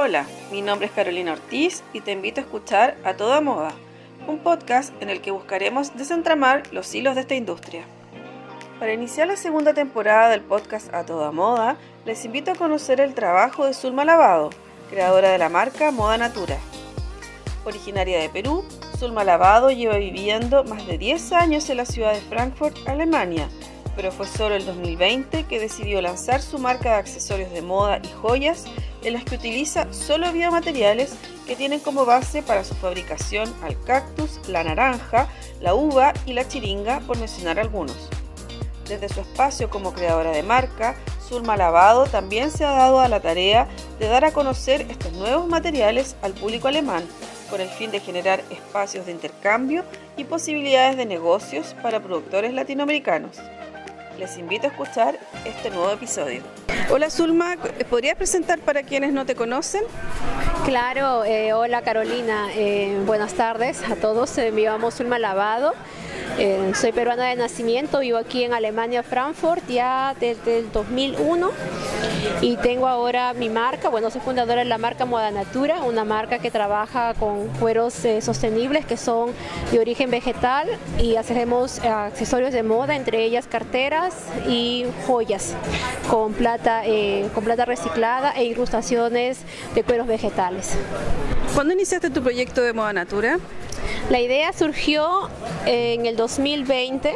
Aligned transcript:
Hola, 0.00 0.26
mi 0.52 0.62
nombre 0.62 0.86
es 0.86 0.92
Carolina 0.92 1.32
Ortiz 1.32 1.82
y 1.92 2.02
te 2.02 2.12
invito 2.12 2.40
a 2.40 2.44
escuchar 2.44 2.96
A 3.02 3.14
Toda 3.14 3.40
Moda, 3.40 3.72
un 4.28 4.38
podcast 4.38 4.92
en 5.02 5.10
el 5.10 5.20
que 5.20 5.32
buscaremos 5.32 5.96
desentramar 5.96 6.62
los 6.72 6.94
hilos 6.94 7.16
de 7.16 7.22
esta 7.22 7.34
industria. 7.34 7.82
Para 8.78 8.92
iniciar 8.92 9.26
la 9.26 9.36
segunda 9.36 9.74
temporada 9.74 10.28
del 10.28 10.42
podcast 10.42 10.94
A 10.94 11.04
Toda 11.04 11.32
Moda, 11.32 11.78
les 12.06 12.24
invito 12.24 12.52
a 12.52 12.54
conocer 12.54 13.00
el 13.00 13.12
trabajo 13.14 13.66
de 13.66 13.74
Zulma 13.74 14.04
Lavado, 14.04 14.50
creadora 14.88 15.30
de 15.30 15.38
la 15.38 15.48
marca 15.48 15.90
Moda 15.90 16.16
Natura. 16.16 16.58
Originaria 17.64 18.20
de 18.20 18.28
Perú, 18.28 18.64
Zulma 18.96 19.24
Lavado 19.24 19.72
lleva 19.72 19.96
viviendo 19.96 20.62
más 20.62 20.86
de 20.86 20.96
10 20.96 21.32
años 21.32 21.68
en 21.70 21.76
la 21.76 21.86
ciudad 21.86 22.12
de 22.12 22.20
Frankfurt, 22.20 22.76
Alemania, 22.86 23.48
pero 23.96 24.12
fue 24.12 24.28
solo 24.28 24.54
el 24.54 24.64
2020 24.64 25.42
que 25.48 25.58
decidió 25.58 26.00
lanzar 26.00 26.40
su 26.40 26.60
marca 26.60 26.90
de 26.90 26.98
accesorios 26.98 27.50
de 27.50 27.62
moda 27.62 28.00
y 28.04 28.12
joyas 28.22 28.66
en 29.02 29.12
las 29.12 29.24
que 29.24 29.36
utiliza 29.36 29.92
solo 29.92 30.32
biomateriales 30.32 31.14
que 31.46 31.56
tienen 31.56 31.80
como 31.80 32.04
base 32.04 32.42
para 32.42 32.64
su 32.64 32.74
fabricación 32.74 33.52
al 33.62 33.80
cactus, 33.84 34.40
la 34.48 34.64
naranja, 34.64 35.28
la 35.60 35.74
uva 35.74 36.12
y 36.26 36.32
la 36.32 36.46
chiringa, 36.46 37.00
por 37.00 37.18
mencionar 37.18 37.58
algunos. 37.58 37.96
Desde 38.86 39.08
su 39.08 39.20
espacio 39.20 39.68
como 39.70 39.92
creadora 39.92 40.30
de 40.30 40.42
marca, 40.42 40.96
Zulma 41.28 41.56
Lavado 41.56 42.06
también 42.06 42.50
se 42.50 42.64
ha 42.64 42.70
dado 42.70 43.00
a 43.00 43.08
la 43.08 43.20
tarea 43.20 43.68
de 43.98 44.08
dar 44.08 44.24
a 44.24 44.32
conocer 44.32 44.86
estos 44.88 45.12
nuevos 45.12 45.46
materiales 45.46 46.16
al 46.22 46.32
público 46.32 46.68
alemán, 46.68 47.04
con 47.50 47.60
el 47.60 47.68
fin 47.68 47.90
de 47.90 48.00
generar 48.00 48.42
espacios 48.50 49.06
de 49.06 49.12
intercambio 49.12 49.84
y 50.16 50.24
posibilidades 50.24 50.96
de 50.96 51.06
negocios 51.06 51.74
para 51.82 52.00
productores 52.00 52.52
latinoamericanos. 52.54 53.36
Les 54.18 54.36
invito 54.38 54.66
a 54.66 54.70
escuchar 54.70 55.18
este 55.44 55.70
nuevo 55.70 55.92
episodio. 55.92 56.42
Hola 56.90 57.10
Zulma, 57.10 57.56
¿podrías 57.90 58.16
presentar 58.16 58.60
para 58.60 58.82
quienes 58.82 59.12
no 59.12 59.26
te 59.26 59.34
conocen? 59.34 59.82
Claro, 60.64 61.22
eh, 61.22 61.52
hola 61.52 61.82
Carolina, 61.82 62.48
eh, 62.54 62.98
buenas 63.04 63.34
tardes 63.34 63.82
a 63.90 63.96
todos, 63.96 64.38
eh, 64.38 64.52
me 64.52 64.62
llamo 64.62 64.90
Zulma 64.90 65.18
Lavado. 65.18 65.74
Eh, 66.38 66.72
soy 66.74 66.92
peruana 66.92 67.26
de 67.26 67.36
nacimiento, 67.36 68.00
vivo 68.00 68.18
aquí 68.18 68.44
en 68.44 68.52
Alemania, 68.52 69.02
Frankfurt, 69.02 69.66
ya 69.68 70.14
desde 70.20 70.58
el 70.58 70.72
2001 70.72 71.50
y 72.40 72.56
tengo 72.56 72.86
ahora 72.86 73.32
mi 73.32 73.48
marca, 73.48 73.88
bueno, 73.88 74.10
soy 74.10 74.20
fundadora 74.20 74.60
de 74.60 74.66
la 74.66 74.78
marca 74.78 75.04
Moda 75.04 75.30
Natura, 75.30 75.82
una 75.82 76.04
marca 76.04 76.38
que 76.38 76.50
trabaja 76.50 77.14
con 77.14 77.48
cueros 77.58 78.04
eh, 78.04 78.20
sostenibles 78.20 78.84
que 78.84 78.96
son 78.96 79.32
de 79.72 79.80
origen 79.80 80.10
vegetal 80.10 80.68
y 81.00 81.16
hacemos 81.16 81.78
eh, 81.78 81.88
accesorios 81.88 82.52
de 82.52 82.62
moda, 82.62 82.94
entre 82.94 83.24
ellas 83.24 83.46
carteras 83.48 84.14
y 84.46 84.84
joyas 85.06 85.54
con 86.08 86.32
plata, 86.32 86.82
con 87.34 87.44
plata 87.44 87.64
reciclada 87.64 88.32
e 88.32 88.44
incrustaciones 88.44 89.38
de 89.74 89.82
cueros 89.82 90.06
vegetales. 90.06 90.76
¿Cuándo 91.54 91.74
iniciaste 91.74 92.10
tu 92.10 92.22
proyecto 92.22 92.62
de 92.62 92.72
Moda 92.72 92.92
Natura? 92.92 93.38
La 94.10 94.20
idea 94.20 94.54
surgió 94.54 95.28
en 95.66 96.06
el 96.06 96.16
2020 96.16 97.14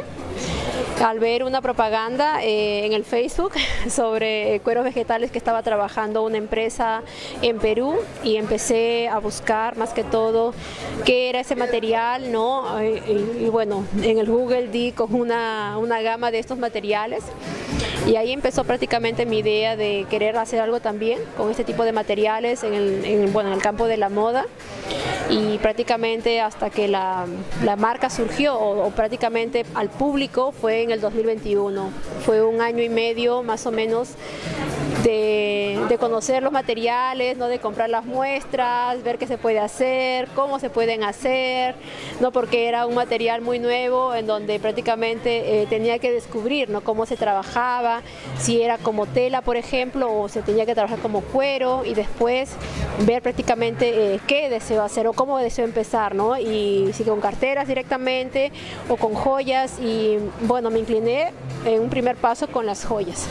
al 1.03 1.17
ver 1.17 1.43
una 1.43 1.59
propaganda 1.59 2.43
eh, 2.43 2.85
en 2.85 2.93
el 2.93 3.03
Facebook 3.03 3.53
sobre 3.89 4.61
cueros 4.63 4.83
vegetales 4.83 5.31
que 5.31 5.39
estaba 5.39 5.63
trabajando 5.63 6.23
una 6.23 6.37
empresa 6.37 7.01
en 7.41 7.57
Perú 7.57 7.95
y 8.23 8.35
empecé 8.35 9.07
a 9.07 9.17
buscar 9.17 9.75
más 9.75 9.91
que 9.91 10.03
todo 10.03 10.53
qué 11.03 11.29
era 11.29 11.39
ese 11.39 11.55
material, 11.55 12.31
¿no? 12.31 12.63
Y, 12.83 13.49
bueno, 13.49 13.85
en 14.03 14.19
el 14.19 14.27
Google 14.27 14.67
di 14.67 14.91
con 14.91 15.15
una, 15.15 15.79
una 15.79 16.01
gama 16.03 16.29
de 16.29 16.37
estos 16.37 16.59
materiales 16.59 17.23
y 18.05 18.17
ahí 18.17 18.31
empezó 18.31 18.63
prácticamente 18.65 19.25
mi 19.25 19.39
idea 19.39 19.75
de 19.77 20.05
querer 20.09 20.37
hacer 20.37 20.59
algo 20.59 20.79
también 20.79 21.19
con 21.37 21.49
este 21.49 21.63
tipo 21.63 21.85
de 21.85 21.93
materiales 21.93 22.63
en 22.63 22.73
el, 22.73 23.29
bueno, 23.31 23.49
en 23.49 23.55
el 23.55 23.61
campo 23.61 23.87
de 23.87 23.97
la 23.97 24.09
moda 24.09 24.45
y 25.29 25.57
prácticamente 25.59 26.41
hasta 26.41 26.69
que 26.69 26.87
la, 26.87 27.25
la 27.63 27.75
marca 27.75 28.09
surgió 28.09 28.55
o, 28.55 28.85
o, 28.85 28.91
prácticamente 28.91 29.65
al 29.73 29.89
público 29.89 30.51
fue 30.51 30.83
en 30.83 30.91
el 30.91 30.99
2021. 30.99 31.89
Fue 32.25 32.41
un 32.43 32.61
año 32.61 32.83
y 32.83 32.89
medio 32.89 33.41
más 33.41 33.65
o 33.65 33.71
menos 33.71 34.09
de, 35.03 35.97
conocer 35.99 36.43
los 36.43 36.51
materiales, 36.51 37.37
¿no? 37.37 37.47
de 37.47 37.59
comprar 37.59 37.89
las 37.89 38.03
muestras, 38.03 39.03
ver 39.03 39.17
qué 39.17 39.27
se 39.27 39.37
puede 39.37 39.59
hacer, 39.59 40.27
cómo 40.35 40.59
se 40.59 40.69
pueden 40.69 41.03
hacer, 41.03 41.75
¿no? 42.19 42.31
porque 42.31 42.67
era 42.67 42.87
un 42.87 42.95
material 42.95 43.41
muy 43.41 43.59
nuevo 43.59 44.13
en 44.15 44.25
donde 44.25 44.59
prácticamente 44.59 45.61
eh, 45.61 45.67
tenía 45.67 45.99
que 45.99 46.11
descubrir 46.11 46.69
¿no? 46.69 46.81
cómo 46.81 47.05
se 47.05 47.15
trabajaba, 47.15 48.01
si 48.39 48.61
era 48.61 48.77
como 48.79 49.05
tela, 49.05 49.41
por 49.41 49.55
ejemplo, 49.55 50.11
o 50.11 50.27
se 50.29 50.41
tenía 50.41 50.65
que 50.65 50.73
trabajar 50.73 50.99
como 50.99 51.21
cuero 51.21 51.83
y 51.85 51.93
después 51.93 52.51
ver 53.05 53.21
prácticamente 53.21 54.15
eh, 54.15 54.19
qué 54.27 54.49
deseo 54.49 54.83
hacer 54.83 55.07
o 55.07 55.13
cómo 55.13 55.37
deseo 55.37 55.65
empezar, 55.65 56.15
¿no? 56.15 56.37
y 56.37 56.91
si 56.93 57.03
con 57.03 57.21
carteras 57.21 57.67
directamente 57.67 58.51
o 58.89 58.97
con 58.97 59.13
joyas 59.13 59.79
y 59.79 60.17
bueno, 60.41 60.69
me 60.69 60.79
incliné 60.79 61.31
en 61.65 61.81
un 61.81 61.89
primer 61.89 62.15
paso 62.15 62.47
con 62.47 62.65
las 62.65 62.83
joyas. 62.83 63.27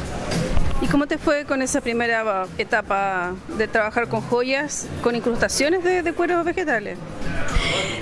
¿Y 0.83 0.89
cómo 0.89 1.07
te 1.07 1.17
fue 1.17 1.45
con 1.45 1.63
esa 1.63 1.81
primera 1.81 2.45
etapa 2.59 3.35
de 3.57 3.69
trabajar 3.69 4.09
con 4.09 4.21
joyas, 4.21 4.89
con 5.01 5.15
incrustaciones 5.15 5.85
de, 5.85 6.03
de 6.03 6.13
cueros 6.13 6.45
vegetales? 6.45 6.99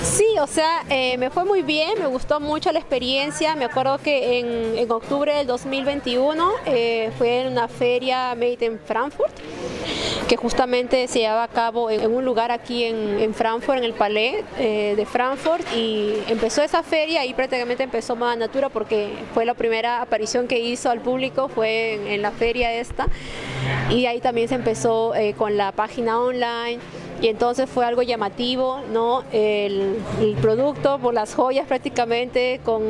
Sí, 0.03 0.25
o 0.41 0.47
sea, 0.47 0.85
eh, 0.89 1.19
me 1.19 1.29
fue 1.29 1.45
muy 1.45 1.61
bien, 1.61 1.91
me 1.99 2.07
gustó 2.07 2.41
mucho 2.41 2.73
la 2.73 2.79
experiencia. 2.79 3.55
Me 3.55 3.67
acuerdo 3.67 3.99
que 3.99 4.39
en, 4.39 4.79
en 4.79 4.91
octubre 4.91 5.35
del 5.35 5.47
2021 5.47 6.53
eh, 6.65 7.13
fue 7.19 7.43
en 7.43 7.49
una 7.53 7.69
feria 7.69 8.35
Made 8.35 8.65
in 8.65 8.81
Frankfurt, 8.83 9.33
que 10.31 10.37
justamente 10.37 11.09
se 11.09 11.19
llevaba 11.19 11.43
a 11.43 11.49
cabo 11.49 11.91
en, 11.91 12.09
un 12.09 12.25
lugar 12.25 12.53
aquí 12.53 12.85
en, 12.85 13.19
en, 13.19 13.35
Frankfurt, 13.35 13.79
en 13.79 13.85
el 13.85 13.95
Palais 13.95 14.45
eh, 14.61 14.95
de 14.97 15.05
Frankfurt, 15.05 15.67
y 15.75 16.15
empezó 16.29 16.63
esa 16.63 16.85
feria 16.85 17.27
y 17.27 17.35
prácticamente 17.35 17.83
empezó 17.83 18.15
Moda 18.15 18.37
Natura 18.37 18.69
porque 18.69 19.13
fue 19.35 19.45
la 19.45 19.55
primera 19.55 20.01
aparición 20.01 20.47
que 20.47 20.61
hizo 20.61 20.89
al 20.89 21.01
público, 21.01 21.49
fue 21.49 21.95
en, 21.95 22.07
en 22.07 22.23
la 22.23 22.31
feria 22.31 22.73
esta, 22.73 23.09
y 23.91 24.07
ahí 24.07 24.21
también 24.21 24.47
se 24.47 24.55
empezó 24.55 25.17
eh, 25.17 25.35
con 25.37 25.57
la 25.57 25.73
página 25.73 26.21
online 26.21 26.79
y 27.21 27.29
entonces 27.29 27.69
fue 27.69 27.85
algo 27.85 28.03
llamativo, 28.03 28.81
¿no? 28.93 29.25
El, 29.33 29.97
el, 30.21 30.35
producto 30.41 30.99
por 30.99 31.13
las 31.13 31.35
joyas 31.35 31.67
prácticamente 31.67 32.61
con 32.65 32.83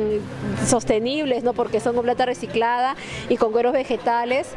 sostenibles, 0.65 1.43
¿no? 1.43 1.53
Porque 1.53 1.79
son 1.79 1.95
con 1.95 2.03
plata 2.03 2.25
reciclada 2.25 2.95
y 3.29 3.37
con 3.37 3.51
cueros 3.51 3.73
vegetales. 3.73 4.47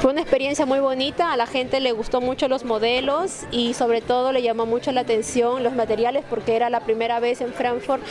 Fue 0.00 0.10
una 0.10 0.22
experiencia 0.22 0.66
muy 0.66 0.80
bonita, 0.80 1.32
a 1.32 1.36
la 1.36 1.46
gente 1.46 1.78
le 1.78 1.92
gustó 1.92 2.20
mucho 2.20 2.48
los 2.48 2.64
modelos 2.64 3.42
y 3.52 3.74
sobre 3.74 4.00
todo 4.00 4.32
le 4.32 4.42
llamó 4.42 4.66
mucho 4.66 4.90
la 4.90 5.02
atención 5.02 5.62
los 5.62 5.74
materiales 5.74 6.24
porque 6.28 6.56
era 6.56 6.70
la 6.70 6.80
primera 6.80 7.20
vez 7.20 7.40
en 7.40 7.52
Frankfurt 7.52 8.02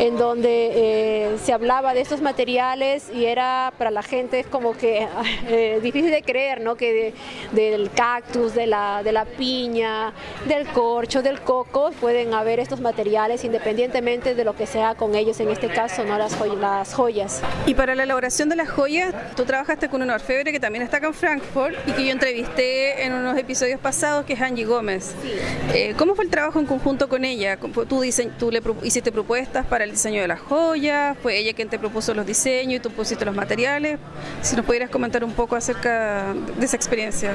en 0.00 0.18
donde 0.18 0.72
eh, 0.74 1.36
se 1.40 1.52
hablaba 1.52 1.94
de 1.94 2.00
estos 2.00 2.22
materiales 2.22 3.10
y 3.14 3.26
era 3.26 3.72
para 3.78 3.92
la 3.92 4.02
gente 4.02 4.42
como 4.44 4.76
que 4.76 5.06
eh, 5.48 5.78
difícil 5.80 6.10
de 6.10 6.22
creer, 6.22 6.60
¿no? 6.60 6.74
Que 6.74 6.92
de, 6.92 7.14
del 7.52 7.90
cactus, 7.90 8.54
de 8.54 8.66
la, 8.66 9.02
de 9.04 9.12
la 9.12 9.24
piña, 9.24 10.12
del 10.48 10.66
corcho, 10.66 11.22
del 11.22 11.40
coco, 11.40 11.92
pueden 12.00 12.34
haber 12.34 12.58
estos 12.58 12.80
materiales 12.80 13.44
independientemente 13.44 14.34
de 14.34 14.44
lo 14.44 14.56
que 14.56 14.66
sea 14.66 14.94
con 14.94 15.14
ellos, 15.14 15.38
en 15.40 15.50
este 15.50 15.68
caso, 15.68 16.04
¿no? 16.04 16.18
Las, 16.18 16.34
joy 16.36 16.56
las 16.56 16.94
joyas. 16.94 17.40
Y 17.66 17.74
para 17.74 17.94
la 17.94 18.04
elaboración 18.04 18.48
de 18.48 18.56
las 18.56 18.70
joyas, 18.70 19.14
tú 19.36 19.44
trabajaste 19.44 19.88
con 19.88 20.02
un 20.02 20.10
orfebre 20.10 20.50
que 20.50 20.58
también 20.58 20.82
está 20.82 20.96
acá 20.96 21.08
en 21.08 21.14
Frankfurt 21.14 21.76
y 21.86 21.92
que 21.92 22.06
yo 22.06 22.12
entrevisté 22.12 23.04
en 23.04 23.12
unos 23.12 23.36
episodios 23.38 23.78
pasados, 23.78 24.24
que 24.24 24.32
es 24.32 24.40
Angie 24.40 24.64
Gómez. 24.64 25.14
Sí. 25.22 25.32
Eh, 25.74 25.94
¿Cómo 25.96 26.14
fue 26.14 26.24
el 26.24 26.30
trabajo 26.30 26.58
en 26.58 26.66
conjunto 26.66 27.08
con 27.08 27.24
ella? 27.24 27.58
¿Tú, 27.58 28.02
tú 28.38 28.50
le 28.50 28.62
hiciste 28.82 29.12
propuestas 29.12 29.66
para 29.66 29.84
el 29.84 29.90
diseño 29.90 30.22
de 30.22 30.28
las 30.28 30.40
joyas? 30.40 31.16
¿Fue 31.22 31.36
ella 31.36 31.52
quien 31.52 31.68
te 31.68 31.78
propuso 31.78 32.14
los 32.14 32.26
diseños 32.26 32.78
y 32.78 32.80
tú 32.80 32.90
pusiste 32.90 33.24
los 33.24 33.34
materiales? 33.34 33.98
Si 34.40 34.56
nos 34.56 34.64
pudieras 34.64 34.88
comentar 34.88 35.22
un 35.24 35.32
poco 35.32 35.56
acerca 35.56 36.34
de 36.58 36.64
esa 36.64 36.76
experiencia. 36.76 37.34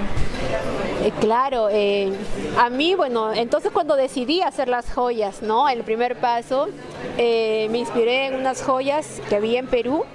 Eh, 1.03 1.11
claro, 1.19 1.67
eh, 1.69 2.13
a 2.57 2.69
mí, 2.69 2.95
bueno, 2.95 3.33
entonces 3.33 3.73
cuando 3.73 3.97
decidí 3.97 4.39
hacer 4.39 4.69
las 4.69 4.89
joyas, 4.93 5.41
¿no? 5.41 5.67
El 5.67 5.83
primer 5.83 6.15
paso, 6.15 6.69
eh, 7.17 7.67
me 7.71 7.79
inspiré 7.79 8.27
en 8.27 8.35
unas 8.35 8.63
joyas 8.63 9.21
que 9.27 9.41
vi 9.41 9.57
en 9.57 9.67
Perú 9.67 10.05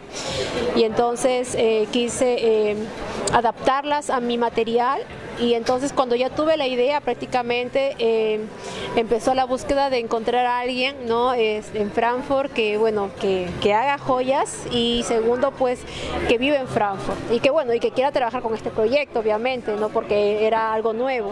y 0.77 0.85
entonces 0.85 1.59
quise 1.91 2.77
adaptarlas 3.35 4.09
a 4.09 4.21
mi 4.21 4.39
material 4.39 5.03
y 5.41 5.55
entonces 5.55 5.93
cuando 5.93 6.15
ya 6.15 6.31
tuve 6.31 6.57
la 6.57 6.67
idea 6.67 7.01
prácticamente 7.01 7.95
eh, 7.99 8.41
empezó 8.97 9.35
la 9.35 9.45
búsqueda 9.45 9.91
de 9.91 9.99
encontrar 9.99 10.47
a 10.47 10.59
alguien 10.61 10.97
¿no? 11.07 11.35
Es, 11.35 11.75
en 11.75 11.91
Frankfurt 11.91 12.53
que 12.53 12.77
bueno 12.77 13.11
que, 13.21 13.49
que, 13.61 13.75
haga 13.75 13.99
joyas 13.99 14.67
y 14.71 15.03
segundo 15.05 15.53
pues 15.53 15.81
que 16.29 16.39
vive 16.39 16.57
en 16.57 16.69
Frankfurt 16.69 17.19
y 17.33 17.41
que 17.41 17.51
bueno 17.51 17.73
y 17.75 17.81
que 17.81 17.91
quiera 17.91 18.13
trabajar 18.13 18.43
con 18.43 18.55
este 18.55 18.71
proyecto 18.71 19.21
obviamente 19.21 19.73
no 19.77 19.89
porque 19.89 20.47
era 20.47 20.73
algo 20.73 20.93
nuevo 20.93 21.31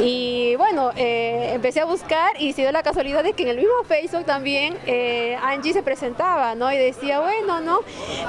Y 0.00 0.54
bueno, 0.56 0.92
eh, 0.96 1.50
empecé 1.54 1.80
a 1.80 1.84
buscar 1.84 2.40
y 2.40 2.52
se 2.52 2.62
dio 2.62 2.70
la 2.70 2.82
casualidad 2.82 3.24
de 3.24 3.32
que 3.32 3.42
en 3.42 3.48
el 3.48 3.56
mismo 3.56 3.72
Facebook 3.86 4.24
también 4.24 4.76
eh, 4.86 5.36
Angie 5.42 5.72
se 5.72 5.82
presentaba, 5.82 6.54
¿no? 6.54 6.72
Y 6.72 6.76
decía, 6.76 7.20
bueno, 7.20 7.60
¿no? 7.60 7.80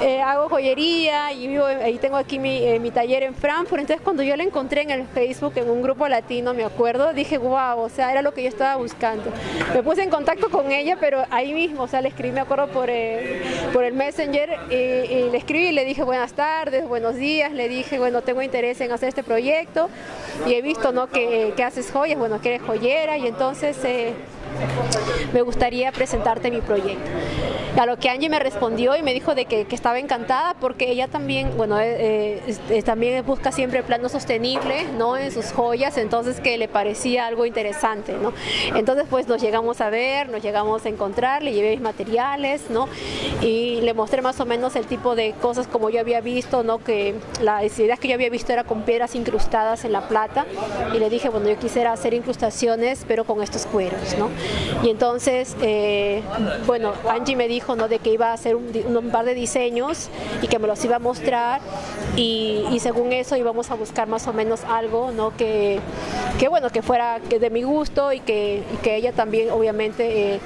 Eh, 0.01 0.19
hago 0.21 0.49
joyería 0.49 1.31
y 1.31 1.47
vivo, 1.47 1.65
y 1.87 1.97
tengo 1.99 2.17
aquí 2.17 2.39
mi, 2.39 2.79
mi, 2.79 2.89
taller 2.89 3.23
en 3.23 3.35
Frankfurt. 3.35 3.81
Entonces 3.81 4.03
cuando 4.03 4.23
yo 4.23 4.35
la 4.35 4.43
encontré 4.43 4.81
en 4.81 4.89
el 4.89 5.05
Facebook, 5.05 5.53
en 5.57 5.69
un 5.69 5.83
grupo 5.83 6.07
latino, 6.07 6.55
me 6.55 6.63
acuerdo, 6.63 7.13
dije, 7.13 7.37
wow, 7.37 7.79
o 7.79 7.89
sea, 7.89 8.11
era 8.11 8.23
lo 8.23 8.33
que 8.33 8.41
yo 8.41 8.49
estaba 8.49 8.75
buscando. 8.77 9.31
Me 9.73 9.83
puse 9.83 10.01
en 10.01 10.09
contacto 10.09 10.49
con 10.49 10.71
ella, 10.71 10.97
pero 10.99 11.23
ahí 11.29 11.53
mismo, 11.53 11.83
o 11.83 11.87
sea, 11.87 12.01
le 12.01 12.09
escribí, 12.09 12.31
me 12.31 12.41
acuerdo, 12.41 12.67
por, 12.67 12.89
por 13.73 13.83
el 13.83 13.93
Messenger 13.93 14.57
y, 14.69 15.29
le 15.29 15.37
escribí 15.37 15.67
y 15.67 15.71
le 15.71 15.85
dije 15.85 16.03
buenas 16.03 16.33
tardes, 16.33 16.87
buenos 16.87 17.15
días, 17.15 17.51
le 17.51 17.69
dije, 17.69 17.99
bueno, 17.99 18.21
tengo 18.21 18.41
interés 18.41 18.81
en 18.81 18.91
hacer 18.91 19.09
este 19.09 19.23
proyecto 19.23 19.89
y 20.47 20.53
he 20.53 20.61
visto, 20.61 20.91
¿no? 20.91 21.07
Que, 21.07 21.53
que 21.59 21.65
haces 21.65 21.91
joyas, 21.91 22.17
bueno, 22.17 22.39
que 22.39 22.55
eres 22.55 22.61
joyera 22.65 23.17
y 23.17 23.27
entonces 23.27 23.77
eh, 23.83 24.13
me 25.33 25.41
gustaría 25.41 25.91
presentarte 25.91 26.49
mi 26.51 26.61
proyecto. 26.61 27.11
A 27.77 27.85
lo 27.85 27.97
que 27.97 28.09
Angie 28.09 28.29
me 28.29 28.39
respondió 28.39 28.95
y 28.95 29.03
me 29.03 29.13
dijo 29.13 29.35
de 29.35 29.45
que, 29.45 29.67
estaba 29.69 29.99
encantada 29.99 30.55
porque 30.59 30.89
ella 30.91 31.07
también, 31.07 31.55
bueno, 31.55 31.79
eh, 31.79 32.41
eh, 32.69 32.83
también 32.83 33.25
busca 33.25 33.51
siempre 33.51 33.79
el 33.79 33.85
plano 33.85 34.09
sostenible, 34.09 34.85
¿no? 34.97 35.15
En 35.15 35.31
sus 35.31 35.51
joyas, 35.51 35.97
entonces 35.97 36.41
que 36.41 36.57
le 36.57 36.67
parecía 36.67 37.27
algo 37.27 37.45
interesante, 37.45 38.13
¿no? 38.21 38.33
Entonces 38.75 39.05
pues 39.09 39.27
nos 39.27 39.41
llegamos 39.41 39.79
a 39.79 39.89
ver, 39.89 40.29
nos 40.29 40.41
llegamos 40.41 40.85
a 40.85 40.89
encontrar, 40.89 41.43
le 41.43 41.53
llevé 41.53 41.71
mis 41.71 41.81
materiales, 41.81 42.69
¿no? 42.69 42.89
Y 43.41 43.79
le 43.81 43.93
mostré 43.93 44.21
más 44.21 44.39
o 44.39 44.45
menos 44.45 44.75
el 44.75 44.85
tipo 44.85 45.15
de 45.15 45.33
cosas 45.41 45.67
como 45.67 45.89
yo 45.89 45.99
había 45.99 46.19
visto, 46.19 46.63
¿no? 46.63 46.79
Que 46.79 47.15
las 47.41 47.79
ideas 47.79 47.99
que 47.99 48.09
yo 48.09 48.15
había 48.15 48.29
visto 48.29 48.51
era 48.51 48.63
con 48.63 48.81
piedras 48.81 49.15
incrustadas 49.15 49.85
en 49.85 49.93
la 49.93 50.07
plata 50.07 50.45
y 50.93 50.99
le 50.99 51.09
dije, 51.09 51.29
bueno, 51.29 51.47
yo 51.47 51.57
quisiera 51.57 51.93
hacer 51.93 52.13
incrustaciones 52.13 53.05
pero 53.07 53.23
con 53.23 53.41
estos 53.41 53.65
cueros, 53.65 54.17
¿no? 54.17 54.29
Y 54.83 54.89
entonces, 54.89 55.55
eh, 55.61 56.21
bueno, 56.65 56.93
Angie 57.07 57.35
me 57.35 57.47
dijo 57.47 57.58
¿no? 57.75 57.87
de 57.87 57.99
que 57.99 58.11
iba 58.11 58.27
a 58.27 58.33
hacer 58.33 58.55
un, 58.55 59.09
par 59.11 59.25
de 59.25 59.33
diseños 59.33 60.09
y 60.41 60.47
que 60.47 60.59
me 60.59 60.67
los 60.67 60.83
iba 60.85 60.97
a 60.97 60.99
mostrar 60.99 61.61
y, 62.15 62.77
según 62.79 63.11
eso 63.11 63.35
íbamos 63.35 63.71
a 63.71 63.75
buscar 63.75 64.07
más 64.07 64.27
o 64.27 64.33
menos 64.33 64.63
algo 64.63 65.11
¿no? 65.11 65.35
que, 65.35 65.79
que 66.39 66.47
bueno, 66.47 66.69
que 66.69 66.81
fuera 66.81 67.19
de 67.19 67.49
mi 67.49 67.63
gusto 67.63 68.13
y 68.13 68.19
que, 68.21 68.63
que 68.83 68.95
ella 68.95 69.11
también 69.11 69.51
obviamente... 69.51 70.35
Eh, 70.35 70.39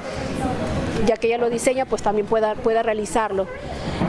ya 1.05 1.17
que 1.17 1.27
ella 1.27 1.37
lo 1.37 1.49
diseña, 1.49 1.85
pues 1.85 2.01
también 2.01 2.27
pueda, 2.27 2.55
pueda 2.55 2.83
realizarlo. 2.83 3.47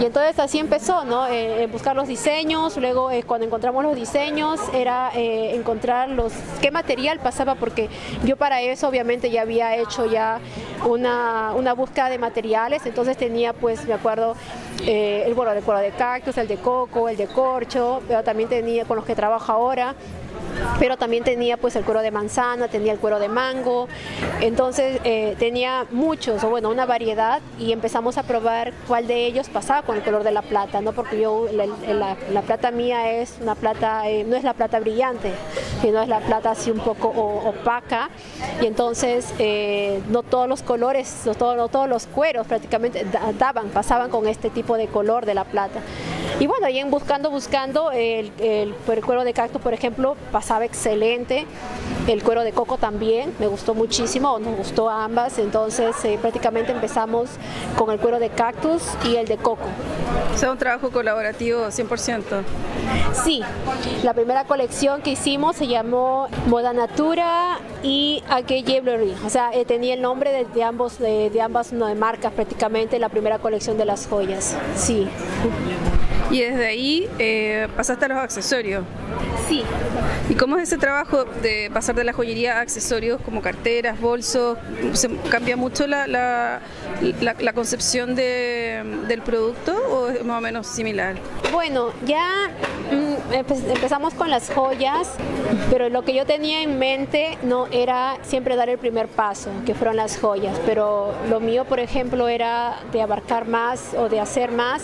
Y 0.01 0.05
entonces 0.07 0.39
así 0.39 0.59
empezó, 0.59 1.05
¿no? 1.05 1.27
Eh, 1.29 1.69
buscar 1.71 1.95
los 1.95 2.09
diseños, 2.09 2.77
luego 2.77 3.11
eh, 3.11 3.23
cuando 3.23 3.47
encontramos 3.47 3.85
los 3.85 3.95
diseños 3.95 4.61
era 4.73 5.11
eh, 5.15 5.55
encontrar 5.55 6.09
los, 6.09 6.33
qué 6.61 6.71
material 6.71 7.21
pasaba, 7.21 7.55
porque 7.55 7.89
yo 8.25 8.37
para 8.37 8.61
eso 8.61 8.89
obviamente 8.89 9.31
ya 9.31 9.43
había 9.43 9.77
hecho 9.77 10.07
ya 10.07 10.41
una, 10.85 11.53
una 11.55 11.75
búsqueda 11.75 12.09
de 12.09 12.19
materiales, 12.19 12.85
entonces 12.87 13.17
tenía 13.17 13.53
pues, 13.53 13.87
me 13.87 13.95
acuerdo, 13.95 14.37
el, 14.85 15.33
bueno, 15.35 15.53
el 15.53 15.63
de 15.65 15.93
cactus, 15.97 16.37
el 16.39 16.49
de 16.49 16.57
coco, 16.57 17.09
el 17.09 17.17
de 17.17 17.29
corcho, 17.29 18.03
pero 18.09 18.23
también 18.25 18.49
tenía 18.49 18.85
con 18.85 18.97
los 18.97 19.05
que 19.05 19.15
trabajo 19.15 19.53
ahora, 19.53 19.95
pero 20.79 20.97
también 20.97 21.25
tenía 21.25 21.57
pues 21.57 21.77
el 21.77 21.85
cuero 21.85 22.01
de 22.01 22.11
manzana, 22.11 22.69
tenía 22.69 22.93
el 22.93 22.99
cuero 22.99 23.19
de 23.19 23.29
mango, 23.29 23.89
entonces 24.41 25.01
eh, 25.05 25.37
tenía 25.39 25.87
muchos, 25.91 26.43
o 26.45 26.51
bueno, 26.51 26.71
una 26.71 26.87
variedad 26.87 27.41
y 27.59 27.73
empezamos 27.73 28.19
a 28.19 28.23
probar 28.23 28.73
cuál 28.87 29.07
de 29.07 29.27
ellos 29.27 29.49
pasaba 29.49 29.83
con 29.83 29.97
el 29.97 30.03
color 30.03 30.25
de 30.25 30.33
la 30.33 30.43
plata, 30.43 30.81
¿no? 30.81 30.93
Porque 30.93 31.21
yo, 31.21 31.47
la, 31.53 32.43
plata 32.43 32.71
mía 32.71 33.13
es 33.13 33.39
una 33.41 33.55
plata, 33.55 34.09
eh, 34.09 34.25
no 34.25 34.37
es 34.37 34.45
la 34.45 34.55
plata 34.55 34.81
brillante, 34.81 35.33
sino 35.81 36.03
es 36.03 36.09
la 36.09 36.21
plata 36.21 36.51
así 36.51 36.71
un 36.71 36.81
poco 36.81 37.09
opaca 37.09 38.11
y 38.61 38.67
entonces 38.67 39.33
eh, 39.39 40.01
no 40.09 40.23
todos 40.23 40.49
los 40.49 40.63
colores, 40.63 41.23
no, 41.25 41.57
no 41.57 41.69
todos 41.69 41.89
los 41.89 42.07
cueros 42.07 42.47
prácticamente 42.47 43.07
daban, 43.39 43.69
pasaban 43.69 44.11
con 44.11 44.27
este 44.27 44.51
tipo 44.51 44.77
de 44.77 44.89
color 44.89 45.27
de 45.27 45.35
la 45.35 45.45
plata. 45.45 45.81
Y 46.41 46.47
bueno, 46.47 46.67
ahí 46.67 46.79
en 46.79 46.91
buscando, 46.91 47.31
buscando, 47.31 47.93
el, 47.93 48.33
el, 48.39 48.75
cuero 49.05 49.25
de 49.25 49.33
cactus, 49.33 49.61
por 49.61 49.73
ejemplo, 49.73 50.17
pasaba 50.33 50.65
excelente. 50.65 51.47
El 52.09 52.23
cuero 52.23 52.43
de 52.43 52.53
coco 52.53 52.77
también, 52.77 53.33
me 53.39 53.47
gustó 53.47 53.73
muchísimo, 53.73 54.39
nos 54.39 54.57
gustó 54.57 54.91
a 54.91 55.05
ambas. 55.05 55.39
Entonces, 55.39 55.97
eh, 56.05 56.19
prácticamente 56.21 56.73
empezamos 56.73 57.31
con 57.79 57.91
el 57.91 57.99
cuero 57.99 58.19
de 58.19 58.31
cactus 58.31 58.83
y 59.05 59.17
el 59.17 59.27
de 59.27 59.37
coco. 59.37 59.67
O 60.35 60.37
sea, 60.37 60.51
un 60.51 60.59
trabajo 60.59 60.91
colaborativo 60.91 61.67
100%. 61.67 62.43
Sí, 63.25 63.43
la 64.03 64.13
primera 64.13 64.45
colección 64.45 65.01
que 65.03 65.13
hicimos 65.13 65.57
se 65.57 65.69
llamó 65.69 66.29
Moda 66.49 66.73
Natura 66.73 67.61
y 67.83 68.23
Ake 68.29 68.83
O 69.25 69.31
sea, 69.31 69.51
eh, 69.53 69.65
tenía 69.65 69.95
el 69.95 70.03
nombre 70.03 70.45
de, 70.53 70.63
ambos, 70.63 70.99
de, 70.99 71.31
de 71.31 71.41
ambas 71.41 71.73
no, 71.73 71.87
de 71.87 71.95
marcas 71.95 72.33
prácticamente, 72.33 72.99
la 72.99 73.09
primera 73.09 73.39
colección 73.39 73.79
de 73.79 73.85
las 73.85 74.07
joyas. 74.09 74.57
Sí. 74.77 75.09
Y 76.31 76.41
desde 76.41 76.67
ahí 76.67 77.09
eh, 77.19 77.69
pasaste 77.77 78.07
a 78.07 78.09
los 78.09 78.19
accesorios. 78.19 78.85
Sí. 79.49 79.63
¿Y 80.29 80.35
cómo 80.35 80.57
es 80.57 80.65
ese 80.65 80.79
trabajo 80.79 81.25
de 81.25 81.71
pasar 81.73 81.95
de 81.95 82.05
la 82.05 82.13
joyería 82.13 82.59
a 82.59 82.61
accesorios 82.61 83.21
como 83.21 83.43
carteras, 83.43 84.01
bolsos? 84.01 84.57
¿Se 84.95 85.15
cambia 85.31 85.57
mucho 85.57 85.87
la, 85.87 86.07
la, 86.07 86.61
la, 87.21 87.53
concepción 87.53 88.15
de, 88.15 88.83
del 89.07 89.21
producto 89.21 89.77
o 89.91 90.09
es 90.09 90.25
más 90.25 90.39
o 90.39 90.41
menos 90.41 90.67
similar? 90.67 91.17
Bueno, 91.53 91.91
ya 92.07 92.51
mm, 92.91 93.35
empezamos 93.71 94.15
con 94.15 94.31
las 94.31 94.51
joyas, 94.51 95.11
pero 95.71 95.91
lo 95.91 96.03
que 96.03 96.15
yo 96.15 96.25
tenía 96.25 96.63
en 96.63 96.79
mente 96.79 97.37
no 97.43 97.67
era 97.71 98.17
siempre 98.23 98.57
dar 98.57 98.71
el 98.71 98.79
primer 98.79 99.09
paso, 99.09 99.51
que 99.67 99.75
fueron 99.75 99.97
las 99.97 100.19
joyas, 100.19 100.59
pero 100.65 101.15
lo 101.29 101.39
mío, 101.41 101.67
por 101.67 101.81
ejemplo, 101.81 102.29
era 102.29 102.81
de 102.93 103.03
abarcar 103.03 103.47
más 103.47 103.93
o 103.95 104.09
de 104.09 104.21
hacer 104.21 104.53
más 104.53 104.83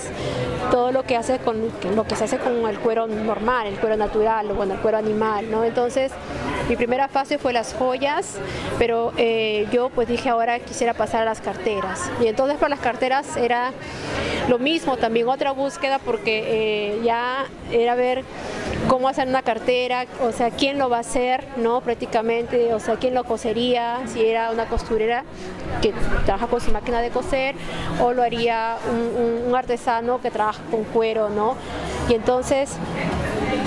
todo 0.71 0.93
lo 0.93 1.05
que 1.05 1.17
hace 1.17 1.30
con 1.39 1.71
lo 1.95 2.05
que 2.07 2.17
se 2.17 2.25
hace 2.25 2.39
con 2.39 2.67
el 2.67 2.79
cuero 2.79 3.07
normal, 3.07 3.67
el 3.67 3.79
cuero 3.79 3.97
natural 3.97 4.51
o 4.51 4.55
bueno, 4.55 4.75
el 4.75 4.81
cuero 4.81 4.99
animal, 4.99 5.51
¿no? 5.51 5.65
Entonces, 5.65 6.13
mi 6.69 6.77
primera 6.77 7.09
fase 7.09 7.39
fue 7.39 7.53
las 7.53 7.75
joyas, 7.75 8.37
pero 8.79 9.13
eh, 9.17 9.67
yo 9.73 9.91
pues 9.91 10.09
dije 10.09 10.29
ahora 10.29 10.59
quisiera 10.61 10.95
pasar 10.95 11.23
a 11.23 11.25
las 11.25 11.41
carteras. 11.41 12.11
Y 12.21 12.27
entonces 12.27 12.59
para 12.59 12.71
las 12.71 12.81
carteras 12.81 13.37
era 13.37 13.73
lo 14.49 14.59
mismo, 14.59 14.97
también 14.97 15.29
otra 15.29 15.53
búsqueda 15.53 15.99
porque 15.99 16.45
eh, 16.47 17.01
ya 17.05 17.47
era 17.73 17.95
ver 17.95 18.25
cómo 18.89 19.09
hacer 19.09 19.29
una 19.29 19.43
cartera, 19.43 20.07
o 20.21 20.33
sea, 20.33 20.51
quién 20.51 20.79
lo 20.79 20.89
va 20.89 20.99
a 20.99 21.01
hacer, 21.01 21.45
¿no? 21.57 21.81
Prácticamente, 21.81 22.73
o 22.75 22.81
sea, 22.81 22.97
quién 22.97 23.15
lo 23.15 23.25
cosería, 23.25 24.01
si 24.07 24.25
era 24.25 24.51
una 24.51 24.67
costurera 24.67 25.25
que 25.83 25.93
trabaja 26.25 26.47
con 26.47 26.61
su 26.61 26.73
máquina 26.73 27.01
de 27.01 27.11
coser 27.11 27.55
o 28.01 28.13
lo 28.13 28.23
haría 28.23 28.77
un, 28.91 29.55
artesano 29.55 30.21
que 30.23 30.31
trabaja 30.31 30.63
con 30.71 30.85
cuero, 30.85 31.29
¿no? 31.29 31.55
Y 32.09 32.15
entonces 32.15 32.77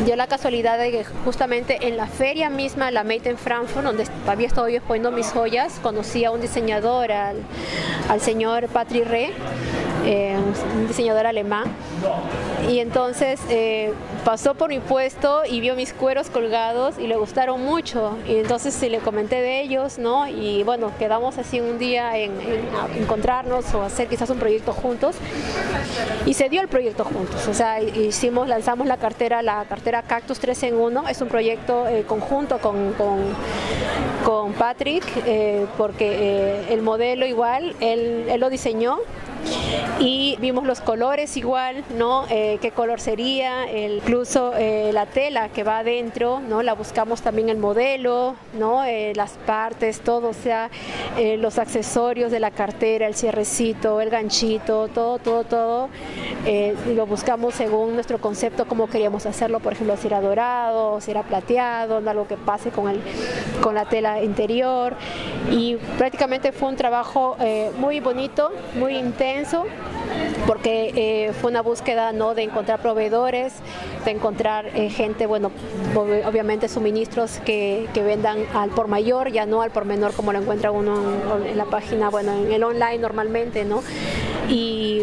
dio 0.05 0.15
la 0.15 0.27
casualidad 0.27 0.77
de 0.79 0.91
que 0.91 1.03
justamente 1.23 1.87
en 1.87 1.97
la 1.97 2.07
feria 2.07 2.49
misma, 2.49 2.89
la 2.89 3.03
Made 3.03 3.29
en 3.29 3.37
Frankfurt, 3.37 3.85
donde 3.85 4.05
había 4.25 4.47
estado 4.47 4.69
yo 4.69 4.77
exponiendo 4.77 5.11
mis 5.11 5.27
joyas, 5.27 5.79
conocí 5.83 6.25
a 6.25 6.31
un 6.31 6.41
diseñador, 6.41 7.11
al, 7.11 7.37
al 8.09 8.21
señor 8.21 8.69
Patrick 8.69 9.05
Re, 9.05 9.33
eh, 10.05 10.37
un 10.75 10.87
diseñador 10.87 11.25
alemán. 11.25 11.63
Y 12.69 12.79
entonces 12.79 13.39
eh, 13.49 13.93
pasó 14.25 14.53
por 14.53 14.69
mi 14.69 14.79
puesto 14.79 15.43
y 15.49 15.59
vio 15.59 15.75
mis 15.75 15.93
cueros 15.93 16.29
colgados 16.29 16.97
y 16.97 17.07
le 17.07 17.15
gustaron 17.15 17.63
mucho. 17.63 18.17
Y 18.27 18.37
entonces 18.37 18.73
sí, 18.73 18.89
le 18.89 18.99
comenté 18.99 19.41
de 19.41 19.61
ellos, 19.61 19.97
¿no? 19.97 20.27
Y 20.27 20.63
bueno, 20.63 20.91
quedamos 20.99 21.37
así 21.37 21.59
un 21.59 21.77
día 21.77 22.17
en, 22.17 22.31
encontrarnos 22.97 23.73
o 23.73 23.83
hacer 23.83 24.07
quizás 24.07 24.29
un 24.29 24.39
proyecto 24.39 24.73
juntos. 24.73 25.15
Y 26.25 26.33
se 26.33 26.49
dio 26.49 26.61
el 26.61 26.67
proyecto 26.67 27.03
juntos. 27.05 27.47
O 27.47 27.53
sea, 27.53 27.81
hicimos, 27.81 28.47
lanzamos 28.47 28.87
la 28.87 28.97
cartera, 28.97 29.41
la 29.41 29.65
cartera 29.65 30.01
Cactus 30.01 30.39
3 30.39 30.63
en 30.63 30.75
1. 30.75 31.09
Es 31.09 31.21
un 31.21 31.27
proyecto 31.27 31.87
eh, 31.87 32.03
conjunto 32.03 32.59
con, 32.59 32.93
con, 32.93 33.23
Patrick, 34.57 35.03
porque 35.77 36.65
el 36.69 36.81
modelo 36.81 37.25
igual, 37.25 37.75
él, 37.79 38.25
él 38.29 38.39
lo 38.39 38.49
diseñó 38.49 38.99
y 39.99 40.37
vimos 40.39 40.65
los 40.65 40.81
colores 40.81 41.37
igual, 41.37 41.83
¿no? 41.97 42.25
Eh, 42.29 42.57
qué 42.61 42.71
color 42.71 42.99
sería, 42.99 43.71
incluso 43.71 44.53
eh, 44.55 44.91
la 44.93 45.05
tela 45.05 45.49
que 45.49 45.63
va 45.63 45.79
adentro, 45.79 46.39
¿no? 46.39 46.63
La 46.63 46.73
buscamos 46.73 47.21
también 47.21 47.49
el 47.49 47.57
modelo, 47.57 48.35
¿no? 48.57 48.83
Eh, 48.83 49.13
las 49.15 49.31
partes, 49.45 50.01
todo, 50.01 50.29
o 50.29 50.33
sea, 50.33 50.69
los 51.37 51.57
accesorios 51.57 52.31
de 52.31 52.39
la 52.39 52.51
cartera, 52.51 53.07
el 53.07 53.15
cierrecito, 53.15 54.01
el 54.01 54.09
ganchito, 54.09 54.87
todo, 54.87 55.19
todo, 55.19 55.43
todo, 55.43 55.89
lo 56.93 57.05
buscamos 57.05 57.53
según 57.55 57.93
nuestro 57.93 58.19
concepto, 58.19 58.65
cómo 58.65 58.87
queríamos 58.87 59.25
hacerlo, 59.25 59.59
por 59.59 59.73
ejemplo, 59.73 59.95
si 59.97 60.07
era 60.07 60.21
dorado, 60.21 60.99
si 61.01 61.11
era 61.11 61.23
plateado, 61.23 61.97
algo 62.09 62.27
que 62.27 62.35
pase 62.35 62.71
con, 62.71 62.89
el, 62.89 62.99
con 63.61 63.75
la 63.75 63.85
tela 63.85 64.23
interior 64.23 64.95
y 65.51 65.75
prácticamente 65.97 66.51
fue 66.51 66.69
un 66.69 66.75
trabajo 66.75 67.37
muy 67.77 67.99
bonito, 67.99 68.51
muy 68.75 68.97
intenso 68.97 69.32
porque 70.47 70.91
eh, 70.95 71.33
fue 71.33 71.51
una 71.51 71.61
búsqueda 71.61 72.11
¿no? 72.11 72.35
de 72.35 72.43
encontrar 72.43 72.81
proveedores, 72.81 73.53
de 74.05 74.11
encontrar 74.11 74.67
eh, 74.75 74.89
gente, 74.89 75.25
bueno, 75.25 75.51
obviamente 75.95 76.67
suministros 76.67 77.39
que, 77.45 77.87
vendan 77.95 78.45
al 78.53 78.69
por 78.69 78.87
mayor, 78.87 79.31
ya 79.31 79.45
no 79.45 79.61
al 79.61 79.71
por 79.71 79.85
menor 79.85 80.13
como 80.13 80.33
lo 80.33 80.39
encuentra 80.39 80.71
uno 80.71 80.95
en 81.45 81.57
la 81.57 81.65
página, 81.65 82.09
bueno, 82.09 82.33
en 82.33 82.51
el 82.51 82.63
online 82.63 82.97
normalmente, 82.99 83.63
¿no? 83.63 83.81
Y 84.49 85.01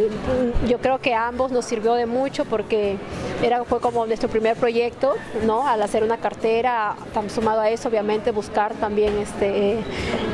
yo 0.68 0.78
creo 0.78 0.98
que 0.98 1.14
a 1.14 1.28
ambos 1.28 1.50
nos 1.50 1.64
sirvió 1.64 1.94
de 1.94 2.06
mucho 2.06 2.44
porque 2.44 2.96
era, 3.42 3.64
fue 3.64 3.80
como 3.80 4.06
nuestro 4.06 4.28
primer 4.28 4.56
proyecto, 4.56 5.14
¿no? 5.44 5.66
Al 5.66 5.82
hacer 5.82 6.02
una 6.02 6.18
cartera, 6.18 6.94
sumado 7.28 7.60
a 7.60 7.70
eso, 7.70 7.88
obviamente, 7.88 8.30
buscar 8.30 8.74
también 8.74 9.16
este, 9.18 9.78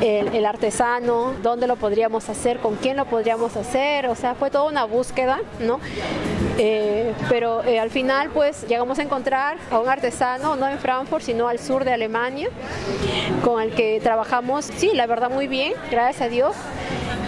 el, 0.00 0.44
artesano, 0.44 1.34
dónde 1.42 1.66
lo 1.66 1.76
podríamos 1.76 2.28
hacer, 2.28 2.58
con 2.58 2.76
quién 2.76 2.96
lo 2.96 3.04
podríamos 3.06 3.56
hacer, 3.56 4.06
o 4.08 4.14
sea, 4.14 4.34
fue 4.34 4.50
toda 4.50 4.64
una 4.64 4.84
búsqueda, 4.84 5.40
¿no? 5.60 5.80
Eh, 6.58 7.12
pero 7.28 7.62
eh, 7.64 7.78
al 7.78 7.90
final, 7.90 8.30
pues, 8.30 8.66
llegamos 8.66 8.98
a 8.98 9.02
encontrar 9.02 9.58
a 9.70 9.78
un 9.78 9.88
artesano, 9.88 10.56
no 10.56 10.68
en 10.68 10.78
Frankfurt, 10.78 11.22
sino 11.22 11.48
al 11.48 11.58
sur 11.58 11.84
de 11.84 11.92
Alemania, 11.92 12.48
con 13.44 13.62
el 13.62 13.72
que 13.75 14.00
trabajamos, 14.02 14.64
sí, 14.64 14.90
la 14.94 15.06
verdad, 15.06 15.30
muy 15.30 15.48
bien, 15.48 15.75
gracias 15.90 16.22
a 16.22 16.28
Dios 16.28 16.54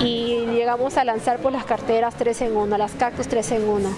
y 0.01 0.47
llegamos 0.47 0.97
a 0.97 1.05
lanzar 1.05 1.39
por 1.39 1.53
las 1.53 1.65
carteras 1.65 2.15
3 2.17 2.43
en 2.43 2.57
1, 2.57 2.79
las 2.79 2.93
cactus 2.93 3.27
3 3.29 3.53
en 3.53 3.69
1. 3.69 3.91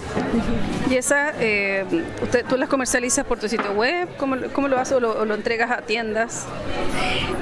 ¿Y 0.91 0.97
esa, 0.97 1.33
eh, 1.41 1.85
usted, 2.23 2.45
tú 2.47 2.57
las 2.57 2.69
comercializas 2.69 3.25
por 3.25 3.39
tu 3.39 3.49
sitio 3.49 3.73
web? 3.73 4.09
¿Cómo, 4.17 4.37
cómo 4.53 4.69
lo 4.69 4.79
haces 4.79 4.97
o 4.97 5.01
lo, 5.01 5.35
entregas 5.35 5.71
a 5.71 5.83
tiendas? 5.83 6.47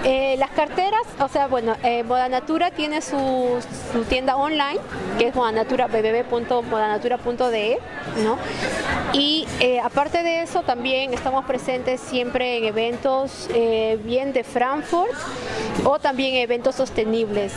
Eh, 0.04 0.36
las 0.38 0.50
carteras, 0.50 1.02
o 1.20 1.28
sea, 1.28 1.46
bueno, 1.46 1.76
eh, 1.82 2.02
Moda 2.02 2.28
Natura 2.28 2.70
tiene 2.70 3.00
su, 3.00 3.58
su, 3.92 4.04
tienda 4.04 4.36
online, 4.36 4.80
que 5.18 5.28
es 5.28 5.34
modanatura, 5.34 5.86
www.modanatura.de, 5.88 7.78
¿no? 8.24 8.38
Y 9.12 9.46
aparte 9.82 10.22
de 10.22 10.42
eso, 10.42 10.62
también 10.62 11.14
estamos 11.14 11.44
presentes 11.44 12.00
siempre 12.00 12.58
en 12.58 12.64
eventos 12.64 13.48
bien 14.04 14.32
de 14.32 14.44
Frankfurt 14.44 15.12
o 15.84 15.98
también 15.98 16.34
eventos 16.36 16.74
sostenibles, 16.74 17.52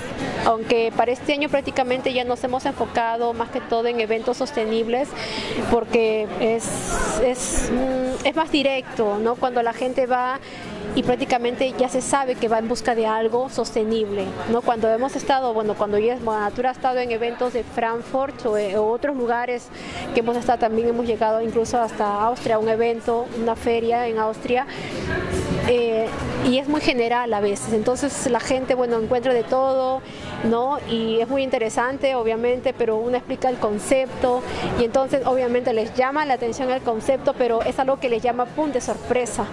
aunque 0.46 0.91
para 0.96 1.12
este 1.12 1.34
año 1.34 1.50
prácticamente 1.50 2.14
ya 2.14 2.24
nos 2.24 2.44
hemos 2.44 2.66
enfocado 2.66 3.34
más 3.34 3.50
que 3.50 3.62
todo 3.62 3.88
en 3.88 4.00
eventos 4.00 4.38
sostenibles 4.38 5.10
porque 5.70 6.28
es, 6.40 6.66
es, 7.24 7.72
mm, 7.72 8.28
es 8.28 8.36
más 8.36 8.52
directo, 8.52 9.18
¿no? 9.20 9.36
Cuando 9.36 9.62
la 9.64 9.74
gente 9.74 10.06
va 10.06 10.40
y 10.96 11.04
prácticamente 11.04 11.74
ya 11.78 11.88
se 11.88 12.02
sabe 12.02 12.36
que 12.36 12.48
va 12.48 12.60
en 12.60 12.68
busca 12.68 12.96
de 12.96 13.08
algo 13.08 13.50
sostenible. 13.50 14.26
¿no? 14.52 14.62
Cuando 14.62 14.90
hemos 14.90 15.16
estado, 15.16 15.54
bueno, 15.54 15.76
cuando 15.76 15.98
ya 15.98 16.16
Natura 16.18 16.70
ha 16.70 16.74
estado 16.74 17.00
en 17.00 17.12
eventos 17.12 17.54
de 17.54 17.64
Frankfurt 17.64 18.46
o, 18.46 18.54
o, 18.54 18.92
otros 18.92 19.16
lugares 19.16 19.68
que 20.14 20.20
hemos 20.20 20.36
estado, 20.36 20.60
también 20.60 20.90
hemos 20.90 21.06
llegado 21.06 21.42
incluso 21.42 21.80
hasta 21.80 22.22
Austria, 22.24 22.60
un 22.60 22.68
evento, 22.68 23.26
una 23.42 23.56
feria 23.56 24.08
en 24.08 24.20
Austria, 24.20 24.66
eh, 25.68 26.08
y 26.46 26.58
es 26.58 26.68
muy 26.68 26.82
general 26.82 27.34
a 27.34 27.40
veces. 27.40 27.74
Entonces 27.74 28.30
la 28.30 28.40
gente, 28.40 28.76
bueno, 28.76 29.00
encuentra 29.00 29.34
de 29.34 29.44
todo, 29.44 30.02
¿no? 30.50 30.80
Y 30.90 31.20
es 31.20 31.28
muy 31.28 31.44
interesante, 31.44 32.16
obviamente, 32.16 32.74
pero 32.74 32.98
uno 32.98 33.18
explica 33.18 33.50
el 33.50 33.58
concepto 33.58 34.42
y 34.80 34.86
entonces 34.86 35.26
obviamente 35.26 35.74
les 35.74 35.94
llama 35.94 36.26
la 36.26 36.36
atención 36.36 36.72
el 36.72 36.82
concepto, 36.82 37.34
pero 37.38 37.62
es 37.64 37.80
algo 37.80 38.00
que 38.00 38.10
les 38.10 38.22
llama 38.24 38.46
punto 38.46 38.74
de 38.74 38.82
sorpresa. 38.82 39.46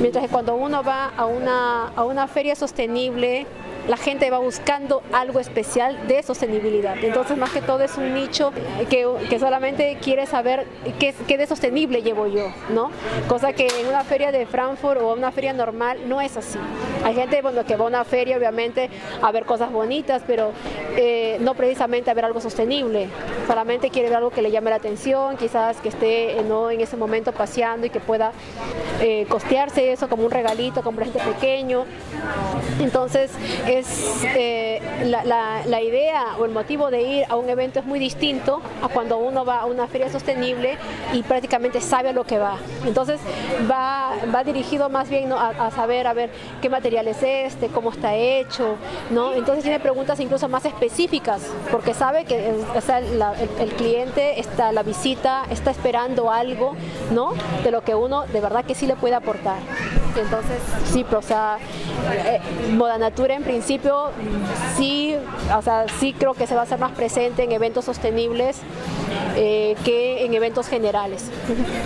Mientras 0.00 0.24
que 0.24 0.30
cuando 0.30 0.54
uno 0.54 0.82
va 0.82 1.12
a 1.16 1.26
una, 1.26 1.88
a 1.88 2.04
una 2.04 2.26
feria 2.26 2.54
sostenible, 2.54 3.46
la 3.88 3.96
gente 3.96 4.30
va 4.30 4.38
buscando 4.38 5.02
algo 5.12 5.40
especial 5.40 6.06
de 6.08 6.22
sostenibilidad. 6.22 6.96
Entonces, 7.02 7.36
más 7.36 7.50
que 7.50 7.60
todo 7.60 7.80
es 7.80 7.96
un 7.96 8.14
nicho 8.14 8.52
que, 8.88 9.06
que 9.28 9.38
solamente 9.38 9.98
quiere 10.00 10.26
saber 10.26 10.66
qué, 10.98 11.14
qué, 11.26 11.38
de 11.38 11.46
sostenible 11.46 12.02
llevo 12.02 12.26
yo, 12.26 12.52
¿no? 12.70 12.90
Cosa 13.28 13.52
que 13.52 13.66
en 13.66 13.86
una 13.86 14.04
feria 14.04 14.32
de 14.32 14.46
Frankfurt 14.46 15.00
o 15.00 15.12
una 15.14 15.32
feria 15.32 15.52
normal 15.52 15.98
no 16.06 16.20
es 16.20 16.36
así. 16.36 16.58
Hay 17.04 17.14
gente 17.14 17.42
bueno, 17.42 17.64
que 17.64 17.76
va 17.76 17.84
a 17.84 17.88
una 17.88 18.04
feria, 18.04 18.36
obviamente, 18.36 18.90
a 19.20 19.30
ver 19.32 19.44
cosas 19.44 19.70
bonitas, 19.70 20.22
pero 20.26 20.52
eh, 20.96 21.38
no 21.40 21.54
precisamente 21.54 22.10
a 22.10 22.14
ver 22.14 22.24
algo 22.24 22.40
sostenible. 22.40 23.08
Solamente 23.46 23.90
quiere 23.90 24.08
ver 24.08 24.18
algo 24.18 24.30
que 24.30 24.42
le 24.42 24.50
llame 24.50 24.70
la 24.70 24.76
atención, 24.76 25.36
quizás 25.36 25.78
que 25.78 25.90
esté 25.90 26.42
¿no? 26.48 26.70
en 26.70 26.80
ese 26.80 26.96
momento 26.96 27.32
paseando 27.32 27.86
y 27.86 27.90
que 27.90 28.00
pueda 28.00 28.32
eh, 29.00 29.26
costearse 29.28 29.92
eso 29.92 30.08
como 30.08 30.24
un 30.24 30.30
regalito, 30.30 30.82
como 30.82 30.98
un 30.98 31.04
presente 31.04 31.20
pequeño. 31.32 31.84
Entonces, 32.80 33.30
es 33.78 34.24
eh, 34.24 34.80
la, 35.04 35.82
idea 35.82 36.36
o 36.38 36.44
el 36.44 36.52
motivo 36.52 36.90
de 36.90 37.02
ir 37.02 37.24
a 37.28 37.36
un 37.36 37.48
evento 37.48 37.80
es 37.80 37.84
muy 37.84 37.98
distinto 37.98 38.62
a 38.82 38.88
cuando 38.88 39.18
uno 39.18 39.44
va 39.44 39.60
a 39.60 39.66
una 39.66 39.86
feria 39.86 40.10
sostenible 40.10 40.76
y 41.12 41.22
prácticamente 41.22 41.80
sabe 41.80 42.10
a 42.10 42.12
lo 42.12 42.24
que 42.24 42.38
va. 42.38 42.56
Entonces 42.86 43.20
va, 43.70 44.12
va 44.34 44.44
dirigido 44.44 44.88
más 44.88 45.08
bien 45.08 45.32
a, 45.32 45.70
saber 45.70 46.06
a 46.06 46.14
ver 46.14 46.30
qué 46.62 46.68
material 46.68 47.08
es 47.08 47.22
este, 47.22 47.68
cómo 47.68 47.90
está 47.90 48.14
hecho, 48.14 48.76
¿no? 49.10 49.32
Entonces 49.32 49.62
tiene 49.62 49.80
preguntas 49.80 50.20
incluso 50.20 50.48
más 50.48 50.64
específicas 50.64 51.42
porque 51.70 51.94
sabe 51.94 52.24
que 52.24 52.48
el, 52.48 53.74
cliente 53.74 54.40
está 54.40 54.72
la 54.72 54.82
visita 54.82 55.44
está 55.50 55.70
esperando 55.70 56.30
algo, 56.30 56.74
¿no? 57.12 57.32
De 57.62 57.70
lo 57.70 57.82
que 57.82 57.94
uno 57.94 58.24
de 58.26 58.40
verdad 58.40 58.64
que 58.64 58.74
sí 58.74 58.86
le 58.86 58.96
puede 58.96 59.14
aportar. 59.14 59.58
Entonces, 60.16 60.60
sí, 60.92 61.04
pero, 61.04 61.18
o 61.18 61.22
sea, 61.22 61.58
eh, 62.12 62.40
Moda 62.72 62.98
Natura 62.98 63.34
en 63.34 63.42
principio 63.42 64.10
sí, 64.76 65.16
o 65.56 65.62
sea, 65.62 65.86
sí 65.98 66.14
creo 66.16 66.34
que 66.34 66.46
se 66.46 66.54
va 66.54 66.60
a 66.62 66.64
hacer 66.64 66.78
más 66.78 66.92
presente 66.92 67.44
en 67.44 67.52
eventos 67.52 67.84
sostenibles 67.84 68.60
eh, 69.36 69.74
que 69.84 70.24
en 70.24 70.34
eventos 70.34 70.68
generales. 70.68 71.24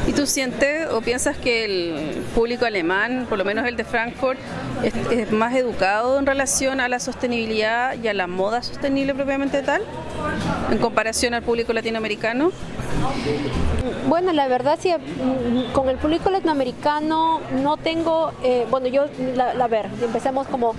¿Y 0.07 0.13
tú 0.13 0.27
sientes 0.27 0.89
o 0.91 1.01
piensas 1.01 1.37
que 1.37 1.65
el 1.65 2.23
público 2.35 2.65
alemán, 2.65 3.27
por 3.29 3.39
lo 3.39 3.45
menos 3.45 3.67
el 3.67 3.77
de 3.77 3.85
Frankfurt, 3.85 4.39
es, 4.83 5.33
más 5.33 5.55
educado 5.55 6.19
en 6.19 6.27
relación 6.27 6.81
a 6.81 6.89
la 6.89 7.01
sostenibilidad 7.01 7.97
y 8.03 8.09
a 8.09 8.15
la 8.15 8.27
moda 8.27 8.63
sostenible 8.63 9.15
propiamente 9.15 9.63
tal, 9.63 9.83
en 10.71 10.79
comparación 10.79 11.35
al 11.35 11.43
público 11.43 11.73
latinoamericano? 11.73 12.53
Bueno, 14.09 14.33
la 14.33 14.49
verdad 14.49 14.79
sí, 14.81 14.93
con 15.73 15.89
el 15.89 15.97
público 15.97 16.31
latinoamericano 16.31 17.41
no 17.63 17.77
tengo, 17.77 18.33
eh, 18.43 18.67
bueno, 18.71 18.89
yo, 18.89 19.07
la, 19.35 19.55
la 19.55 19.69
ver, 19.69 19.87
empecemos 20.03 20.47
como 20.49 20.75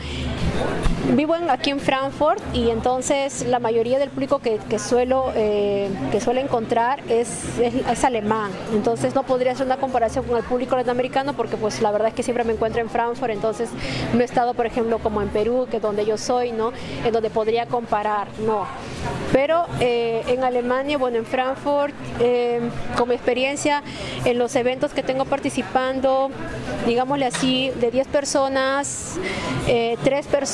Vivo 1.16 1.34
aquí 1.50 1.72
en 1.72 1.80
Frankfurt 1.80 2.40
y 2.54 2.70
entonces 2.70 3.46
la 3.48 3.58
mayoría 3.58 3.98
del 3.98 4.10
público 4.10 4.40
que, 4.40 4.60
suelo 4.78 5.32
eh, 5.36 5.90
que 6.12 6.22
suele 6.22 6.42
encontrar 6.42 7.02
es, 7.10 7.58
es, 7.60 8.04
alemán. 8.04 8.52
Entonces 8.74 9.16
no 9.16 9.24
podría 9.24 9.54
hacer 9.54 9.66
una 9.66 9.78
comparación 9.78 10.26
con 10.26 10.38
el 10.38 10.44
público 10.44 10.76
latinoamericano 10.76 11.34
porque 11.34 11.58
pues 11.58 11.82
la 11.82 11.92
verdad 11.92 12.10
es 12.10 12.14
que 12.14 12.22
siempre 12.22 12.44
me 12.44 12.54
encuentro 12.54 12.82
en 12.82 12.90
Frankfurt, 12.90 13.32
entonces 13.32 13.70
no 14.14 14.22
he 14.22 14.24
estado 14.24 14.54
por 14.54 14.68
ejemplo 14.68 15.00
como 15.00 15.22
en 15.22 15.30
Perú, 15.30 15.68
que 15.70 15.78
es 15.78 15.82
donde 15.82 16.06
yo 16.06 16.18
soy, 16.18 16.52
¿no? 16.52 16.74
En 17.04 17.12
donde 17.12 17.30
podría 17.32 17.66
comparar, 17.66 18.28
no. 18.46 18.66
Pero 19.32 19.66
eh, 19.80 20.24
en 20.28 20.44
Alemania, 20.44 20.98
bueno, 20.98 21.18
en 21.18 21.26
Frankfurt, 21.26 21.94
eh, 22.20 22.62
como 22.98 23.14
experiencia 23.14 23.82
en 24.26 24.38
los 24.38 24.56
eventos 24.56 24.94
que 24.94 25.02
tengo 25.02 25.26
participando, 25.26 26.30
digámosle 26.86 27.26
así, 27.26 27.72
de 27.80 27.90
10 27.90 28.08
personas, 28.08 29.18
3 29.66 30.28
personas 30.28 30.49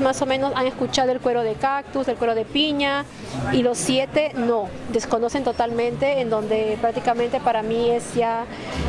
más 0.00 0.22
o 0.22 0.26
menos 0.26 0.52
han 0.56 0.66
escuchado 0.66 1.12
el 1.12 1.20
cuero 1.20 1.42
de 1.42 1.54
cactus, 1.54 2.08
el 2.08 2.16
cuero 2.16 2.34
de 2.34 2.44
piña 2.44 3.04
y 3.52 3.62
los 3.62 3.78
siete 3.78 4.32
no, 4.34 4.68
desconocen 4.92 5.44
totalmente, 5.44 6.20
en 6.20 6.30
donde 6.30 6.76
prácticamente 6.80 7.38
para 7.38 7.62
mí 7.62 7.90
es 7.90 8.14
ya 8.14 8.44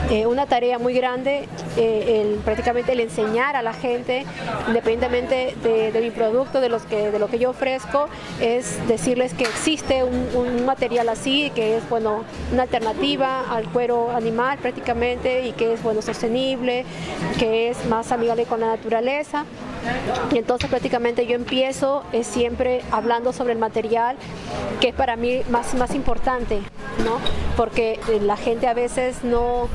eh, 0.09 0.25
una 0.25 0.47
tarea 0.47 0.79
muy 0.79 0.93
grande 0.93 1.47
eh, 1.77 2.21
el, 2.21 2.39
prácticamente 2.39 2.93
el 2.93 3.01
enseñar 3.01 3.55
a 3.55 3.61
la 3.61 3.73
gente, 3.73 4.25
independientemente 4.67 5.55
de, 5.61 6.01
mi 6.01 6.09
producto, 6.09 6.59
de, 6.59 6.69
los 6.69 6.83
que, 6.83 7.11
de 7.11 7.19
lo 7.19 7.27
que 7.27 7.37
yo 7.37 7.51
ofrezco, 7.51 8.07
es 8.39 8.85
decirles 8.87 9.33
que 9.33 9.43
existe 9.43 10.03
un, 10.03 10.27
un 10.35 10.65
material 10.65 11.09
así, 11.09 11.51
que 11.53 11.77
es 11.77 11.87
bueno, 11.87 12.23
una 12.51 12.63
alternativa 12.63 13.41
al 13.49 13.65
cuero 13.69 14.11
animal 14.11 14.57
prácticamente 14.57 15.47
y 15.47 15.51
que 15.51 15.73
es 15.73 15.83
bueno 15.83 16.01
sostenible, 16.01 16.83
que 17.37 17.69
es 17.69 17.85
más 17.85 18.11
amigable 18.11 18.45
con 18.45 18.59
la 18.61 18.67
naturaleza. 18.67 19.45
Y 20.31 20.37
entonces 20.37 20.69
prácticamente 20.69 21.25
yo 21.25 21.35
empiezo 21.35 22.03
eh, 22.13 22.23
siempre 22.23 22.81
hablando 22.91 23.33
sobre 23.33 23.53
el 23.53 23.59
material, 23.59 24.15
que 24.79 24.89
es 24.89 24.95
para 24.95 25.15
mí 25.15 25.41
más, 25.49 25.73
más 25.73 25.93
importante, 25.95 26.59
¿no? 27.03 27.17
Porque 27.57 27.99
eh, 28.09 28.19
la 28.21 28.37
gente 28.37 28.67
a 28.67 28.73
veces 28.73 29.23
no, 29.23 29.67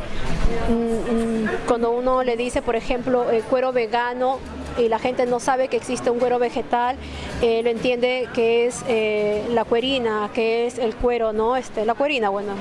mm, 0.69 1.45
mm, 1.45 1.49
cuando 1.67 1.91
uno 1.91 2.23
le 2.23 2.37
dice, 2.37 2.63
por 2.63 2.77
ejemplo, 2.77 3.31
el 3.31 3.43
cuero 3.43 3.73
vegano, 3.73 4.39
y 4.79 4.89
la 4.89 4.99
gente 4.99 5.25
no 5.25 5.41
sabe 5.41 5.69
que 5.69 5.79
existe 5.79 6.11
un 6.11 6.19
cuero 6.19 6.39
vegetal, 6.39 6.97
eh, 7.41 7.63
lo 7.63 7.71
entiende 7.71 8.29
que 8.35 8.67
es 8.67 8.85
la 9.49 9.65
cuerina, 9.65 10.29
que 10.35 10.67
es 10.67 10.79
el 10.79 10.95
cuero, 10.95 11.33
¿no? 11.33 11.57
Este, 11.57 11.87
la 11.87 11.95
cuerina, 11.95 12.29
bueno, 12.29 12.53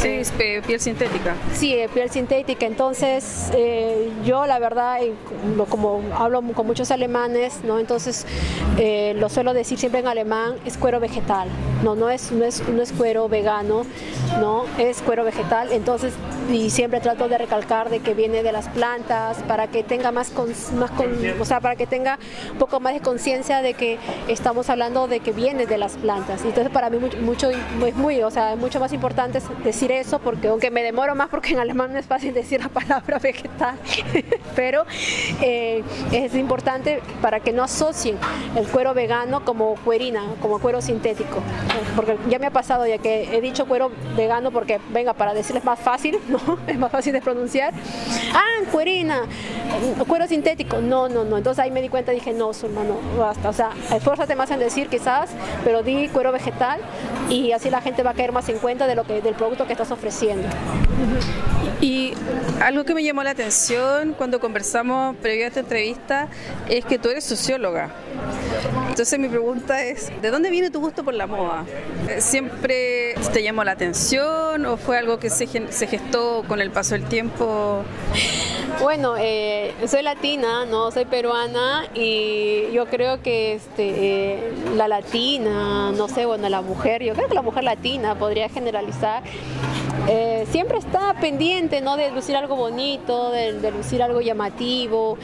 Sí, 0.00 0.08
es 0.08 0.32
piel 0.32 0.80
sintética. 0.80 1.34
Sí, 1.52 1.76
piel 1.92 2.10
sintética. 2.10 2.64
Entonces, 2.64 3.50
eh, 3.54 4.10
yo 4.24 4.46
la 4.46 4.58
verdad, 4.58 4.98
como 5.68 6.02
hablo 6.16 6.40
con 6.54 6.66
muchos 6.66 6.90
alemanes, 6.90 7.60
¿no? 7.64 7.78
Entonces, 7.78 8.26
eh, 8.78 9.12
lo 9.18 9.28
suelo 9.28 9.52
decir 9.52 9.78
siempre 9.78 10.00
en 10.00 10.06
alemán, 10.06 10.54
es 10.64 10.78
cuero 10.78 11.00
vegetal. 11.00 11.48
No, 11.84 11.94
no 11.96 12.08
es, 12.08 12.32
no 12.32 12.46
es, 12.46 12.66
no 12.66 12.80
es 12.80 12.92
cuero 12.92 13.28
vegano, 13.28 13.84
no, 14.40 14.64
es 14.78 15.02
cuero 15.02 15.22
vegetal. 15.24 15.70
Entonces, 15.70 16.14
y 16.52 16.70
siempre 16.70 17.00
trato 17.00 17.28
de 17.28 17.38
recalcar 17.38 17.90
de 17.90 18.00
que 18.00 18.14
viene 18.14 18.42
de 18.42 18.52
las 18.52 18.68
plantas 18.68 19.38
para 19.48 19.68
que 19.68 19.82
tenga 19.82 20.12
más, 20.12 20.32
más 20.74 20.90
o 21.40 21.44
sea, 21.44 21.60
para 21.60 21.76
que 21.76 21.86
tenga 21.86 22.18
un 22.52 22.58
poco 22.58 22.80
más 22.80 22.94
de 22.94 23.00
conciencia 23.00 23.62
de 23.62 23.74
que 23.74 23.98
estamos 24.28 24.70
hablando 24.70 25.08
de 25.08 25.20
que 25.20 25.32
viene 25.32 25.66
de 25.66 25.78
las 25.78 25.96
plantas. 25.96 26.44
Entonces 26.44 26.72
para 26.72 26.90
mí 26.90 26.98
mucho, 27.20 27.50
es 27.50 27.94
muy, 27.96 28.22
o 28.22 28.30
sea, 28.30 28.56
mucho 28.56 28.80
más 28.80 28.92
importante 28.92 29.40
decir 29.64 29.92
eso 29.92 30.18
porque 30.18 30.48
aunque 30.48 30.70
me 30.70 30.82
demoro 30.82 31.14
más 31.14 31.28
porque 31.28 31.52
en 31.52 31.58
alemán 31.58 31.92
no 31.92 31.98
es 31.98 32.06
fácil 32.06 32.34
decir 32.34 32.60
la 32.60 32.68
palabra 32.68 33.18
vegetal, 33.22 33.76
pero 34.56 34.84
eh, 35.40 35.82
es 36.12 36.34
importante 36.34 37.00
para 37.22 37.40
que 37.40 37.52
no 37.52 37.62
asocien 37.62 38.16
el 38.56 38.66
cuero 38.66 38.94
vegano 38.94 39.44
como 39.44 39.74
cuerina, 39.76 40.22
como 40.40 40.58
cuero 40.58 40.80
sintético, 40.80 41.40
porque 41.96 42.16
ya 42.28 42.38
me 42.38 42.46
ha 42.46 42.50
pasado 42.50 42.86
ya 42.86 42.98
que 42.98 43.36
he 43.36 43.40
dicho 43.40 43.66
cuero 43.66 43.90
vegano 44.16 44.50
porque 44.50 44.80
venga 44.92 45.14
para 45.14 45.34
decirles 45.34 45.64
más 45.64 45.78
fácil, 45.78 46.18
¿no? 46.28 46.39
Es 46.66 46.78
más 46.78 46.90
fácil 46.90 47.12
de 47.12 47.20
pronunciar. 47.20 47.72
Ah, 48.34 48.64
cuerina, 48.70 49.22
cuero 50.06 50.26
sintético. 50.26 50.80
No, 50.80 51.08
no, 51.08 51.24
no. 51.24 51.38
Entonces 51.38 51.62
ahí 51.62 51.70
me 51.70 51.82
di 51.82 51.88
cuenta 51.88 52.12
dije, 52.12 52.32
no, 52.32 52.50
hermano, 52.50 52.98
basta. 53.18 53.48
O 53.48 53.52
sea, 53.52 53.70
esfuérzate 53.94 54.34
más 54.36 54.50
en 54.50 54.60
decir 54.60 54.88
quizás, 54.88 55.30
pero 55.64 55.82
di 55.82 56.08
cuero 56.08 56.32
vegetal 56.32 56.80
y 57.28 57.52
así 57.52 57.70
la 57.70 57.80
gente 57.80 58.02
va 58.02 58.10
a 58.10 58.14
caer 58.14 58.32
más 58.32 58.48
en 58.48 58.58
cuenta 58.58 58.86
de 58.86 58.94
lo 58.94 59.04
que, 59.04 59.20
del 59.22 59.34
producto 59.34 59.66
que 59.66 59.72
estás 59.72 59.90
ofreciendo. 59.90 60.48
Y 61.80 62.12
algo 62.62 62.84
que 62.84 62.94
me 62.94 63.02
llamó 63.02 63.22
la 63.22 63.30
atención 63.30 64.14
cuando 64.16 64.38
conversamos 64.38 65.16
previo 65.16 65.44
a 65.44 65.48
esta 65.48 65.60
entrevista 65.60 66.28
es 66.68 66.84
que 66.84 66.98
tú 66.98 67.08
eres 67.08 67.24
socióloga. 67.24 67.90
Entonces 68.90 69.18
mi 69.20 69.28
pregunta 69.28 69.84
es, 69.84 70.10
¿de 70.20 70.30
dónde 70.30 70.50
viene 70.50 70.70
tu 70.70 70.80
gusto 70.80 71.04
por 71.04 71.14
la 71.14 71.26
moda? 71.26 71.64
¿Siempre 72.18 73.14
te 73.32 73.42
llamó 73.42 73.62
la 73.62 73.70
atención 73.72 74.66
o 74.66 74.76
fue 74.76 74.98
algo 74.98 75.18
que 75.18 75.30
se, 75.30 75.46
se 75.46 75.86
gestó 75.86 76.42
con 76.46 76.60
el 76.60 76.70
paso 76.72 76.94
del 76.94 77.04
tiempo? 77.04 77.82
Bueno, 78.82 79.14
eh, 79.16 79.72
soy 79.86 80.02
latina, 80.02 80.66
no 80.66 80.90
soy 80.90 81.04
peruana 81.04 81.86
y 81.94 82.72
yo 82.72 82.86
creo 82.86 83.22
que 83.22 83.54
este, 83.54 84.34
eh, 84.34 84.52
la 84.74 84.88
latina, 84.88 85.92
no 85.92 86.08
sé, 86.08 86.26
bueno, 86.26 86.48
la 86.48 86.60
mujer, 86.60 87.02
yo 87.02 87.14
creo 87.14 87.28
que 87.28 87.34
la 87.34 87.42
mujer 87.42 87.64
latina 87.64 88.16
podría 88.16 88.48
generalizar, 88.48 89.22
eh, 90.12 90.44
siempre 90.50 90.78
está 90.78 91.14
pendiente 91.20 91.80
¿no? 91.80 91.96
de 91.96 92.10
lucir 92.10 92.34
algo 92.34 92.56
bonito, 92.56 93.30
de, 93.30 93.70
lucir 93.70 94.02
algo 94.02 94.20
llamativo. 94.20 95.16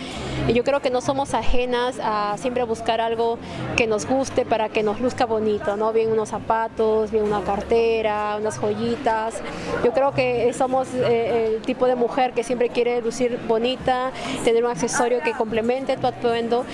Yo 0.55 0.62
creo 0.62 0.81
que 0.81 0.90
no 0.90 1.00
somos 1.00 1.35
ajenas 1.35 1.99
a 2.00 2.37
siempre 2.38 2.62
buscar 2.62 3.00
algo 3.00 3.37
que 3.76 3.88
nos 3.88 4.07
guste 4.07 4.45
para 4.45 4.69
que 4.69 4.85
nos 4.85 5.00
luzca 5.00 5.26
bonito, 5.26 5.76
¿no? 5.76 5.93
bien 5.93 6.12
unos 6.12 6.28
zapatos, 6.28 7.11
bien 7.11 7.25
una 7.25 7.40
cartera, 7.40 8.37
unas 8.38 8.59
joyitas. 8.61 9.43
Yo 9.85 9.93
creo 9.93 10.12
que 10.12 10.52
somos 10.52 10.87
el 10.95 11.61
tipo 11.62 11.87
de 11.87 11.97
mujer 11.97 12.33
que 12.33 12.45
siempre 12.45 12.69
quiere 12.69 13.02
lucir 13.02 13.40
bonita, 13.49 14.12
tener 14.45 14.64
un 14.64 14.71
accesorio 14.71 15.21
que 15.21 15.33
complemente 15.33 15.97
tu 15.97 16.07
atuendo. 16.07 16.64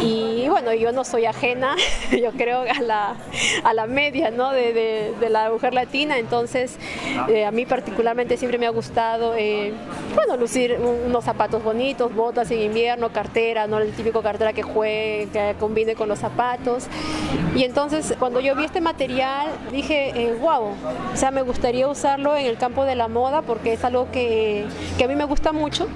Y 0.00 0.46
bueno, 0.48 0.72
yo 0.72 0.92
no 0.92 1.02
soy 1.02 1.26
ajena, 1.26 1.74
yo 2.12 2.30
creo, 2.30 2.60
a 2.60 2.80
la, 2.80 3.16
a 3.64 3.74
la 3.74 3.86
media 3.88 4.30
¿no? 4.30 4.52
de, 4.52 5.12
de, 5.18 5.30
la 5.30 5.50
mujer 5.50 5.74
latina. 5.74 6.18
Entonces, 6.18 6.78
eh, 7.28 7.44
mí 7.56 7.66
particularmente 7.66 8.36
siempre 8.36 8.58
me 8.58 8.66
ha 8.66 8.70
gustado, 8.70 9.34
eh, 9.34 9.72
bueno, 10.14 10.36
lucir 10.36 10.78
unos 10.78 11.24
zapatos 11.24 11.64
bonitos, 11.64 12.14
botas 12.14 12.50
en 12.50 12.60
invierno, 12.60 13.08
cartera, 13.08 13.66
¿no? 13.66 13.78
el 13.78 13.92
típico 13.92 14.22
cartera 14.22 14.52
que 14.52 14.62
juegue, 14.62 15.28
que 15.32 15.56
combine 15.58 15.94
con 15.94 16.08
los 16.08 16.18
zapatos. 16.18 16.86
Y 17.56 17.64
entonces, 17.64 18.14
cuando 18.18 18.40
yo 18.40 18.54
vi 18.54 18.64
este 18.64 18.80
material, 18.80 19.48
dije, 19.72 20.36
wow, 20.40 20.68
eh, 20.68 20.74
o 21.14 21.16
sea, 21.16 21.30
me 21.30 21.42
gustaría 21.42 21.88
usarlo 21.88 22.36
en 22.36 22.46
el 22.46 22.58
campo 22.58 22.84
de 22.84 22.94
la 22.94 23.08
moda 23.08 23.42
porque 23.42 23.72
es 23.72 23.84
algo 23.84 24.10
que, 24.12 24.66
que 24.98 25.04
a 25.04 25.08
mí 25.08 25.16
me 25.16 25.24
gusta 25.24 25.52
mucho 25.52 25.88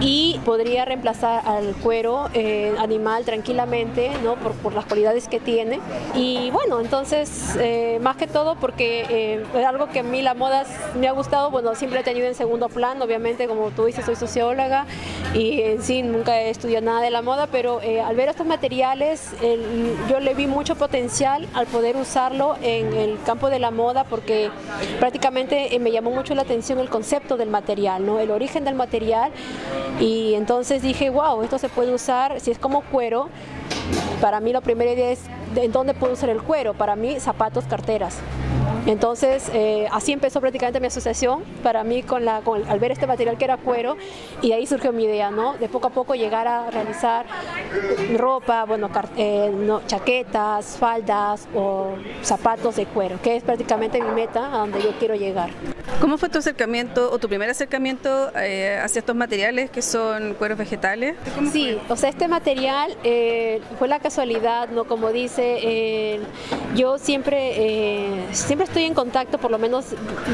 y 0.00 0.40
podría 0.44 0.84
reemplazar 0.84 1.42
al 1.46 1.74
cuero 1.76 2.28
eh, 2.34 2.74
animal 2.78 3.24
tranquilamente, 3.24 4.10
¿no? 4.22 4.36
Por, 4.36 4.52
por, 4.52 4.72
las 4.72 4.84
cualidades 4.84 5.26
que 5.28 5.40
tiene. 5.40 5.80
Y 6.14 6.50
bueno, 6.50 6.80
entonces, 6.80 7.56
eh, 7.58 7.98
más 8.00 8.16
que 8.16 8.26
todo 8.26 8.54
porque 8.56 9.06
eh, 9.08 9.44
es 9.54 9.66
algo 9.66 9.88
que 9.88 10.00
a 10.00 10.02
mí 10.02 10.22
la 10.22 10.34
moda 10.34 10.64
me 10.98 11.08
ha 11.08 11.12
gustado, 11.12 11.50
bueno, 11.50 11.74
siempre 11.74 12.00
he 12.00 12.04
tenido 12.04 12.26
en 12.26 12.34
segundo 12.34 12.68
plano, 12.68 13.04
obviamente, 13.04 13.48
como 13.48 13.70
tú 13.70 13.86
dices, 13.86 14.04
soy 14.04 14.14
socióloga 14.14 14.86
y 15.34 15.62
en 15.62 15.82
sí 15.82 16.02
nunca 16.02 16.40
he 16.40 16.50
estudiado 16.50 16.84
nada 16.84 17.00
de 17.00 17.10
la 17.10 17.22
moda, 17.22 17.48
pero 17.50 17.80
al 18.04 18.16
ver 18.16 18.28
estos 18.28 18.46
materiales, 18.46 19.32
yo 20.08 20.20
le 20.20 20.34
vi 20.34 20.46
mucho 20.46 20.76
potencial 20.76 21.46
al 21.54 21.66
poder 21.66 21.96
usarlo 21.96 22.56
en 22.62 22.92
el 22.92 23.18
campo 23.24 23.50
de 23.50 23.58
la 23.58 23.70
moda 23.70 24.04
porque 24.04 24.50
prácticamente 24.98 25.76
me 25.78 25.90
llamó 25.90 26.10
mucho 26.10 26.34
la 26.34 26.42
atención 26.42 26.78
el 26.78 26.88
concepto 26.88 27.36
del 27.36 27.50
material, 27.50 28.04
¿no? 28.04 28.18
El 28.20 28.30
origen 28.30 28.64
del 28.64 28.74
material 28.74 29.32
y 30.00 30.34
entonces 30.34 30.82
dije, 30.82 31.10
wow, 31.10 31.42
esto 31.42 31.58
se 31.58 31.68
puede 31.68 31.92
usar, 31.92 32.40
si 32.40 32.50
es 32.50 32.58
como 32.58 32.82
cuero, 32.82 33.28
para 34.20 34.40
mí 34.40 34.52
la 34.52 34.60
primera 34.60 34.92
idea 34.92 35.10
es, 35.10 35.20
¿en 35.56 35.72
dónde 35.72 35.94
puedo 35.94 36.12
usar 36.12 36.30
el 36.30 36.42
cuero? 36.42 36.74
Para 36.74 36.96
mí, 36.96 37.18
zapatos, 37.20 37.64
carteras. 37.64 38.18
Entonces, 38.86 39.50
eh, 39.52 39.86
así 39.92 40.12
empezó 40.12 40.40
prácticamente 40.40 40.80
mi 40.80 40.86
asociación 40.86 41.42
para 41.62 41.84
mí 41.84 42.02
con 42.02 42.24
la, 42.24 42.42
al 42.68 42.78
ver 42.78 42.92
este 42.92 43.06
material 43.06 43.36
que 43.36 43.44
era 43.44 43.56
cuero 43.56 43.96
y 44.42 44.52
ahí 44.52 44.66
surgió 44.66 44.92
mi 44.92 45.04
idea, 45.04 45.30
¿no? 45.30 45.54
De 45.54 45.68
poco 45.68 45.88
a 45.88 45.90
poco 45.90 46.14
llegar 46.14 46.46
a 46.46 46.70
realizar 46.70 47.26
ropa, 48.16 48.64
bueno, 48.64 48.88
eh, 49.16 49.52
chaquetas, 49.86 50.76
faldas 50.78 51.48
o 51.54 51.96
zapatos 52.22 52.76
de 52.76 52.86
cuero, 52.86 53.20
que 53.20 53.36
es 53.36 53.42
prácticamente 53.42 54.00
mi 54.00 54.10
meta 54.10 54.46
a 54.46 54.58
donde 54.58 54.82
yo 54.82 54.92
quiero 54.98 55.14
llegar. 55.14 55.50
¿Cómo 56.00 56.16
fue 56.16 56.28
tu 56.28 56.38
acercamiento 56.38 57.10
o 57.10 57.18
tu 57.18 57.28
primer 57.28 57.50
acercamiento 57.50 58.30
eh, 58.36 58.78
hacia 58.82 59.00
estos 59.00 59.16
materiales 59.16 59.70
que 59.70 59.82
son 59.82 60.34
cueros 60.34 60.56
vegetales? 60.56 61.16
Sí, 61.52 61.78
o 61.88 61.96
sea, 61.96 62.08
este 62.08 62.28
material 62.28 62.96
fue 63.78 63.88
la 63.88 63.98
casualidad, 63.98 64.68
¿no? 64.68 64.84
Como 64.84 65.10
dice, 65.12 66.20
yo 66.74 66.98
siempre, 66.98 68.28
siempre 68.32 68.67
estoy 68.68 68.84
en 68.84 68.94
contacto, 68.94 69.38
por 69.38 69.50
lo 69.50 69.58
menos 69.58 69.86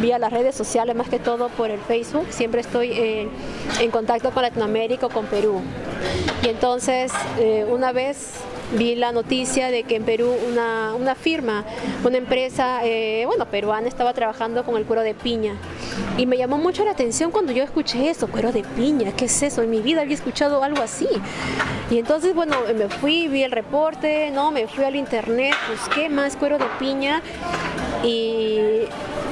vía 0.03 0.19
las 0.19 0.33
redes 0.33 0.57
sociales, 0.57 0.95
más 0.97 1.09
que 1.09 1.21
todo 1.21 1.49
por 1.51 1.71
el 1.71 1.81
Facebook, 1.81 2.27
siempre 2.31 2.61
estoy 2.61 2.91
eh, 2.91 3.29
en 3.81 3.91
contacto 3.91 4.33
con 4.33 4.43
Latinoamérica 4.43 5.07
o 5.07 5.09
con 5.09 5.27
Perú. 5.27 5.61
Y 6.43 6.49
entonces, 6.49 7.13
eh, 7.39 7.65
una 7.69 7.93
vez 7.93 8.35
vi 8.77 8.97
la 8.97 9.13
noticia 9.13 9.71
de 9.71 9.85
que 9.85 9.97
en 9.97 10.05
Perú 10.05 10.35
una, 10.49 10.95
una 10.95 11.15
firma, 11.15 11.65
una 12.03 12.17
empresa, 12.17 12.81
eh, 12.83 13.23
bueno, 13.27 13.47
peruana 13.47 13.87
estaba 13.87 14.13
trabajando 14.13 14.65
con 14.65 14.77
el 14.77 14.85
cuero 14.85 15.03
de 15.03 15.15
piña. 15.15 15.55
Y 16.19 16.27
me 16.27 16.37
llamó 16.37 16.59
mucho 16.59 16.85
la 16.85 16.91
atención 16.91 17.31
cuando 17.31 17.53
yo 17.53 17.63
escuché 17.63 18.11
eso, 18.11 18.27
cuero 18.27 18.51
de 18.51 18.65
piña, 18.65 19.13
¿qué 19.13 19.27
es 19.27 19.43
eso? 19.43 19.63
En 19.63 19.71
mi 19.71 19.81
vida 19.81 20.01
había 20.01 20.15
escuchado 20.15 20.65
algo 20.65 20.83
así. 20.83 21.09
Y 21.89 21.99
entonces, 21.99 22.35
bueno, 22.35 22.57
me 22.77 22.89
fui, 22.89 23.29
vi 23.29 23.45
el 23.45 23.53
reporte, 23.53 24.31
no, 24.33 24.51
me 24.51 24.67
fui 24.67 24.85
al 24.85 24.97
internet, 24.97 25.55
busqué 25.71 26.09
más 26.09 26.35
cuero 26.35 26.59
de 26.59 26.67
piña 26.81 27.23
y 28.05 28.87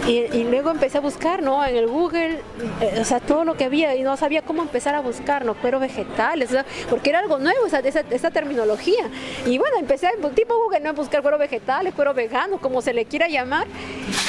y, 0.06 0.44
luego 0.44 0.70
empecé 0.70 0.98
a 0.98 1.00
buscar, 1.00 1.42
¿no? 1.42 1.64
En 1.64 1.76
el 1.76 1.86
Google, 1.86 2.40
eh, 2.80 2.98
o 3.00 3.04
sea, 3.04 3.20
todo 3.20 3.44
lo 3.44 3.56
que 3.56 3.64
había 3.64 3.94
y 3.94 4.02
no 4.02 4.16
sabía 4.16 4.42
cómo 4.42 4.62
empezar 4.62 4.96
a 4.96 5.00
buscar, 5.00 5.44
¿no? 5.44 5.54
Cuero 5.54 5.78
vegetales, 5.78 6.52
o 6.52 6.64
porque 6.90 7.10
era 7.10 7.20
algo 7.20 7.38
nuevo 7.38 7.66
esa, 7.66 7.78
esa, 7.78 8.30
terminología. 8.30 9.08
Y 9.46 9.58
bueno, 9.58 9.76
empecé 9.78 10.08
a, 10.08 10.12
tipo 10.34 10.56
Google, 10.56 10.80
¿no? 10.80 10.90
A 10.90 10.92
buscar 10.92 11.22
cuero 11.22 11.38
vegetales, 11.38 11.94
cuero 11.94 12.14
vegano, 12.14 12.58
como 12.58 12.82
se 12.82 12.92
le 12.92 13.04
quiera 13.04 13.28
llamar. 13.28 13.68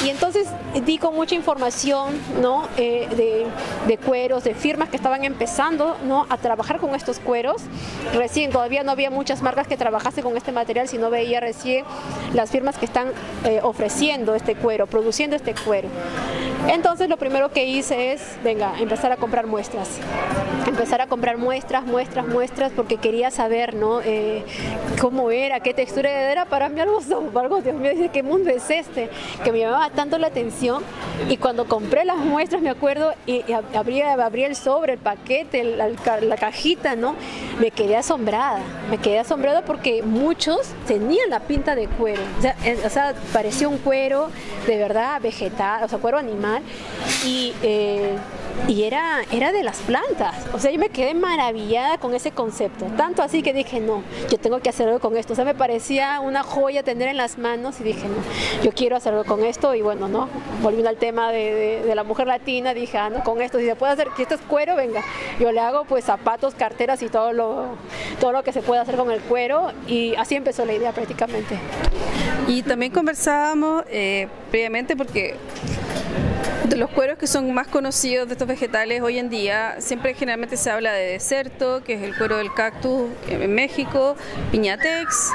Y 0.05 0.09
entonces 0.09 0.47
di 0.85 0.99
con 0.99 1.15
mucha 1.15 1.33
información, 1.33 2.19
¿no? 2.39 2.67
Eh, 2.77 3.07
de, 3.15 3.47
de, 3.87 3.97
cueros, 3.97 4.43
de 4.43 4.53
firmas 4.53 4.89
que 4.89 4.97
estaban 4.97 5.23
empezando, 5.23 5.97
¿no? 6.05 6.27
A 6.29 6.37
trabajar 6.37 6.77
con 6.77 6.93
estos 6.93 7.17
cueros. 7.17 7.63
Recién, 8.13 8.51
todavía 8.51 8.83
no 8.83 8.91
había 8.91 9.09
muchas 9.09 9.41
marcas 9.41 9.67
que 9.67 9.77
trabajasen 9.77 10.23
con 10.23 10.37
este 10.37 10.51
material, 10.51 10.87
sino 10.87 11.09
veía 11.09 11.39
recién 11.39 11.83
las 12.33 12.51
firmas 12.51 12.77
que 12.77 12.85
están 12.85 13.07
eh, 13.43 13.59
ofreciendo 13.63 14.35
este 14.35 14.55
cuero, 14.55 14.85
produciendo 14.85 15.35
este 15.35 15.53
cuero 15.53 15.62
cuero. 15.65 15.89
Entonces 16.67 17.09
lo 17.09 17.17
primero 17.17 17.51
que 17.51 17.65
hice 17.65 18.13
es, 18.13 18.21
venga, 18.43 18.73
empezar 18.79 19.11
a 19.11 19.17
comprar 19.17 19.47
muestras. 19.47 19.89
Empezar 20.65 21.01
a 21.01 21.07
comprar 21.07 21.37
muestras, 21.37 21.83
muestras, 21.83 22.25
muestras, 22.25 22.71
porque 22.73 22.97
quería 22.97 23.31
saber, 23.31 23.75
¿no? 23.75 23.99
Eh, 24.01 24.45
cómo 25.01 25.29
era, 25.29 25.59
qué 25.59 25.73
textura 25.73 26.09
era. 26.09 26.45
Para 26.45 26.69
mí 26.69 26.79
algo, 26.79 26.99
algo, 27.35 27.61
Dios 27.61 27.75
mío, 27.75 27.91
¿qué 28.13 28.23
mundo 28.23 28.49
es 28.49 28.69
este? 28.69 29.09
Que 29.43 29.51
me 29.51 29.59
llamaba 29.59 29.89
tanto 29.89 30.17
la 30.17 30.27
atención. 30.27 30.83
Y 31.29 31.35
cuando 31.37 31.65
compré 31.65 32.05
las 32.05 32.17
muestras, 32.17 32.61
me 32.61 32.69
acuerdo, 32.69 33.13
y, 33.25 33.43
abría, 33.73 34.15
el 34.47 34.55
sobre, 34.55 34.93
el 34.93 34.99
paquete, 34.99 35.63
la, 35.63 35.89
la 36.21 36.37
cajita, 36.37 36.95
¿no? 36.95 37.15
Me 37.59 37.71
quedé 37.71 37.97
asombrada. 37.97 38.61
Me 38.89 38.99
quedé 38.99 39.19
asombrada 39.19 39.63
porque 39.65 40.01
muchos 40.01 40.73
tenían 40.87 41.29
la 41.29 41.41
pinta 41.41 41.75
de 41.75 41.87
cuero. 41.87 42.21
O 42.39 42.41
sea, 42.41 42.55
o 42.85 42.89
sea 42.89 43.13
parecía 43.33 43.67
un 43.67 43.77
cuero 43.77 44.29
de 44.65 44.77
verdad 44.77 45.21
vegetal, 45.21 45.52
o 45.53 45.87
sea, 45.87 45.99
cuero 45.99 46.17
animal. 46.17 46.61
Y 47.25 47.53
eh, 47.61 48.17
y 48.67 48.83
era, 48.83 49.21
era 49.31 49.51
de 49.51 49.63
las 49.63 49.79
plantas. 49.79 50.35
O 50.53 50.59
sea, 50.59 50.71
yo 50.71 50.79
me 50.79 50.89
quedé 50.89 51.13
maravillada 51.13 51.97
con 51.97 52.13
ese 52.13 52.31
concepto. 52.31 52.85
Tanto 52.97 53.21
así 53.21 53.43
que 53.43 53.53
dije, 53.53 53.79
no, 53.79 54.03
yo 54.29 54.37
tengo 54.37 54.59
que 54.59 54.69
hacer 54.69 54.87
algo 54.87 54.99
con 54.99 55.17
esto. 55.17 55.33
O 55.33 55.35
sea, 55.35 55.45
me 55.45 55.55
parecía 55.55 56.19
una 56.19 56.43
joya 56.43 56.83
tener 56.83 57.09
en 57.09 57.17
las 57.17 57.37
manos 57.37 57.79
y 57.79 57.83
dije, 57.83 58.07
no, 58.07 58.63
yo 58.63 58.71
quiero 58.71 58.95
hacer 58.95 59.13
algo 59.13 59.25
con 59.25 59.43
esto. 59.43 59.75
Y 59.75 59.81
bueno, 59.81 60.07
¿no? 60.07 60.29
Volviendo 60.61 60.89
al 60.89 60.97
tema 60.97 61.31
de, 61.31 61.91
la 61.93 62.03
mujer 62.03 62.27
latina, 62.27 62.73
dije, 62.73 62.97
ah, 62.97 63.09
no, 63.09 63.23
con 63.23 63.41
esto, 63.41 63.59
si 63.59 63.65
se 63.65 63.75
puede 63.75 63.93
hacer, 63.93 64.07
si 64.15 64.23
esto 64.23 64.35
es 64.35 64.41
cuero, 64.41 64.75
venga, 64.75 65.03
yo 65.39 65.51
le 65.51 65.59
hago 65.59 65.85
pues 65.85 66.05
zapatos, 66.05 66.55
carteras 66.55 67.01
y 67.03 67.09
todo 67.09 67.33
lo, 67.33 67.65
todo 68.19 68.31
lo 68.31 68.43
que 68.43 68.51
se 68.51 68.61
puede 68.61 68.81
hacer 68.81 68.95
con 68.95 69.11
el 69.11 69.21
cuero. 69.21 69.71
Y 69.87 70.15
así 70.15 70.35
empezó 70.35 70.65
la 70.65 70.73
idea 70.73 70.91
prácticamente. 70.91 71.57
Y 72.47 72.63
también 72.63 72.91
conversábamos 72.91 73.83
eh, 73.89 74.27
previamente 74.49 74.95
porque 74.95 75.35
de 76.67 76.77
los 76.77 76.89
cueros 76.89 77.17
que 77.17 77.27
son 77.27 77.53
más 77.53 77.67
conocidos 77.67 78.27
de 78.27 78.33
estos 78.33 78.47
vegetales 78.47 79.01
hoy 79.01 79.19
en 79.19 79.29
día, 79.29 79.75
siempre 79.79 80.13
generalmente 80.13 80.57
se 80.57 80.71
habla 80.71 80.93
de 80.93 81.05
deserto, 81.05 81.83
que 81.83 81.93
es 81.93 82.03
el 82.03 82.15
cuero 82.17 82.37
del 82.37 82.53
cactus 82.53 83.09
en 83.27 83.53
México, 83.53 84.15
piñatex, 84.51 85.31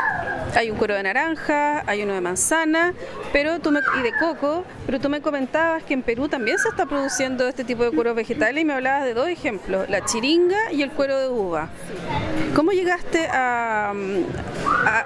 hay 0.57 0.71
un 0.71 0.79
cuero 0.79 0.95
de 0.95 1.03
naranja, 1.03 1.85
hay 1.87 2.03
uno 2.03 2.15
de 2.15 2.21
manzana, 2.21 2.95
pero 3.33 3.61
tú 3.61 3.71
y 3.71 4.03
de 4.03 4.13
coco, 4.19 4.65
pero 4.87 4.99
tú 5.01 5.09
me 5.09 5.21
comentabas 5.21 5.83
que 5.85 5.95
en 5.95 6.03
Perú 6.03 6.29
también 6.29 6.59
se 6.59 6.69
está 6.69 6.87
produciendo 6.87 7.47
este 7.47 7.65
tipo 7.65 7.85
de 7.85 7.91
cueros 7.93 8.17
vegetales 8.17 8.63
y 8.63 8.65
me 8.65 8.73
hablabas 8.73 9.05
de 9.05 9.15
dos 9.15 9.29
ejemplos, 9.29 9.89
la 9.89 10.05
chiringa 10.05 10.73
y 10.73 10.83
el 10.83 10.91
cuero 10.91 11.21
de 11.21 11.29
uva. 11.29 11.69
¿Cómo 12.55 12.73
llegaste 12.73 13.29
a, 13.29 13.93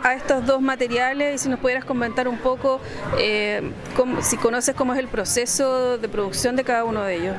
a, 0.03 0.15
estos 0.15 0.47
dos 0.47 0.61
materiales 0.61 1.35
y 1.35 1.39
si 1.39 1.49
nos 1.49 1.59
pudieras 1.59 1.85
comentar 1.85 2.29
un 2.29 2.39
poco 2.39 2.81
eh, 3.19 3.63
si 4.23 4.37
conoces 4.37 4.75
cómo 4.75 4.93
es 4.93 4.99
el 4.99 5.09
proceso 5.43 5.99
de 5.99 6.09
producción 6.09 6.55
de 6.55 6.63
cada 6.63 6.85
uno 6.85 7.03
de 7.03 7.17
ellos? 7.17 7.37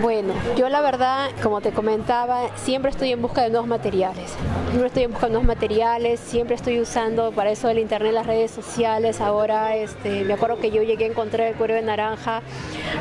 Bueno, 0.00 0.34
yo 0.56 0.68
la 0.68 0.80
verdad, 0.80 1.30
como 1.42 1.60
te 1.60 1.72
comentaba, 1.72 2.56
siempre 2.56 2.92
estoy 2.92 3.10
en 3.10 3.20
busca 3.20 3.42
de 3.42 3.50
nuevos 3.50 3.68
materiales. 3.68 4.30
Siempre 4.68 4.86
estoy 4.86 5.02
en 5.02 5.10
nuevos 5.10 5.42
materiales, 5.42 6.20
siempre 6.20 6.54
estoy 6.54 6.80
usando 6.80 7.32
para 7.32 7.50
eso 7.50 7.68
el 7.68 7.80
internet, 7.80 8.12
las 8.12 8.26
redes 8.26 8.52
sociales. 8.52 9.20
Ahora, 9.20 9.74
este, 9.74 10.22
me 10.22 10.34
acuerdo 10.34 10.60
que 10.60 10.70
yo 10.70 10.84
llegué 10.84 11.06
a 11.06 11.08
encontrar 11.08 11.48
el 11.48 11.54
cuero 11.56 11.74
de 11.74 11.82
naranja 11.82 12.40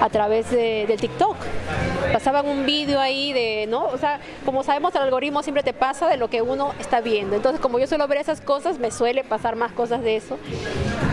a 0.01 0.09
través 0.09 0.49
de, 0.49 0.97
TikTok. 0.99 1.35
Pasaban 2.11 2.47
un 2.47 2.65
vídeo 2.65 2.99
ahí 2.99 3.33
de, 3.33 3.67
¿no? 3.67 3.85
O 3.85 3.97
sea, 3.97 4.19
como 4.45 4.63
sabemos, 4.63 4.93
el 4.95 5.01
algoritmo 5.01 5.43
siempre 5.43 5.63
te 5.63 5.73
pasa 5.73 6.07
de 6.07 6.17
lo 6.17 6.29
que 6.29 6.41
uno 6.41 6.73
está 6.79 7.01
viendo. 7.01 7.35
Entonces, 7.35 7.61
como 7.61 7.79
yo 7.79 7.87
suelo 7.87 8.07
ver 8.07 8.19
esas 8.19 8.41
cosas, 8.41 8.79
me 8.79 8.91
suele 8.91 9.23
pasar 9.23 9.55
más 9.55 9.71
cosas 9.71 10.01
de 10.01 10.15
eso. 10.15 10.37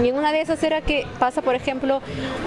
Y 0.03 0.11
una 0.11 0.33
de 0.33 0.41
esas 0.41 0.63
era 0.63 0.81
que 0.81 1.07
pasa, 1.19 1.43
por 1.43 1.55
ejemplo, 1.55 2.01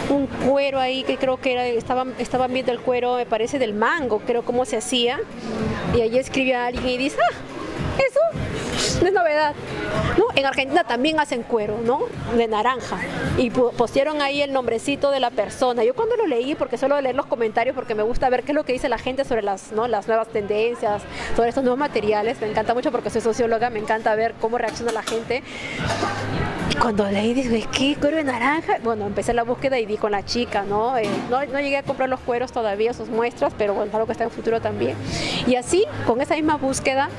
un 0.10 0.28
cuero 0.28 0.80
ahí 0.80 1.04
que 1.04 1.18
creo 1.18 1.38
que 1.38 1.54
era, 1.54 1.66
estaban, 1.66 2.14
estaban 2.20 2.54
viendo 2.54 2.72
el 2.72 2.80
cuero, 2.80 3.16
me 3.16 3.26
parece, 3.26 3.60
del 3.60 3.74
mango, 3.74 4.20
creo 4.20 4.44
cómo 4.44 4.66
se 4.66 4.78
hacía. 4.78 5.20
Y 5.96 6.02
ahí 6.02 6.18
escribía 6.18 6.66
alguien 6.66 6.88
y 6.88 6.98
dice, 6.98 7.18
ah, 7.22 7.34
eso 7.98 8.20
no 9.02 9.08
es 9.08 9.14
novedad. 9.14 9.54
¿No? 10.18 10.26
En 10.36 10.46
Argentina 10.46 10.84
también 10.84 11.20
hacen 11.20 11.44
cuero, 11.44 11.80
¿no? 11.84 12.02
De 12.36 12.48
naranja. 12.48 12.98
Y 13.38 13.50
pusieron 13.50 14.22
ahí 14.22 14.42
el 14.42 14.52
nombrecito 14.52 15.12
de 15.12 15.20
la 15.20 15.30
persona. 15.30 15.84
Yo 15.84 15.94
cuando 15.96 16.16
lo 16.18 16.28
leí, 16.28 16.56
porque 16.56 16.78
suelo 16.78 17.00
leer 17.00 17.16
los 17.16 17.26
comentarios, 17.26 17.76
porque 17.76 17.96
me 17.96 18.04
gusta 18.04 18.30
ver 18.30 18.44
qué 18.44 18.52
es 18.52 18.56
lo 18.56 18.64
que 18.64 18.74
dice 18.74 18.90
la 18.90 18.98
gente 18.98 19.24
sobre 19.24 19.42
las, 19.42 19.72
¿no? 19.72 19.88
las 19.88 20.08
nuevas 20.08 20.28
tendencias, 20.28 21.02
sobre 21.36 21.50
estos 21.50 21.64
nuevos 21.64 21.80
materiales. 21.80 22.42
Me 22.42 22.48
encanta 22.48 22.74
mucho 22.74 22.92
porque 22.92 23.10
soy 23.10 23.22
socióloga, 23.22 23.70
me 23.70 23.80
encanta 23.80 24.14
ver 24.16 24.34
cómo 24.42 24.58
reacciona 24.58 24.92
la 24.92 25.04
gente 25.04 25.44
cuando 26.80 27.10
leí 27.10 27.34
dije, 27.34 27.66
¿qué 27.72 27.98
cuero 28.00 28.18
de 28.18 28.24
naranja? 28.24 28.78
Bueno, 28.84 29.06
empecé 29.06 29.34
la 29.34 29.44
búsqueda 29.44 29.80
y 29.80 29.86
di 29.86 29.98
con 29.98 30.12
la 30.12 30.24
chica, 30.24 30.64
¿no? 30.64 30.98
Eh, 30.98 31.10
no, 31.30 31.46
no, 31.46 31.60
llegué 31.60 31.78
a 31.78 31.84
comprar 31.84 32.10
los 32.10 32.20
cueros 32.22 32.52
todavía, 32.52 32.94
sus 32.94 33.10
muestras, 33.10 33.54
pero 33.58 33.74
bueno, 33.74 33.92
algo 33.94 34.06
que 34.06 34.14
está 34.14 34.24
en 34.24 34.32
futuro 34.32 34.62
también. 34.62 34.96
Y 35.46 35.56
así, 35.56 35.86
con 36.08 36.22
esa 36.22 36.36
misma 36.36 36.56
búsqueda, 36.56 37.10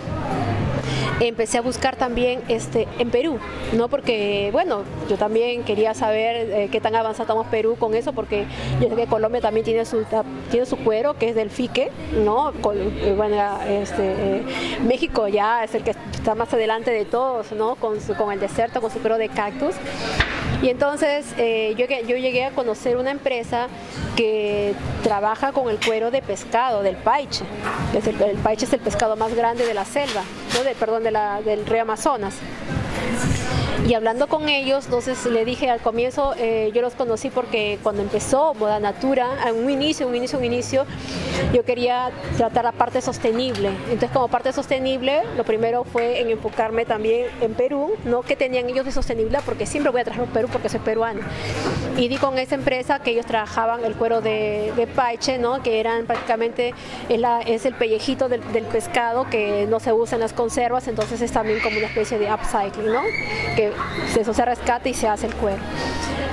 empecé 1.20 1.58
a 1.58 1.60
buscar 1.62 1.96
también 1.96 2.40
este, 2.48 2.86
en 2.98 3.10
Perú, 3.10 3.38
¿no? 3.72 3.88
Porque, 3.88 4.50
bueno, 4.52 4.82
yo 5.08 5.16
también 5.16 5.64
quería 5.64 5.94
saber 5.94 6.50
eh, 6.50 6.68
qué 6.70 6.80
tan 6.80 6.94
avanzado 6.94 7.24
estamos 7.24 7.46
Perú 7.48 7.76
con 7.78 7.94
eso, 7.94 8.12
porque 8.12 8.46
yo 8.80 8.88
sé 8.88 8.96
que 8.96 9.06
Colombia 9.06 9.40
también 9.40 9.64
tiene 9.64 9.84
su, 9.84 10.04
tiene 10.50 10.66
su 10.66 10.76
cuero, 10.78 11.14
que 11.14 11.28
es 11.28 11.34
del 11.34 11.50
fique, 11.50 11.90
¿no? 12.24 12.50
Eh, 12.50 13.14
bueno, 13.16 13.36
este, 13.68 14.02
eh, 14.02 14.42
México 14.86 15.28
ya 15.28 15.64
es 15.64 15.74
el 15.74 15.82
que 15.82 15.90
está 15.90 16.34
más 16.34 16.52
adelante 16.52 16.90
de 16.90 17.04
todos, 17.04 17.52
¿no? 17.52 17.76
Con, 17.76 17.98
con 18.18 18.32
el 18.32 18.40
desierto, 18.40 18.80
con 18.80 18.90
su 18.90 19.00
cuero 19.00 19.18
de 19.18 19.28
cactus. 19.28 19.74
Y 20.62 20.68
entonces 20.68 21.26
eh, 21.38 21.74
yo, 21.76 21.86
yo 21.86 22.16
llegué 22.16 22.44
a 22.44 22.50
conocer 22.50 22.96
una 22.96 23.10
empresa 23.10 23.68
que 24.14 24.74
trabaja 25.02 25.52
con 25.52 25.70
el 25.70 25.78
cuero 25.78 26.10
de 26.10 26.20
pescado, 26.20 26.82
del 26.82 26.96
paiche. 26.96 27.44
El, 27.94 28.36
paiche 28.36 28.66
es 28.66 28.72
el 28.72 28.80
pescado 28.80 29.16
más 29.16 29.34
grande 29.34 29.64
de 29.66 29.72
la 29.72 29.84
selva, 29.84 30.22
perdón, 30.78 31.02
de 31.02 31.10
la, 31.12 31.40
del 31.40 31.64
río 31.64 31.82
Amazonas. 31.82 32.34
Y 33.90 33.94
hablando 33.94 34.28
con 34.28 34.48
ellos, 34.48 34.84
entonces 34.84 35.26
le 35.26 35.44
dije 35.44 35.68
al 35.68 35.80
comienzo, 35.80 36.32
eh, 36.38 36.70
yo 36.72 36.80
los 36.80 36.94
conocí 36.94 37.28
porque 37.28 37.80
cuando 37.82 38.02
empezó 38.02 38.54
Moda 38.54 38.78
Natura, 38.78 39.26
en 39.48 39.56
un 39.56 39.68
inicio, 39.68 40.06
un 40.06 40.14
inicio, 40.14 40.38
un 40.38 40.44
inicio, 40.44 40.86
yo 41.52 41.64
quería 41.64 42.12
tratar 42.36 42.62
la 42.62 42.70
parte 42.70 43.00
sostenible. 43.02 43.70
Entonces 43.86 44.12
como 44.12 44.28
parte 44.28 44.52
sostenible, 44.52 45.22
lo 45.36 45.42
primero 45.42 45.82
fue 45.82 46.20
en 46.20 46.30
enfocarme 46.30 46.84
también 46.84 47.26
en 47.40 47.54
Perú, 47.54 47.94
¿no? 48.04 48.22
Que 48.22 48.36
tenían 48.36 48.70
ellos 48.70 48.84
de 48.84 48.92
sostenibilidad, 48.92 49.42
porque 49.44 49.66
siempre 49.66 49.90
voy 49.90 50.02
a 50.02 50.04
trabajar 50.04 50.28
en 50.28 50.34
Perú 50.34 50.48
porque 50.52 50.68
soy 50.68 50.78
peruana. 50.78 51.26
Y 51.96 52.06
di 52.06 52.16
con 52.16 52.38
esa 52.38 52.54
empresa 52.54 53.00
que 53.00 53.10
ellos 53.10 53.26
trabajaban 53.26 53.84
el 53.84 53.96
cuero 53.96 54.20
de, 54.20 54.72
de 54.76 54.86
paiche, 54.86 55.38
¿no? 55.38 55.64
Que 55.64 55.80
eran 55.80 56.06
prácticamente, 56.06 56.74
es 57.08 57.66
el 57.66 57.74
pellejito 57.74 58.28
del, 58.28 58.52
del, 58.52 58.66
pescado 58.66 59.28
que 59.28 59.66
no 59.68 59.80
se 59.80 59.92
usa 59.92 60.14
en 60.14 60.20
las 60.20 60.32
conservas, 60.32 60.86
entonces 60.86 61.20
es 61.22 61.32
también 61.32 61.58
como 61.58 61.76
una 61.78 61.88
especie 61.88 62.20
de 62.20 62.32
upcycling, 62.32 62.92
¿no? 62.92 63.00
Que 63.56 63.72
eso 64.18 64.34
se 64.34 64.44
rescata 64.44 64.88
y 64.88 64.94
se 64.94 65.08
hace 65.08 65.26
el 65.26 65.34
cuero. 65.34 65.60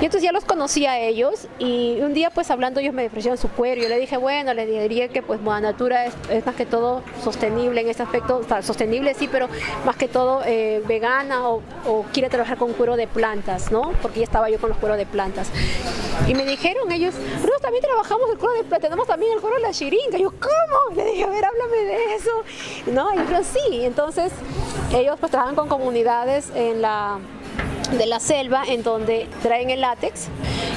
Y 0.00 0.04
entonces 0.04 0.22
ya 0.22 0.30
los 0.30 0.44
conocí 0.44 0.86
a 0.86 1.00
ellos 1.00 1.48
y 1.58 1.98
un 2.02 2.14
día 2.14 2.30
pues 2.30 2.52
hablando 2.52 2.78
ellos 2.78 2.94
me 2.94 3.06
ofrecieron 3.06 3.36
su 3.36 3.48
cuero. 3.48 3.82
Yo 3.82 3.88
le 3.88 3.98
dije, 3.98 4.16
bueno, 4.16 4.54
le 4.54 4.64
diría 4.64 5.08
que 5.08 5.22
pues 5.22 5.40
Moda 5.40 5.60
Natura 5.60 6.06
es, 6.06 6.46
más 6.46 6.54
que 6.54 6.66
todo 6.66 7.02
sostenible 7.24 7.80
en 7.80 7.88
este 7.88 8.04
aspecto, 8.04 8.42
sostenible 8.62 9.12
sí, 9.14 9.28
pero 9.30 9.48
más 9.84 9.96
que 9.96 10.06
todo 10.06 10.42
eh, 10.46 10.82
vegana 10.86 11.48
o, 11.48 11.62
quiere 12.12 12.28
trabajar 12.28 12.58
con 12.58 12.74
cuero 12.74 12.96
de 12.96 13.08
plantas, 13.08 13.72
¿no? 13.72 13.92
Porque 14.00 14.20
ya 14.20 14.24
estaba 14.24 14.48
yo 14.50 14.60
con 14.60 14.70
los 14.70 14.78
cueros 14.78 14.98
de 14.98 15.06
plantas. 15.06 15.50
Y 16.28 16.34
me 16.34 16.44
dijeron 16.44 16.92
ellos, 16.92 17.14
nosotros 17.34 17.60
también 17.60 17.82
trabajamos 17.82 18.30
el 18.30 18.38
cuero 18.38 18.54
de 18.54 18.60
plantas, 18.60 18.80
tenemos 18.80 19.06
también 19.08 19.32
el 19.32 19.40
cuero 19.40 19.56
de 19.56 19.62
la 19.62 19.72
chiringa. 19.72 20.16
yo, 20.18 20.30
¿cómo? 20.30 20.96
Le 20.96 21.04
dije, 21.06 21.24
a 21.24 21.28
ver, 21.28 21.44
háblame 21.44 21.76
de 21.76 22.14
eso. 22.14 22.30
¿No? 22.92 23.12
Y 23.14 23.16
yo, 23.30 23.42
sí. 23.42 23.84
Entonces 23.84 24.32
ellos 24.94 25.16
pues 25.18 25.32
trabajan 25.32 25.56
con 25.56 25.68
comunidades 25.68 26.50
en 26.54 26.82
la 26.82 27.18
de 27.96 28.06
la 28.06 28.20
selva 28.20 28.62
en 28.66 28.82
donde 28.82 29.28
traen 29.42 29.70
el 29.70 29.80
látex. 29.80 30.28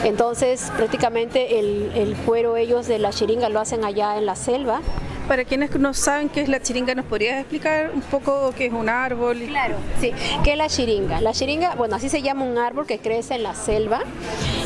Entonces 0.04 0.71
prácticamente 0.76 1.60
el, 1.60 2.15
cuero 2.26 2.58
ellos 2.58 2.88
de 2.88 3.00
la 3.00 3.12
chiringa 3.12 3.50
lo 3.50 3.60
hacen 3.60 3.84
allá 3.84 4.17
en 4.17 4.26
la 4.26 4.36
selva. 4.36 4.82
Para 5.28 5.45
quienes 5.45 5.74
no 5.76 5.93
saben 5.93 6.30
qué 6.30 6.41
es 6.41 6.50
la 6.50 6.62
chiringa, 6.62 6.93
¿nos 6.95 7.06
podrías 7.06 7.39
explicar 7.39 7.91
un 7.93 8.02
poco 8.02 8.54
qué 8.58 8.65
es 8.65 8.74
un 8.74 8.89
árbol? 8.89 9.38
Claro, 9.47 9.76
sí. 10.00 10.12
¿Qué 10.43 10.54
es 10.54 10.58
la 10.58 10.67
chiringa? 10.67 11.21
La 11.21 11.32
chiringa, 11.32 11.76
bueno, 11.76 11.95
así 11.95 12.10
se 12.10 12.21
llama 12.21 12.43
un 12.43 12.58
árbol 12.58 12.86
que 12.86 13.00
crece 13.00 13.36
en 13.36 13.43
la 13.43 13.54
selva 13.54 14.02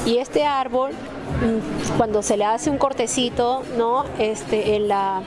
y 0.05 0.17
este 0.17 0.45
árbol 0.45 0.91
cuando 1.97 2.21
se 2.21 2.37
le 2.37 2.45
hace 2.45 2.69
un 2.69 2.77
cortecito 2.77 3.63
¿no? 3.77 4.05
este, 4.19 4.75
en, 4.75 4.87
la, 4.87 5.21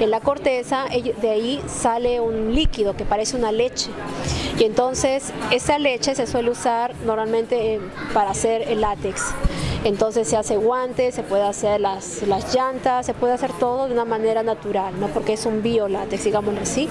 en 0.00 0.10
la 0.10 0.20
corteza, 0.20 0.86
de 1.20 1.30
ahí 1.30 1.60
sale 1.66 2.20
un 2.20 2.54
líquido 2.54 2.96
que 2.96 3.04
parece 3.04 3.36
una 3.36 3.52
leche. 3.52 3.90
Y 4.58 4.64
entonces 4.64 5.32
esa 5.50 5.78
leche 5.78 6.14
se 6.14 6.26
suele 6.26 6.50
usar 6.50 6.94
normalmente 7.04 7.74
eh, 7.74 7.80
para 8.12 8.30
hacer 8.30 8.62
el 8.62 8.80
látex. 8.80 9.32
Entonces 9.84 10.28
se 10.28 10.36
hace 10.36 10.56
guantes, 10.56 11.14
se 11.14 11.22
puede 11.22 11.44
hacer 11.44 11.80
las, 11.80 12.22
las 12.22 12.54
llantas, 12.54 13.06
se 13.06 13.14
puede 13.14 13.32
hacer 13.32 13.52
todo 13.52 13.86
de 13.86 13.92
una 13.92 14.04
manera 14.04 14.42
natural, 14.42 14.98
¿no? 14.98 15.08
porque 15.08 15.34
es 15.34 15.46
un 15.46 15.62
biolátex, 15.62 16.24
digámoslo 16.24 16.60
así. 16.60 16.88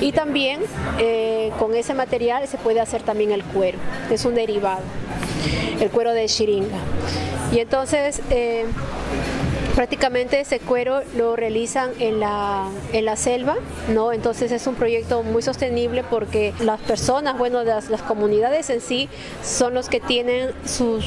Y 0.00 0.12
también 0.12 0.60
eh, 0.98 1.52
con 1.58 1.74
ese 1.74 1.94
material 1.94 2.46
se 2.46 2.58
puede 2.58 2.80
hacer 2.80 3.02
también 3.02 3.32
el 3.32 3.42
cuero, 3.42 3.78
es 4.10 4.24
un 4.24 4.34
derivado, 4.34 4.82
el 5.80 5.90
cuero 5.90 6.12
de 6.12 6.26
chiringa. 6.26 6.78
Y 7.52 7.58
entonces 7.58 8.20
eh, 8.30 8.64
prácticamente 9.74 10.40
ese 10.40 10.58
cuero 10.58 11.02
lo 11.16 11.36
realizan 11.36 11.90
en 11.98 12.20
la, 12.20 12.68
en 12.92 13.04
la 13.04 13.16
selva, 13.16 13.56
¿no? 13.88 14.12
Entonces 14.12 14.52
es 14.52 14.66
un 14.66 14.74
proyecto 14.74 15.22
muy 15.22 15.42
sostenible 15.42 16.02
porque 16.02 16.52
las 16.60 16.80
personas, 16.80 17.38
bueno, 17.38 17.62
las, 17.62 17.90
las 17.90 18.02
comunidades 18.02 18.70
en 18.70 18.80
sí 18.80 19.08
son 19.42 19.74
los 19.74 19.88
que 19.88 20.00
tienen 20.00 20.50
sus, 20.64 21.04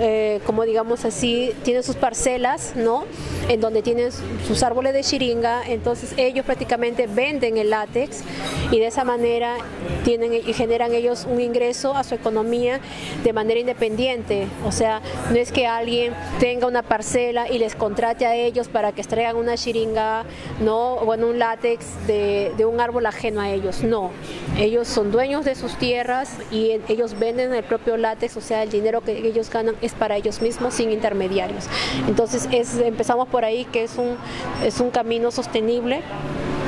eh, 0.00 0.40
como 0.46 0.64
digamos 0.64 1.04
así, 1.04 1.52
tienen 1.62 1.82
sus 1.82 1.96
parcelas, 1.96 2.74
¿no? 2.76 3.04
En 3.48 3.60
donde 3.60 3.82
tienen 3.82 4.10
sus 4.46 4.62
árboles 4.62 4.92
de 4.92 5.02
chiringa, 5.02 5.62
entonces 5.66 6.12
ellos 6.16 6.44
prácticamente 6.44 7.06
venden 7.06 7.56
el 7.56 7.70
látex 7.70 8.22
y 8.70 8.78
de 8.78 8.86
esa 8.86 9.04
manera 9.04 9.56
tienen 10.04 10.34
y 10.34 10.52
generan 10.52 10.92
ellos 10.92 11.26
un 11.28 11.40
ingreso 11.40 11.96
a 11.96 12.04
su 12.04 12.14
economía 12.14 12.80
de 13.24 13.32
manera 13.32 13.60
independiente, 13.60 14.46
o 14.66 14.72
sea, 14.72 15.00
no 15.30 15.36
es 15.36 15.52
que 15.52 15.66
alguien 15.66 16.12
tenga 16.38 16.66
una 16.66 16.82
parcela 16.82 17.48
y 17.48 17.58
les 17.58 17.74
contrate 17.78 18.26
a 18.26 18.34
ellos 18.34 18.68
para 18.68 18.92
que 18.92 19.00
extraigan 19.00 19.36
una 19.36 19.56
chiringa, 19.56 20.24
no, 20.60 20.96
bueno, 21.04 21.28
un 21.28 21.38
látex 21.38 22.06
de, 22.06 22.52
de, 22.56 22.66
un 22.66 22.80
árbol 22.80 23.06
ajeno 23.06 23.40
a 23.40 23.50
ellos, 23.50 23.82
no. 23.82 24.10
Ellos 24.58 24.88
son 24.88 25.10
dueños 25.10 25.44
de 25.44 25.54
sus 25.54 25.76
tierras 25.76 26.32
y 26.50 26.80
ellos 26.88 27.18
venden 27.18 27.54
el 27.54 27.64
propio 27.64 27.96
látex, 27.96 28.36
o 28.36 28.40
sea, 28.40 28.62
el 28.62 28.70
dinero 28.70 29.00
que 29.00 29.12
ellos 29.26 29.50
ganan 29.50 29.76
es 29.80 29.94
para 29.94 30.16
ellos 30.16 30.42
mismos 30.42 30.74
sin 30.74 30.90
intermediarios. 30.90 31.66
Entonces 32.06 32.48
es, 32.52 32.78
empezamos 32.78 33.28
por 33.28 33.44
ahí 33.44 33.64
que 33.64 33.84
es 33.84 33.96
un, 33.96 34.16
es 34.64 34.80
un 34.80 34.90
camino 34.90 35.30
sostenible 35.30 36.02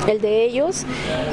el 0.06 0.20
de 0.20 0.44
ellos 0.44 0.84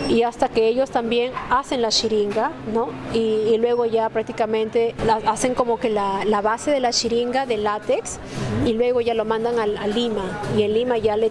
y 0.09 0.23
hasta 0.23 0.49
que 0.49 0.67
ellos 0.67 0.91
también 0.91 1.31
hacen 1.49 1.81
la 1.81 1.89
chiringa, 1.89 2.51
¿no? 2.73 2.89
Y, 3.13 3.17
y 3.17 3.57
luego 3.57 3.85
ya 3.85 4.09
prácticamente 4.09 4.95
hacen 5.25 5.53
como 5.53 5.79
que 5.79 5.89
la, 5.89 6.25
la, 6.25 6.41
base 6.41 6.71
de 6.71 6.79
la 6.79 6.91
chiringa 6.91 7.45
de 7.45 7.57
látex 7.57 8.19
y 8.65 8.73
luego 8.73 9.01
ya 9.01 9.13
lo 9.13 9.25
mandan 9.25 9.59
a, 9.59 9.87
Lima 9.87 10.41
y 10.57 10.63
en 10.63 10.73
Lima 10.73 10.97
ya 10.97 11.15
lo, 11.17 11.29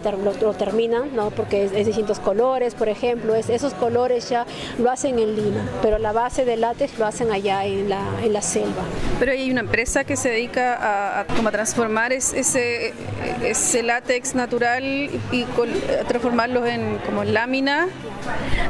terminan, 0.55 1.15
¿no? 1.15 1.31
Porque 1.31 1.65
es, 1.65 1.73
es, 1.73 1.87
distintos 1.87 2.19
colores, 2.19 2.75
por 2.75 2.89
ejemplo, 2.89 3.35
es, 3.35 3.51
esos 3.51 3.75
colores 3.75 4.29
ya 4.29 4.47
lo 4.79 4.91
hacen 4.91 5.19
en 5.19 5.37
Lima, 5.37 5.69
pero 5.83 5.99
la 5.99 6.13
base 6.13 6.45
de 6.45 6.57
látex 6.57 6.99
lo 6.99 7.07
hacen 7.07 7.31
allá 7.31 7.65
en 7.65 7.89
la, 7.89 8.01
en 8.23 8.33
la 8.33 8.43
selva. 8.43 8.83
Pero 9.19 9.33
hay 9.33 9.51
una 9.51 9.61
empresa 9.61 10.05
que 10.05 10.17
se 10.17 10.31
dedica 10.31 11.21
a, 11.21 11.25
como 11.27 11.49
a 11.49 11.53
transformar 11.53 12.13
ese, 12.13 12.95
ese 13.43 13.83
látex 13.83 14.35
natural 14.35 15.11
y 15.33 15.43
a 15.43 16.05
transformarlos 16.09 16.67
en 16.67 16.99
como 16.99 17.25
lámina? 17.27 17.89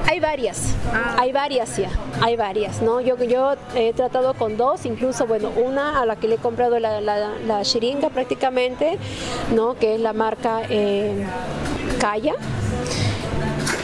Hay 0.09 0.21
varias, 0.21 0.75
hay 1.19 1.33
varias 1.33 1.77
ya, 1.77 1.91
hay 2.21 2.37
varias, 2.37 2.83
¿no? 2.83 3.01
Yo, 3.01 3.17
yo 3.25 3.55
he 3.75 3.93
tratado 3.93 4.35
con 4.35 4.57
dos, 4.57 4.87
incluso, 4.87 5.27
bueno, 5.27 5.51
una 5.57 6.01
a 6.01 6.07
la 6.07 6.17
que 6.17 6.29
le 6.29 6.37
he 6.37 6.39
comprado 6.39 6.79
la, 6.79 7.01
la, 7.01 7.31
la 7.47 7.63
chiringa 7.63 8.11
prácticamente, 8.11 8.99
¿no? 9.55 9.75
Que 9.75 9.95
es 9.97 10.01
la 10.01 10.13
marca 10.13 10.63
eh, 10.69 11.25
Kaya 12.01 12.35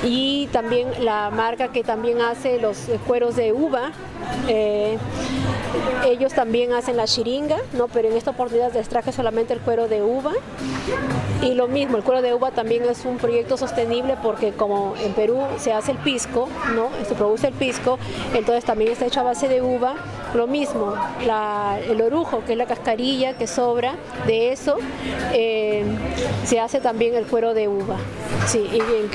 y 0.05 0.49
también 0.49 0.89
la 1.05 1.31
marca 1.31 1.69
que 1.69 1.83
también 1.83 2.21
hace 2.21 2.61
los 2.61 2.89
cueros 3.07 3.37
de 3.37 3.53
uva. 3.53 3.93
Eh, 4.49 4.99
ellos 6.05 6.33
también 6.33 6.73
hacen 6.73 6.97
la 6.97 7.07
chiringa, 7.07 7.59
¿no? 7.73 7.89
pero 7.89 8.09
en 8.09 8.17
esta 8.17 8.31
oportunidad 8.31 8.73
les 8.73 8.89
traje 8.89 9.13
solamente 9.13 9.53
el 9.53 9.61
cuero 9.61 9.89
de 9.89 10.03
uva. 10.03 10.33
Y 11.43 11.55
lo 11.55 11.69
mismo, 11.69 11.97
el 11.97 12.03
cuero 12.03 12.23
de 12.23 12.35
uva 12.35 12.51
también 12.51 12.85
es 12.85 13.05
un 13.05 13.19
proyecto 13.19 13.57
sostenible 13.57 14.17
porque 14.23 14.53
como 14.53 14.95
en 15.03 15.13
Perú 15.13 15.41
se 15.59 15.73
hace 15.73 15.93
el 15.93 15.99
pisco, 15.99 16.49
¿no? 16.75 16.89
se 17.07 17.15
produce 17.15 17.49
el 17.49 17.55
pisco, 17.55 17.99
entonces 18.35 18.65
también 18.65 18.93
está 18.93 19.07
hecho 19.07 19.21
a 19.21 19.25
base 19.25 19.49
de 19.49 19.63
uva. 19.63 19.95
Lo 20.35 20.47
mismo, 20.47 20.95
el 21.89 22.01
orujo, 22.01 22.43
que 22.47 22.53
es 22.53 22.59
la 22.59 22.67
cascarilla 22.67 23.35
que 23.35 23.47
sobra 23.47 23.97
de 24.27 24.53
eso, 24.53 24.79
eh, 25.33 25.85
se 26.45 26.59
hace 26.59 26.81
también 26.81 27.15
el 27.15 27.27
cuero 27.27 27.53
de 27.53 27.69
uva. 27.69 27.97
Sí, 28.47 28.67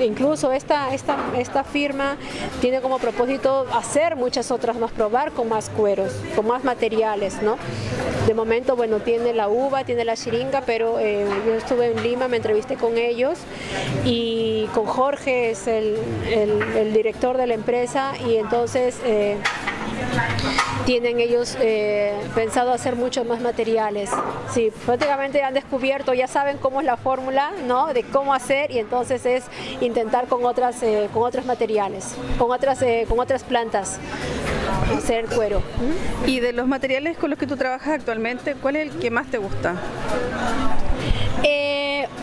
incluso 0.04 0.52
esta, 0.52 0.94
esta, 0.94 1.18
esta 1.38 1.64
firma 1.64 2.18
tiene 2.62 2.82
como 2.82 3.00
propósito 3.00 3.66
hacer 3.74 4.16
muchas 4.16 4.52
otras 4.52 4.78
más, 4.78 4.92
probar 4.92 5.32
con 5.32 5.50
más 5.50 5.70
cueros, 5.70 6.14
con 6.36 6.48
más 6.48 6.64
materiales, 6.64 7.42
¿no? 7.42 7.58
De 8.28 8.34
momento, 8.34 8.76
bueno, 8.76 9.00
tiene 9.00 9.34
la 9.34 9.50
uva, 9.50 9.84
tiene 9.84 10.06
la 10.06 10.16
chiringa, 10.16 10.62
pero 10.66 11.00
eh, 11.00 11.26
yo 11.46 11.56
estuve 11.56 11.92
en 11.92 12.04
Lima, 12.04 12.28
me 12.28 12.38
entrevisté 12.38 12.76
con 12.76 12.98
ellos 12.98 13.40
y 14.06 14.68
con 14.74 14.86
Jorge, 14.86 15.50
es 15.52 15.68
el, 15.68 15.98
el, 16.32 16.62
el 16.78 16.94
director 16.94 17.38
de 17.38 17.48
la 17.48 17.56
empresa, 17.56 18.14
y 18.26 18.36
entonces... 18.36 18.98
Eh, 19.04 19.38
tienen 20.86 21.20
ellos 21.20 21.58
eh, 21.60 22.14
pensado 22.34 22.72
hacer 22.72 22.96
muchos 22.96 23.26
más 23.26 23.42
materiales. 23.42 24.10
Sí, 24.54 24.72
prácticamente 24.86 25.44
han 25.44 25.54
descubierto, 25.54 26.14
ya 26.14 26.28
saben 26.28 26.58
cómo 26.58 26.80
es 26.80 26.86
la 26.86 26.96
fórmula, 26.96 27.52
¿no? 27.66 27.94
De 27.94 28.04
cómo 28.04 28.34
hacer 28.34 28.72
y 28.72 28.80
entonces 28.80 29.26
es 29.26 29.44
intentar 29.82 30.28
con 30.28 30.46
otras, 30.46 30.82
eh, 30.84 31.10
con 31.14 31.24
otros 31.24 31.46
materiales, 31.46 32.16
con 32.38 32.52
otras, 32.52 32.82
eh, 32.82 33.06
con 33.10 33.20
otras 33.20 33.44
plantas 33.44 34.00
hacer 34.98 35.26
cuero. 35.26 35.62
¿Y 36.26 36.40
de 36.40 36.54
los 36.54 36.68
materiales 36.68 37.18
con 37.18 37.30
los 37.30 37.40
que 37.40 37.48
tú 37.48 37.58
trabajas 37.58 37.90
actualmente, 37.90 38.56
cuál 38.56 38.78
es 38.78 38.90
el 38.90 39.00
que 39.00 39.12
más 39.12 39.28
te 39.28 39.38
gusta? 39.38 39.76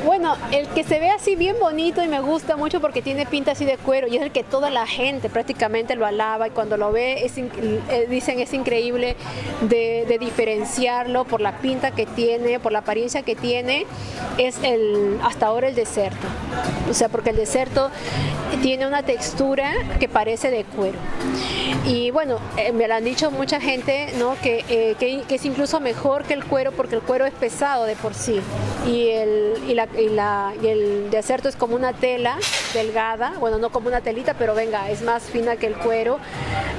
Bueno, 0.04 0.36
el 0.52 0.68
que 0.68 0.84
se 0.84 1.00
ve 1.00 1.08
así 1.10 1.34
bien 1.34 1.56
bonito 1.58 2.02
y 2.02 2.08
me 2.08 2.20
gusta 2.20 2.56
mucho 2.56 2.80
porque 2.80 3.00
tiene 3.00 3.24
pinta 3.24 3.52
así 3.52 3.64
de 3.64 3.78
cuero 3.78 4.06
y 4.06 4.16
es 4.16 4.22
el 4.22 4.32
que 4.32 4.44
toda 4.44 4.68
la 4.68 4.86
gente 4.86 5.30
prácticamente 5.30 5.94
lo 5.96 6.04
alaba 6.04 6.48
y 6.48 6.50
cuando 6.50 6.76
lo 6.76 6.92
ve 6.92 7.24
es, 7.24 7.38
eh, 7.38 8.06
dicen 8.10 8.38
es 8.38 8.52
increíble 8.52 9.16
de, 9.62 10.04
de, 10.06 10.18
diferenciarlo 10.18 11.24
por 11.24 11.40
la 11.40 11.58
pinta 11.58 11.92
que 11.92 12.04
tiene, 12.04 12.60
por 12.60 12.72
la 12.72 12.80
apariencia 12.80 13.22
que 13.22 13.34
tiene, 13.34 13.86
es 14.36 14.58
el 14.62 15.18
hasta 15.22 15.46
ahora 15.46 15.68
el 15.68 15.74
deserto. 15.74 16.26
O 16.90 16.94
sea, 16.94 17.08
porque 17.08 17.30
el 17.30 17.36
deserto 17.36 17.90
tiene 18.62 18.86
una 18.86 19.02
textura 19.02 19.72
que 19.98 20.08
parece 20.08 20.50
de 20.50 20.64
cuero. 20.64 20.98
Y 21.86 22.10
bueno, 22.10 22.38
eh, 22.56 22.72
me 22.72 22.88
lo 22.88 22.94
han 22.94 23.04
dicho 23.04 23.30
mucha 23.30 23.60
gente, 23.60 24.12
¿no? 24.18 24.36
Que, 24.42 24.64
eh, 24.68 24.96
que, 24.98 25.22
que, 25.28 25.34
es 25.34 25.44
incluso 25.44 25.80
mejor 25.80 26.24
que 26.24 26.34
el 26.34 26.44
cuero 26.44 26.72
porque 26.72 26.94
el 26.94 27.02
cuero 27.02 27.26
es 27.26 27.32
pesado 27.32 27.84
de 27.84 27.96
por 27.96 28.14
sí. 28.14 28.40
Y 28.86 29.08
el, 29.08 29.54
y, 29.68 29.74
la, 29.74 29.88
y, 29.98 30.08
la, 30.08 30.52
y 30.62 30.68
el 30.68 31.10
deserto 31.10 31.48
es 31.48 31.56
como 31.56 31.76
una 31.76 31.92
tela 31.92 32.36
delgada, 32.72 33.34
bueno, 33.38 33.58
no 33.58 33.70
como 33.70 33.88
una 33.88 34.00
telita, 34.00 34.34
pero 34.34 34.54
venga, 34.54 34.90
es 34.90 35.02
más 35.02 35.24
fina 35.24 35.56
que 35.56 35.66
el 35.66 35.74
cuero, 35.74 36.18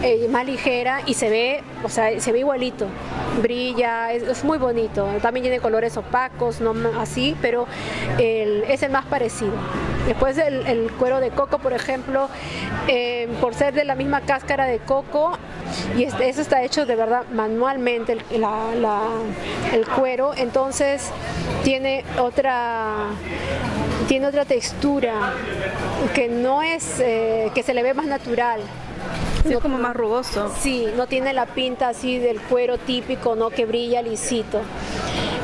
eh, 0.02 0.28
más 0.30 0.46
ligera 0.46 1.02
y 1.06 1.14
se 1.14 1.30
ve, 1.30 1.64
o 1.84 1.90
sea, 1.90 2.20
se 2.20 2.32
ve 2.32 2.40
igualito, 2.40 2.88
brilla, 3.42 4.12
es, 4.12 4.44
muy 4.44 4.58
bonito. 4.58 5.08
También 5.22 5.44
tiene 5.44 5.60
colores 5.60 5.98
opacos, 5.98 6.62
no 6.62 6.74
así, 7.00 7.36
pero 7.42 7.68
es 8.20 8.84
el 8.84 8.92
más 8.92 9.06
parecido. 9.06 9.54
Después 10.06 10.38
el, 10.38 10.92
cuero 11.00 11.20
de 11.20 11.32
coco, 11.32 11.60
por 11.60 11.74
ejemplo, 11.74 12.30
eh, 12.88 13.28
por 13.42 13.56
ser 13.56 13.74
de 13.74 13.86
la 13.86 13.96
misma 13.96 14.22
cáscara 14.22 14.66
de 14.66 14.80
coco, 14.80 15.38
y 15.98 16.04
este, 16.04 16.30
eso 16.30 16.42
está 16.42 16.62
hecho 16.64 16.86
de 16.86 16.96
verdad 16.96 17.24
manualmente, 17.34 18.18
el 19.74 19.88
cuero, 19.96 20.34
entonces 20.36 21.10
tiene 21.64 22.04
otra 22.20 23.08
tiene 24.08 24.28
otra 24.28 24.46
textura 24.46 25.34
que 26.14 26.28
no 26.28 26.62
es 26.62 27.00
eh, 27.00 27.52
que 27.56 27.64
se 27.64 27.74
le 27.74 27.82
ve 27.82 27.94
más 27.96 28.06
natural 28.06 28.62
Sí, 29.46 29.52
no, 29.52 29.58
es 29.58 29.62
como 29.62 29.78
más 29.78 29.96
rugoso. 29.96 30.52
Sí, 30.60 30.88
no 30.98 31.06
tiene 31.06 31.32
la 31.32 31.46
pinta 31.46 31.90
así 31.90 32.18
del 32.18 32.42
cuero 32.42 32.80
típico, 32.80 33.36
¿no? 33.36 33.52
Que 33.52 33.66
brilla 33.66 34.02
lisito. 34.02 34.60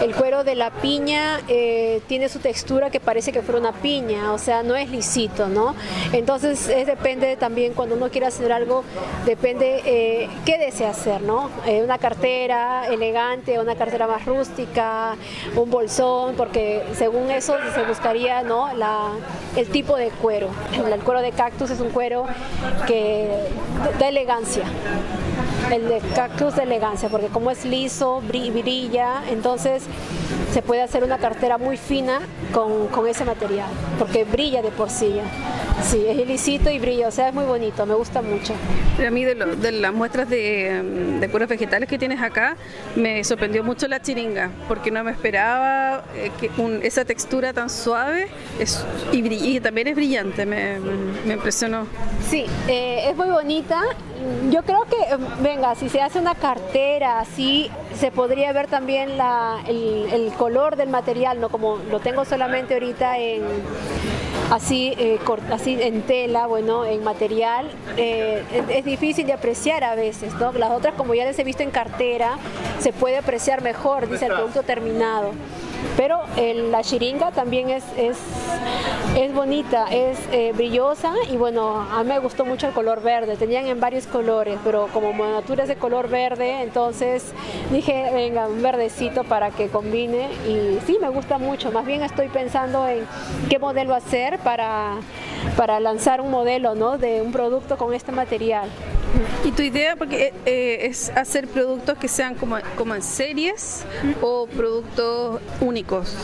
El 0.01 0.15
cuero 0.15 0.43
de 0.43 0.55
la 0.55 0.71
piña 0.71 1.41
eh, 1.47 2.01
tiene 2.07 2.27
su 2.27 2.39
textura 2.39 2.89
que 2.89 2.99
parece 2.99 3.31
que 3.31 3.43
fuera 3.43 3.59
una 3.59 3.71
piña, 3.71 4.33
o 4.33 4.39
sea, 4.39 4.63
no 4.63 4.75
es 4.75 4.89
lisito, 4.89 5.47
¿no? 5.47 5.75
Entonces, 6.11 6.67
es, 6.69 6.87
depende 6.87 7.35
también 7.35 7.73
cuando 7.73 7.93
uno 7.93 8.09
quiere 8.09 8.25
hacer 8.25 8.51
algo, 8.51 8.83
depende 9.27 9.83
eh, 9.85 10.27
qué 10.43 10.57
desea 10.57 10.89
hacer, 10.89 11.21
¿no? 11.21 11.51
Eh, 11.67 11.83
una 11.83 11.99
cartera 11.99 12.87
elegante, 12.87 13.59
una 13.59 13.75
cartera 13.75 14.07
más 14.07 14.25
rústica, 14.25 15.15
un 15.55 15.69
bolsón, 15.69 16.33
porque 16.35 16.81
según 16.93 17.29
eso 17.29 17.55
se 17.75 17.83
buscaría, 17.83 18.41
¿no? 18.41 18.73
La, 18.73 19.09
el 19.55 19.67
tipo 19.67 19.97
de 19.97 20.09
cuero. 20.09 20.47
El 20.73 20.99
cuero 21.01 21.21
de 21.21 21.31
cactus 21.31 21.69
es 21.69 21.79
un 21.79 21.91
cuero 21.91 22.25
que 22.87 23.29
de 23.99 24.07
elegancia 24.07 24.65
el 25.71 25.87
de 25.87 26.01
cactus 26.13 26.55
de 26.55 26.63
elegancia, 26.63 27.09
porque 27.09 27.27
como 27.27 27.49
es 27.49 27.65
liso, 27.65 28.21
brilla, 28.21 29.23
entonces 29.29 29.83
se 30.53 30.61
puede 30.61 30.81
hacer 30.81 31.03
una 31.03 31.17
cartera 31.17 31.57
muy 31.57 31.77
fina 31.77 32.19
con, 32.53 32.87
con 32.87 33.07
ese 33.07 33.23
material, 33.23 33.69
porque 33.97 34.25
brilla 34.25 34.61
de 34.61 34.69
por 34.69 34.89
sí. 34.89 35.13
Sí, 35.83 36.05
es 36.07 36.27
lisito 36.27 36.69
y 36.69 36.77
brilla, 36.77 37.07
o 37.07 37.11
sea, 37.11 37.29
es 37.29 37.33
muy 37.33 37.45
bonito, 37.45 37.85
me 37.85 37.95
gusta 37.95 38.21
mucho. 38.21 38.53
A 39.05 39.09
mí 39.09 39.23
de, 39.23 39.33
de 39.33 39.71
las 39.71 39.93
muestras 39.93 40.29
de, 40.29 41.17
de, 41.19 41.29
cueros 41.29 41.49
vegetales 41.49 41.89
que 41.89 41.97
tienes 41.97 42.21
acá, 42.21 42.55
me 42.95 43.23
sorprendió 43.23 43.63
mucho 43.63 43.87
la 43.87 44.01
chiringa, 44.01 44.51
porque 44.67 44.91
no 44.91 45.03
me 45.03 45.11
esperaba 45.11 46.03
eh, 46.15 46.31
que 46.39 46.51
esa 46.85 47.05
textura 47.05 47.53
tan 47.53 47.69
suave 47.69 48.27
es, 48.59 48.85
y, 49.11 49.59
también 49.59 49.87
es 49.87 49.95
brillante, 49.95 50.45
me, 50.45 50.79
me 51.25 51.33
impresionó. 51.33 51.87
Sí, 52.29 52.45
eh, 52.67 53.09
es 53.09 53.15
muy 53.15 53.29
bonita. 53.29 53.81
Yo 54.49 54.63
creo 54.63 54.83
que, 54.85 54.97
eh, 54.97 55.17
venga, 55.41 55.75
si 55.75 55.89
se 55.89 56.01
hace 56.01 56.19
una 56.19 56.35
cartera 56.35 57.19
así, 57.19 57.69
se 57.95 58.11
podría 58.11 58.51
ver 58.53 58.67
también 58.67 59.17
la, 59.17 59.59
el, 59.67 60.07
el 60.11 60.31
color 60.33 60.75
del 60.75 60.89
material, 60.89 61.39
no 61.39 61.49
como 61.49 61.77
lo 61.89 61.99
tengo 61.99 62.25
solamente 62.25 62.73
ahorita 62.73 63.17
en 63.17 63.43
así, 64.51 64.93
eh, 64.97 65.19
así 65.51 65.77
en 65.81 66.01
tela, 66.03 66.45
bueno, 66.45 66.85
en 66.85 67.03
material, 67.03 67.69
eh, 67.97 68.43
es, 68.69 68.85
difícil 68.85 69.25
de 69.25 69.33
apreciar 69.33 69.83
a 69.83 69.95
veces, 69.95 70.33
¿no? 70.35 70.51
Las 70.53 70.71
otras, 70.71 70.93
como 70.95 71.13
ya 71.13 71.25
les 71.25 71.39
he 71.39 71.43
visto 71.43 71.63
en 71.63 71.71
cartera, 71.71 72.37
se 72.79 72.91
puede 72.91 73.17
apreciar 73.17 73.61
mejor, 73.61 74.09
dice 74.09 74.25
el 74.25 74.33
producto 74.33 74.63
terminado. 74.63 75.31
Pero 75.97 76.21
la 76.35 76.83
chiringa 76.83 77.31
también 77.31 77.69
es, 77.69 77.83
es, 77.97 78.17
es 79.15 79.33
bonita, 79.33 79.87
es 79.91 80.17
eh, 80.31 80.51
brillosa 80.55 81.13
y 81.29 81.37
bueno, 81.37 81.81
a 81.81 82.03
mí 82.03 82.09
me 82.09 82.19
gustó 82.19 82.45
mucho 82.45 82.67
el 82.67 82.73
color 82.73 83.01
verde. 83.01 83.35
Tenían 83.35 83.67
en 83.67 83.79
varios 83.79 84.07
colores, 84.07 84.57
pero 84.63 84.87
como 84.93 85.13
Monatura 85.13 85.63
es 85.63 85.69
de 85.69 85.75
color 85.75 86.09
verde, 86.09 86.61
entonces 86.61 87.33
dije, 87.71 88.09
venga, 88.13 88.47
un 88.47 88.61
verdecito 88.61 89.23
para 89.23 89.51
que 89.51 89.67
combine 89.67 90.29
y 90.47 90.79
sí, 90.85 90.97
me 91.01 91.09
gusta 91.09 91.37
mucho. 91.37 91.71
Más 91.71 91.85
bien 91.85 92.03
estoy 92.03 92.29
pensando 92.29 92.87
en 92.87 93.05
qué 93.49 93.59
modelo 93.59 93.93
hacer 93.93 94.39
para, 94.39 94.95
para 95.57 95.79
lanzar 95.79 96.21
un 96.21 96.31
modelo 96.31 96.75
¿no? 96.75 96.97
de 96.97 97.21
un 97.21 97.31
producto 97.31 97.77
con 97.77 97.93
este 97.93 98.11
material. 98.11 98.69
¿Y 99.43 99.51
tu 99.51 99.61
idea 99.61 99.95
porque 99.95 100.27
eh, 100.27 100.33
eh, 100.45 100.77
es 100.87 101.09
hacer 101.09 101.47
productos 101.47 101.97
que 101.97 102.07
sean 102.07 102.35
como, 102.35 102.57
como 102.77 102.95
en 102.95 103.01
series 103.01 103.83
o 104.21 104.47
productos 104.47 105.41
únicos? 105.59 106.15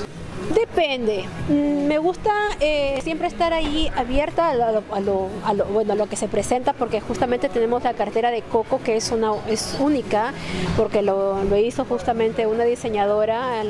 Depende. 0.54 1.26
Mm, 1.50 1.88
me 1.88 1.98
gusta 1.98 2.32
eh, 2.60 3.00
siempre 3.04 3.28
estar 3.28 3.54
ahí 3.54 3.92
abierta 3.96 4.50
a 4.50 5.02
lo, 5.02 5.30
bueno, 5.74 5.94
a 5.94 5.96
lo 5.96 6.08
que 6.08 6.16
se 6.16 6.28
presenta 6.28 6.74
porque 6.74 7.02
justamente 7.02 7.50
tenemos 7.50 7.84
la 7.84 7.94
cartera 7.94 8.32
de 8.32 8.42
Coco 8.42 8.80
que 8.84 8.96
es, 8.96 9.12
una, 9.12 9.32
es 9.48 9.78
única 9.80 10.34
porque 10.76 11.02
lo, 11.02 11.38
hizo 11.58 11.86
justamente 11.86 12.48
una 12.48 12.64
diseñadora 12.64 13.64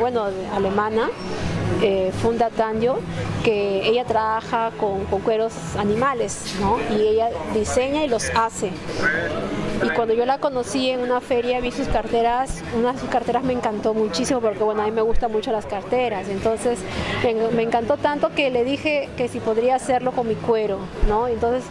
bueno, 0.00 0.26
alemana 0.54 1.10
eh, 1.82 2.12
Funda 2.20 2.50
Tanjo, 2.50 2.98
que 3.42 3.88
ella 3.88 4.04
trabaja 4.04 4.70
con, 4.78 5.06
con, 5.06 5.20
cueros 5.20 5.52
animales, 5.78 6.54
¿no? 6.60 6.76
Y 6.94 7.08
ella 7.08 7.30
diseña 7.54 8.04
y 8.04 8.08
los 8.08 8.28
hace. 8.34 8.70
Y 9.82 9.88
cuando 9.90 10.12
yo 10.12 10.26
la 10.26 10.38
conocí 10.38 10.90
en 10.90 11.00
una 11.00 11.20
feria, 11.20 11.60
vi 11.60 11.70
sus 11.70 11.88
carteras, 11.88 12.62
una 12.76 12.92
de 12.92 12.98
sus 12.98 13.08
carteras 13.08 13.42
me 13.42 13.54
encantó 13.54 13.94
muchísimo 13.94 14.40
porque 14.40 14.62
bueno, 14.62 14.82
a 14.82 14.84
mí 14.84 14.90
me 14.90 15.00
gustan 15.00 15.32
mucho 15.32 15.52
las 15.52 15.64
carteras. 15.64 16.28
Entonces 16.28 16.78
me, 17.54 17.62
encantó 17.62 17.96
tanto 17.96 18.30
que 18.34 18.50
le 18.50 18.64
dije 18.64 19.08
que 19.16 19.28
si 19.28 19.40
podría 19.40 19.76
hacerlo 19.76 20.12
con 20.12 20.28
mi 20.28 20.34
cuero, 20.34 20.78
¿no? 21.08 21.28
Entonces 21.28 21.64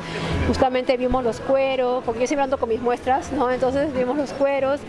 justamente 0.47 0.97
vimos 0.97 1.23
los 1.23 1.39
cueros, 1.39 2.03
porque 2.03 2.21
yo 2.21 2.27
siempre 2.27 2.43
ando 2.43 2.57
con 2.57 2.69
mis 2.69 2.81
muestras, 2.81 3.31
¿no? 3.31 3.51
Entonces 3.51 3.93
vimos 3.93 4.17
los 4.17 4.33
cueros 4.33 4.79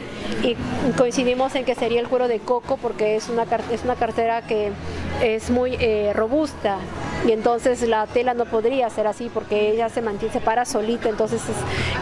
y 0.43 0.57
coincidimos 0.97 1.55
en 1.57 1.67
que 1.67 1.75
sería 1.75 2.01
el 2.01 2.09
cuero 2.09 2.27
de 2.27 2.39
coco 2.39 2.79
porque 2.81 3.17
es 3.17 3.29
una, 3.29 3.45
es 3.71 3.85
una 3.85 3.97
cartera 3.97 4.41
que 4.43 4.73
es 5.21 5.51
muy 5.51 5.77
eh, 5.81 6.13
robusta 6.15 6.79
y 7.27 7.33
entonces 7.33 7.83
la 7.83 8.07
tela 8.07 8.35
no 8.35 8.47
podría 8.47 8.89
ser 8.91 9.07
así 9.07 9.31
porque 9.33 9.71
ella 9.71 9.89
se 9.89 10.01
mantiene, 10.01 10.33
se 10.33 10.41
para 10.41 10.65
solita, 10.65 11.09
entonces 11.09 11.43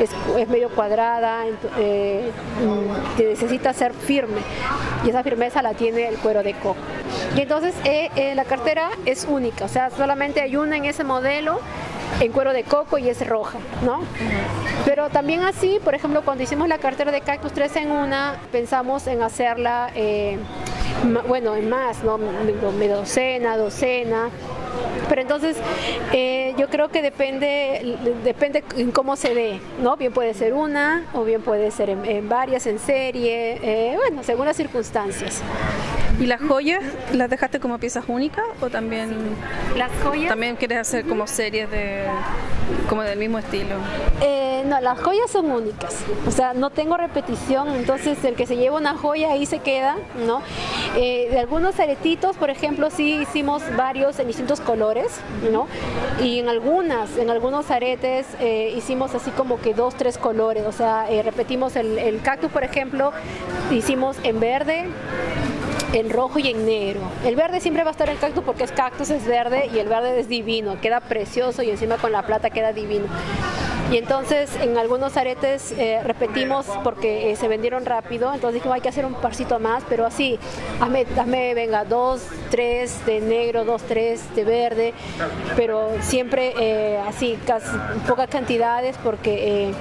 es, 0.01 0.11
es, 0.37 0.49
medio 0.49 0.69
cuadrada, 0.71 1.45
eh, 1.79 2.31
necesita 3.19 3.73
ser 3.73 3.93
firme 3.93 4.41
y 5.05 5.11
esa 5.11 5.23
firmeza 5.23 5.63
la 5.63 5.75
tiene 5.75 6.07
el 6.09 6.17
cuero 6.19 6.43
de 6.43 6.55
coco. 6.55 6.77
Y 7.37 7.41
entonces 7.41 7.75
eh, 7.85 8.11
eh, 8.15 8.35
la 8.35 8.45
cartera 8.45 8.91
es 9.07 9.27
única, 9.29 9.65
o 9.65 9.69
sea, 9.69 9.91
solamente 9.91 10.41
hay 10.41 10.57
una 10.57 10.77
en 10.77 10.85
ese 10.85 11.05
modelo 11.05 11.61
en 12.21 12.33
cuero 12.33 12.53
de 12.53 12.65
coco 12.65 12.99
y 12.99 13.09
es 13.09 13.27
roja, 13.27 13.59
¿no? 13.85 14.01
Pero 14.85 15.09
también 15.11 15.43
así, 15.43 15.79
por 15.85 15.95
ejemplo, 15.95 16.23
cuando 16.25 16.43
hicimos 16.43 16.69
la 16.69 16.79
cartera 16.79 17.13
de 17.13 17.21
Cactus 17.21 17.53
3 17.53 17.77
en 17.77 17.91
una, 17.91 18.37
pensamos 18.51 19.07
en 19.07 19.23
hacerla, 19.23 19.91
bueno, 21.27 21.55
en 21.57 21.69
más, 21.69 22.03
¿no? 22.05 22.19
Docena, 22.19 23.57
docena, 23.57 24.31
pero 25.09 25.23
entonces 25.23 25.57
eh, 26.13 26.55
yo 26.59 26.69
creo 26.69 26.89
que 26.89 27.03
depende, 27.03 27.97
depende 28.25 28.65
en 28.77 28.91
cómo 28.91 29.17
se 29.17 29.35
ve, 29.35 29.61
¿no? 29.83 29.97
Bien 29.97 30.13
puede 30.13 30.35
ser 30.35 30.55
una 30.55 31.05
o 31.15 31.25
bien 31.25 31.43
puede 31.43 31.71
ser 31.71 31.91
en, 31.91 32.29
varias, 32.29 32.67
en 32.67 32.79
serie, 32.79 33.59
eh, 33.63 33.97
bueno, 33.97 34.23
según 34.23 34.47
las 34.47 34.57
circunstancias. 34.57 35.43
¿Y 36.21 36.27
las 36.27 36.41
joyas 36.41 36.83
las 37.13 37.31
dejaste 37.31 37.61
como 37.61 37.79
piezas 37.79 38.05
únicas 38.09 38.45
o 38.61 38.71
también 38.71 39.11
las 39.77 39.91
joyas 40.03 40.29
también 40.29 40.57
quieres 40.57 40.79
hacer 40.79 41.05
como 41.07 41.27
series 41.27 41.71
de 41.71 42.07
como 42.89 43.03
del 43.03 43.19
mismo 43.19 43.39
estilo? 43.39 43.77
Eh, 44.21 44.65
no, 44.67 44.81
las 44.81 45.01
joyas 45.01 45.31
son 45.31 45.51
únicas, 45.51 45.97
o 46.27 46.31
sea, 46.31 46.55
no 46.55 46.71
tengo 46.71 46.97
repetición, 46.97 47.69
entonces 47.69 48.23
el 48.25 48.35
que 48.35 48.47
se 48.47 48.57
lleva 48.57 48.77
una 48.77 48.95
joya 48.95 49.31
ahí 49.31 49.47
se 49.47 49.61
queda, 49.61 49.97
¿no? 50.27 50.43
de 50.95 51.39
algunos 51.39 51.79
aretitos, 51.79 52.37
por 52.37 52.51
ejemplo, 52.51 52.91
sí 52.91 53.21
hicimos 53.23 53.63
varios 53.77 54.19
en 54.19 54.27
distintos 54.27 54.61
colores, 54.61 55.21
¿no? 55.53 55.67
Y 56.23 56.41
en 56.41 56.49
algunas, 56.49 57.17
en 57.17 57.31
algunos 57.31 57.71
aretes 57.71 58.27
eh, 58.41 58.73
hicimos 58.77 59.15
así 59.15 59.31
como 59.31 59.61
que 59.61 59.75
dos, 59.75 59.95
tres 59.95 60.19
colores, 60.19 60.65
o 60.67 60.73
sea, 60.73 61.07
eh, 61.11 61.23
repetimos 61.23 61.77
el, 61.77 61.99
el 61.99 62.21
cactus, 62.21 62.51
por 62.51 62.65
ejemplo, 62.65 63.13
hicimos 63.71 64.17
en 64.25 64.41
verde, 64.41 64.87
en 65.93 66.11
rojo 66.11 66.39
y 66.39 66.49
en 66.49 66.67
negro. 66.67 67.01
El 67.25 67.37
verde 67.37 67.61
siempre 67.61 67.85
va 67.85 67.91
a 67.91 67.93
estar 67.93 68.09
el 68.09 68.19
cactus 68.19 68.45
porque 68.45 68.65
es 68.65 68.73
cactus, 68.73 69.11
es 69.11 69.27
verde 69.27 69.71
y 69.73 69.79
el 69.79 69.89
verde 69.89 70.21
es 70.21 70.29
divino, 70.29 70.81
queda 70.81 71.01
precioso 71.01 71.63
y 71.63 71.71
encima 71.71 71.97
con 71.97 72.13
la 72.13 72.27
plata 72.27 72.51
queda 72.51 72.73
divino. 72.73 73.07
Y 73.91 73.97
entonces 73.97 74.55
en 74.61 74.77
algunos 74.77 75.17
aretes 75.17 75.73
eh, 75.73 76.01
repetimos 76.05 76.67
porque 76.85 77.31
eh, 77.31 77.37
se 77.37 77.49
vendieron 77.49 77.87
rápido, 77.87 78.35
entonces 78.35 78.55
dijimos 78.55 78.75
hay 78.75 78.83
que 78.83 78.91
hacer 78.91 79.07
un 79.07 79.15
parcito 79.15 79.59
más, 79.59 79.83
pero 79.89 80.05
así, 80.05 80.39
hazme, 80.79 81.07
hazme, 81.17 81.55
venga, 81.55 81.87
dos, 81.87 82.21
tres 82.51 83.05
de 83.07 83.21
negro, 83.21 83.65
dos, 83.65 83.83
tres 83.85 84.23
de 84.35 84.45
verde, 84.45 84.95
pero 85.57 85.91
siempre 86.03 86.53
eh, 86.61 86.99
así, 87.09 87.39
pocas 88.07 88.29
cantidades 88.29 88.97
porque 89.03 89.73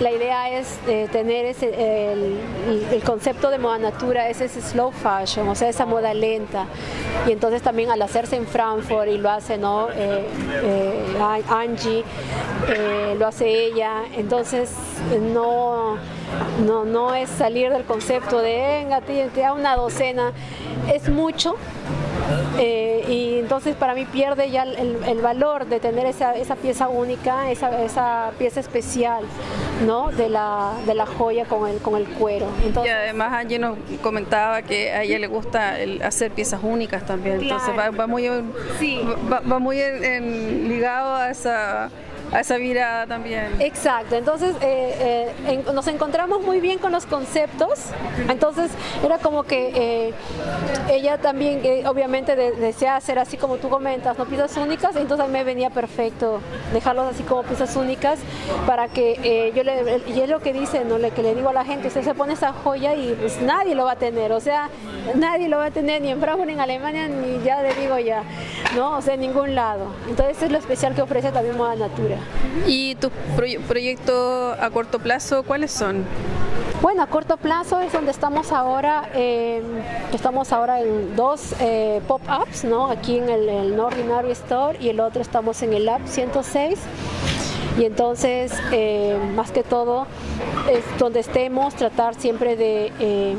la 0.00 0.10
idea 0.10 0.48
es 0.48 0.78
tener 1.12 1.44
ese, 1.44 2.12
el, 2.12 2.38
el, 2.92 3.02
concepto 3.02 3.50
de 3.50 3.58
moda 3.58 3.76
natura, 3.76 4.30
es 4.30 4.40
ese 4.40 4.62
slow 4.62 4.90
fashion, 4.90 5.48
o 5.48 5.54
sea, 5.54 5.68
esa 5.68 5.84
moda 5.84 6.14
lenta. 6.14 6.64
Y 7.26 7.32
entonces 7.32 7.60
también 7.60 7.90
al 7.90 8.00
hacerse 8.00 8.36
en 8.36 8.46
Frankfurt 8.46 9.08
y 9.08 9.18
lo 9.18 9.30
hace, 9.30 9.58
¿no? 9.58 9.88
Angie, 11.50 12.04
lo 13.18 13.26
hace 13.26 13.33
ella, 13.40 14.02
entonces 14.16 14.70
no, 15.32 15.96
no, 16.66 16.84
no 16.84 17.14
es 17.14 17.28
salir 17.30 17.70
del 17.70 17.84
concepto 17.84 18.40
de 18.40 18.84
venga, 18.84 19.52
una 19.52 19.76
docena, 19.76 20.32
es 20.92 21.08
mucho. 21.08 21.56
Eh, 22.58 23.04
y 23.08 23.38
entonces 23.40 23.74
para 23.74 23.94
mí 23.94 24.06
pierde 24.06 24.50
ya 24.50 24.62
el, 24.62 25.18
valor 25.20 25.66
de 25.66 25.80
tener 25.80 26.06
esa, 26.06 26.34
esa 26.36 26.56
pieza 26.56 26.88
única, 26.88 27.50
esa, 27.50 27.82
esa, 27.82 28.30
pieza 28.38 28.60
especial 28.60 29.24
¿no? 29.86 30.10
de, 30.12 30.28
la, 30.28 30.72
de 30.86 30.94
la 30.94 31.06
joya 31.06 31.44
con 31.46 31.68
el, 31.68 31.78
con 31.78 31.96
el 31.96 32.06
cuero. 32.06 32.46
y 32.62 32.88
además 32.88 33.32
Angie 33.32 33.58
nos 33.58 33.76
comentaba 34.02 34.62
que 34.62 34.92
a 34.92 35.02
ella 35.02 35.18
le 35.18 35.26
gusta 35.26 35.76
hacer 36.02 36.30
piezas 36.30 36.60
únicas 36.62 37.04
también, 37.04 37.40
entonces 37.42 37.74
va, 37.76 38.06
muy, 38.06 38.28
va, 38.28 39.58
muy 39.58 39.76
ligado 40.68 41.14
a 41.16 41.30
esa 41.30 41.90
a 42.32 42.40
esa 42.40 42.56
vida 42.56 43.06
también. 43.06 43.54
Exacto, 43.60 44.16
entonces 44.16 44.54
eh, 44.60 45.32
eh, 45.46 45.64
nos 45.72 45.86
encontramos 45.86 46.42
muy 46.42 46.60
bien 46.60 46.78
con 46.78 46.92
los 46.92 47.06
conceptos, 47.06 47.80
entonces 48.28 48.70
era 49.04 49.18
como 49.18 49.44
que 49.44 49.72
eh, 49.74 50.14
ella 50.90 51.18
también 51.18 51.86
obviamente 51.86 52.36
desea 52.36 52.96
hacer 52.96 53.18
así 53.18 53.36
como 53.36 53.56
tú 53.56 53.68
comentas, 53.68 54.18
no 54.18 54.26
piezas 54.26 54.56
únicas, 54.56 54.96
entonces 54.96 55.28
me 55.28 55.44
venía 55.44 55.70
perfecto 55.70 56.40
dejarlos 56.72 57.14
así 57.14 57.22
como 57.22 57.42
piezas 57.42 57.74
únicas 57.76 58.18
para 58.66 58.88
que 58.88 59.52
yo 59.54 59.62
le, 59.62 60.02
y 60.06 60.20
es 60.20 60.28
lo 60.28 60.40
que 60.40 60.52
dice, 60.52 60.84
¿no? 60.84 60.98
Le, 60.98 61.10
que 61.10 61.22
le 61.22 61.34
digo 61.34 61.48
a 61.48 61.52
la 61.52 61.64
gente, 61.64 61.88
usted 61.88 62.02
se 62.02 62.14
pone 62.14 62.34
esa 62.34 62.52
joya 62.52 62.94
y 62.94 63.14
pues 63.14 63.40
nadie 63.40 63.74
lo 63.74 63.84
va 63.84 63.92
a 63.92 63.96
tener, 63.96 64.32
o 64.32 64.40
sea, 64.40 64.70
nadie 65.14 65.48
lo 65.48 65.58
va 65.58 65.66
a 65.66 65.70
tener 65.70 66.02
ni 66.02 66.10
en 66.10 66.20
Frankfurt, 66.20 66.46
ni 66.46 66.54
en 66.54 66.60
Alemania, 66.60 67.08
ni 67.08 67.42
ya 67.44 67.62
le 67.62 67.74
digo 67.74 67.98
ya, 67.98 68.22
¿no? 68.74 68.96
O 68.96 69.02
sea, 69.02 69.14
en 69.14 69.20
ningún 69.20 69.54
lado. 69.54 69.86
Entonces 70.08 70.42
es 70.42 70.50
lo 70.50 70.58
especial 70.58 70.94
que 70.94 71.02
ofrece 71.02 71.30
también 71.30 71.56
Moda 71.56 71.76
Natura. 71.76 72.13
¿Y 72.66 72.94
tus 72.96 73.10
proyectos 73.68 74.56
a 74.60 74.70
corto 74.70 74.98
plazo 74.98 75.42
cuáles 75.42 75.70
son? 75.70 76.04
Bueno, 76.82 77.02
a 77.02 77.06
corto 77.06 77.38
plazo 77.38 77.80
es 77.80 77.92
donde 77.92 78.10
estamos 78.10 78.52
ahora, 78.52 79.08
eh, 79.14 79.62
estamos 80.12 80.52
ahora 80.52 80.82
en 80.82 81.16
dos 81.16 81.54
eh, 81.60 82.02
pop-ups, 82.06 82.64
¿no? 82.64 82.88
Aquí 82.88 83.16
en 83.16 83.30
el, 83.30 83.48
el 83.48 83.80
Ordinary 83.80 84.32
Store 84.32 84.76
y 84.78 84.90
el 84.90 85.00
otro 85.00 85.22
estamos 85.22 85.62
en 85.62 85.72
el 85.72 85.86
Lab 85.86 86.02
106 86.06 86.78
y 87.78 87.84
entonces 87.86 88.52
eh, 88.70 89.18
más 89.34 89.50
que 89.50 89.62
todo 89.62 90.06
es 90.70 90.84
donde 90.98 91.20
estemos 91.20 91.74
tratar 91.74 92.14
siempre 92.14 92.54
de 92.54 93.36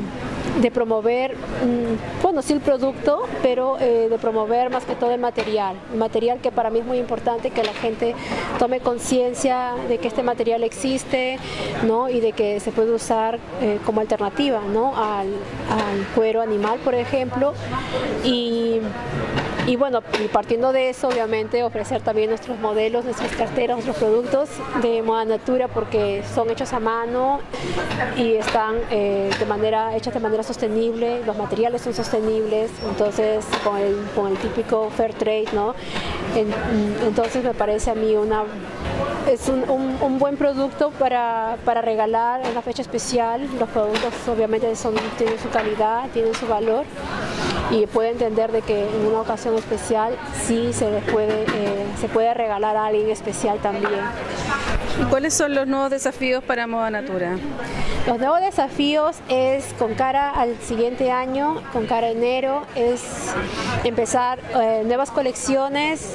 de 0.60 0.70
promover, 0.70 1.34
mm, 1.34 2.22
bueno, 2.22 2.42
sí 2.42 2.52
el 2.52 2.60
producto, 2.60 3.24
pero 3.42 3.78
eh, 3.78 4.08
de 4.08 4.18
promover 4.18 4.70
más 4.70 4.84
que 4.84 4.94
todo 4.94 5.10
el 5.10 5.20
material. 5.20 5.76
Material 5.96 6.40
que 6.40 6.50
para 6.50 6.70
mí 6.70 6.78
es 6.78 6.86
muy 6.86 6.98
importante 6.98 7.50
que 7.50 7.62
la 7.62 7.74
gente 7.74 8.14
tome 8.58 8.80
conciencia 8.80 9.74
de 9.88 9.98
que 9.98 10.08
este 10.08 10.22
material 10.22 10.64
existe 10.64 11.38
¿no? 11.84 12.08
y 12.08 12.20
de 12.20 12.32
que 12.32 12.60
se 12.60 12.72
puede 12.72 12.92
usar 12.92 13.38
eh, 13.60 13.78
como 13.84 14.00
alternativa 14.00 14.60
¿no? 14.72 14.96
al, 14.96 15.28
al 15.28 16.06
cuero 16.14 16.40
animal, 16.40 16.78
por 16.84 16.94
ejemplo. 16.94 17.52
Y 18.24 18.80
y 19.66 19.74
bueno, 19.74 20.00
partiendo 20.32 20.72
de 20.72 20.90
eso, 20.90 21.08
obviamente, 21.08 21.64
ofrecer 21.64 22.00
también 22.00 22.30
nuestros 22.30 22.56
modelos, 22.60 23.04
nuestras 23.04 23.32
carteras, 23.32 23.76
nuestros 23.76 23.96
productos 23.96 24.48
de 24.80 25.02
moda 25.02 25.24
natura 25.24 25.66
porque 25.66 26.22
son 26.34 26.50
hechos 26.50 26.72
a 26.72 26.78
mano 26.78 27.40
y 28.16 28.34
están 28.34 28.76
eh, 28.90 29.28
de 29.36 29.46
manera, 29.46 29.96
hechos 29.96 30.14
de 30.14 30.20
manera 30.20 30.44
sostenible, 30.44 31.24
los 31.24 31.36
materiales 31.36 31.82
son 31.82 31.94
sostenibles, 31.94 32.70
entonces 32.88 33.44
con 33.64 33.76
el, 33.78 33.96
con 34.14 34.28
el 34.28 34.36
típico 34.36 34.88
fair 34.90 35.14
trade, 35.14 35.48
¿no? 35.52 35.74
entonces 37.04 37.42
me 37.42 37.54
parece 37.54 37.90
a 37.90 37.94
mí 37.94 38.14
una 38.14 38.44
es 39.26 39.48
un, 39.48 39.64
un, 39.68 40.18
buen 40.18 40.36
producto 40.36 40.90
para, 40.92 41.56
para, 41.64 41.82
regalar 41.82 42.42
en 42.42 42.52
una 42.52 42.62
fecha 42.62 42.82
especial. 42.82 43.48
Los 43.58 43.68
productos 43.70 44.12
obviamente 44.28 44.74
son, 44.76 44.94
tienen 45.18 45.38
su 45.40 45.48
calidad, 45.48 46.08
tienen 46.12 46.32
su 46.34 46.46
valor 46.46 46.84
y 47.70 47.86
puede 47.86 48.10
entender 48.10 48.52
de 48.52 48.62
que 48.62 48.88
en 48.88 49.06
una 49.06 49.20
ocasión 49.20 49.54
especial 49.56 50.16
sí 50.44 50.72
se 50.72 50.90
les 50.90 51.04
puede, 51.04 51.42
eh, 51.42 51.86
se 52.00 52.08
puede 52.08 52.32
regalar 52.34 52.76
a 52.76 52.86
alguien 52.86 53.10
especial 53.10 53.58
también. 53.58 54.00
¿Y 55.00 55.04
cuáles 55.04 55.34
son 55.34 55.54
los 55.54 55.66
nuevos 55.66 55.90
desafíos 55.90 56.42
para 56.42 56.66
Moda 56.66 56.90
Natura? 56.90 57.36
Los 58.06 58.18
nuevos 58.18 58.40
desafíos 58.40 59.16
es 59.28 59.64
con 59.78 59.94
cara 59.94 60.30
al 60.30 60.56
siguiente 60.60 61.10
año, 61.10 61.60
con 61.72 61.86
cara 61.86 62.06
a 62.06 62.10
enero, 62.10 62.62
es 62.76 63.02
empezar 63.84 64.38
eh, 64.54 64.82
nuevas 64.86 65.10
colecciones 65.10 66.14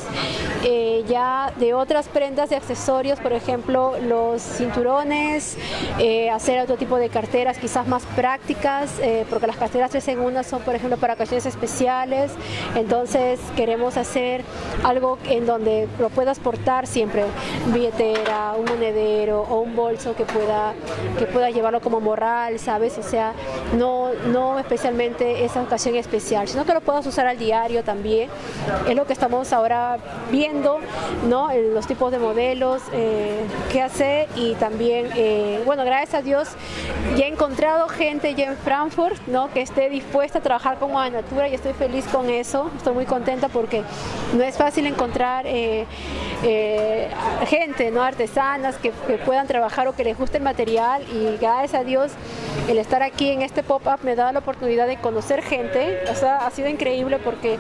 eh, 0.64 1.03
ya 1.07 1.53
de 1.57 1.74
otras 1.74 2.07
prendas 2.07 2.49
de 2.49 2.55
accesorios, 2.55 3.20
por 3.20 3.34
ejemplo 3.34 3.95
los 4.01 4.41
cinturones, 4.41 5.57
eh, 5.99 6.30
hacer 6.30 6.59
otro 6.59 6.78
tipo 6.78 6.97
de 6.97 7.09
carteras 7.09 7.57
quizás 7.57 7.88
más 7.88 8.03
prácticas, 8.16 8.91
porque 9.30 9.47
las 9.47 9.57
carteras 9.57 9.91
tres 9.91 10.07
en 10.07 10.20
una 10.20 10.43
son 10.43 10.62
por 10.62 10.76
ejemplo 10.76 10.97
para 10.97 11.14
ocasiones 11.14 11.45
especiales, 11.45 12.32
entonces 12.76 13.39
queremos 13.55 13.97
hacer 13.97 14.43
algo 14.84 15.18
en 15.30 15.45
donde 15.45 15.88
lo 15.99 16.09
puedas 16.09 16.39
portar 16.39 16.88
siempre, 16.88 17.24
billetera, 17.74 18.53
un 18.57 18.66
monedero 18.66 19.41
o 19.49 19.62
un 19.62 19.76
bolso 19.76 20.16
que 20.16 20.26
pueda, 20.26 20.74
que 21.18 21.26
pueda 21.26 21.49
llevarlo 21.49 21.82
como 21.82 21.99
moral, 21.99 22.59
¿sabes? 22.59 22.97
O 22.97 23.03
sea, 23.03 23.34
no, 23.78 24.09
no 24.32 24.59
especialmente 24.59 25.45
esa 25.45 25.62
ocasión 25.62 25.95
especial, 25.95 26.47
sino 26.47 26.66
que 26.66 26.74
lo 26.74 26.82
puedas 26.82 27.05
usar 27.05 27.28
al 27.28 27.38
diario 27.38 27.84
también. 27.84 28.30
Es 28.88 28.95
lo 28.95 29.05
que 29.05 29.14
estamos 29.14 29.53
ahora 29.53 29.97
viendo, 30.32 30.51
¿no? 31.28 31.49
Los 31.74 31.88
tipos 31.88 32.12
de 32.12 32.20
modelos 32.20 32.82
eh, 32.91 33.45
que 33.72 33.82
hacer 33.82 34.28
y 34.36 34.56
también, 34.56 35.10
eh, 35.16 35.62
bueno, 35.66 35.86
gracias 35.86 36.16
a 36.16 36.22
Dios 36.22 36.49
ya 37.16 37.26
he 37.26 37.30
encontrado 37.30 37.88
gente 37.88 38.36
ya 38.36 38.45
en 38.45 38.58
Frankfurt, 38.58 39.28
¿no? 39.28 39.52
Que 39.52 39.62
esté 39.62 39.89
dispuesta 39.89 40.39
a 40.39 40.41
trabajar 40.41 40.78
a 40.82 41.10
Natura 41.10 41.47
y 41.47 41.54
estoy 41.54 41.74
feliz 41.74 42.06
con 42.06 42.30
eso, 42.30 42.70
estoy 42.76 42.93
muy 42.93 43.06
contenta 43.06 43.47
porque 43.49 43.84
no 44.36 44.43
es 44.43 44.58
fácil 44.58 44.86
encontrar 44.88 45.45
eh, 45.47 45.86
gente, 47.47 47.91
¿no? 47.91 48.04
Artesanas 48.04 48.76
que, 48.78 48.91
que 49.08 49.18
puedan 49.18 49.47
trabajar 49.47 49.88
o 49.88 49.93
que 49.93 50.04
les 50.04 50.18
guste 50.18 50.38
el 50.38 50.43
material 50.43 51.04
y 51.12 51.38
gracias 51.38 51.82
a 51.82 51.84
Dios 51.84 52.12
el 52.68 52.78
estar 52.78 53.04
aquí 53.04 53.30
en 53.30 53.41
este 53.41 53.64
pop-up 53.64 53.99
me 54.04 54.16
da 54.16 54.32
la 54.32 54.39
oportunidad 54.39 54.88
de 54.88 54.97
conocer 54.97 55.41
gente, 55.41 55.99
o 56.10 56.16
sea, 56.16 56.45
ha 56.45 56.52
sido 56.52 56.70
increíble 56.70 57.20
porque 57.24 57.58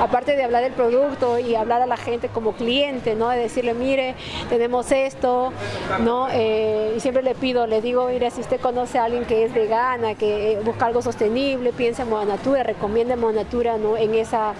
aparte 0.00 0.34
de 0.36 0.42
hablar 0.42 0.62
del 0.62 0.72
producto 0.72 1.38
y 1.38 1.54
hablar 1.54 1.82
a 1.82 1.86
la 1.86 1.96
gente 1.96 2.28
como 2.28 2.52
cliente, 2.52 3.14
¿no? 3.14 3.28
De 3.28 3.38
decirle, 3.38 3.74
mire, 3.74 4.14
tenemos 4.48 4.90
esto, 4.92 5.52
¿no? 6.00 6.28
Eh, 6.32 6.94
y 6.96 7.00
siempre 7.00 7.22
le 7.22 7.34
pido, 7.34 7.66
le 7.66 7.80
digo, 7.80 8.06
mire, 8.08 8.30
si 8.30 8.40
usted 8.40 8.60
conoce 8.60 8.98
a 8.98 9.04
alguien 9.04 9.24
que 9.24 9.44
es 9.44 9.52
vegana, 9.52 10.14
que 10.14 10.60
busca 10.64 10.86
algo 10.86 11.02
sostenible, 11.02 11.72
piensa 11.72 12.02
en 12.02 12.10
Moda 12.10 12.24
Natura, 12.24 12.62
recomienda 12.62 13.16
Moda 13.16 13.44
Natura, 13.44 13.76
¿no? 13.76 13.96
En 13.96 14.14
esa 14.14 14.54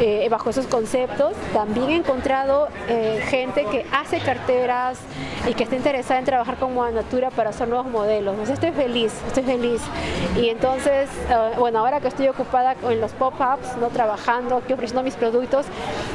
eh, 0.00 0.28
bajo 0.30 0.50
esos 0.50 0.66
conceptos. 0.66 1.32
También 1.52 1.90
he 1.90 1.96
encontrado 1.96 2.68
eh, 2.88 3.20
gente 3.28 3.64
que 3.64 3.84
hace 3.92 4.20
carteras 4.20 4.98
y 5.48 5.54
que 5.54 5.64
está 5.64 5.74
interesada 5.74 6.20
en 6.20 6.24
trabajar 6.24 6.56
con 6.56 6.72
Moda 6.74 6.92
Natura 6.92 7.30
para 7.30 7.50
hacer 7.50 7.66
nuevos 7.66 7.86
modelos. 7.88 8.48
estoy 8.48 8.70
feliz, 8.70 9.12
estoy 9.26 9.42
feliz. 9.42 9.80
Y 10.36 10.50
entonces, 10.50 11.08
eh, 11.28 11.34
bueno, 11.58 11.80
ahora 11.80 12.00
que 12.00 12.08
estoy 12.08 12.28
ocupada 12.28 12.76
en 12.88 13.00
los 13.00 13.12
pop-ups, 13.12 13.76
no 13.80 13.88
trabajando, 13.88 14.58
aquí 14.58 14.72
ofreciendo 14.72 15.02
mis 15.02 15.16
productos, 15.16 15.66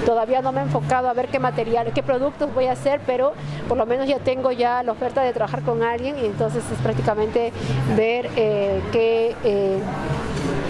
todavía 0.05 0.41
no 0.41 0.53
me 0.53 0.61
he 0.61 0.63
enfocado 0.63 1.09
a 1.09 1.13
ver 1.13 1.27
qué 1.27 1.39
material, 1.39 1.91
qué 1.93 2.03
productos 2.03 2.53
voy 2.53 2.67
a 2.67 2.73
hacer, 2.73 3.01
pero 3.05 3.33
por 3.67 3.77
lo 3.77 3.85
menos 3.85 4.07
ya 4.07 4.19
tengo 4.19 4.51
ya 4.51 4.81
la 4.83 4.93
oferta 4.93 5.23
de 5.23 5.33
trabajar 5.33 5.61
con 5.63 5.83
alguien 5.83 6.17
y 6.19 6.25
entonces 6.25 6.63
es 6.71 6.79
prácticamente 6.79 7.51
ver 7.97 8.29
qué 8.91 9.81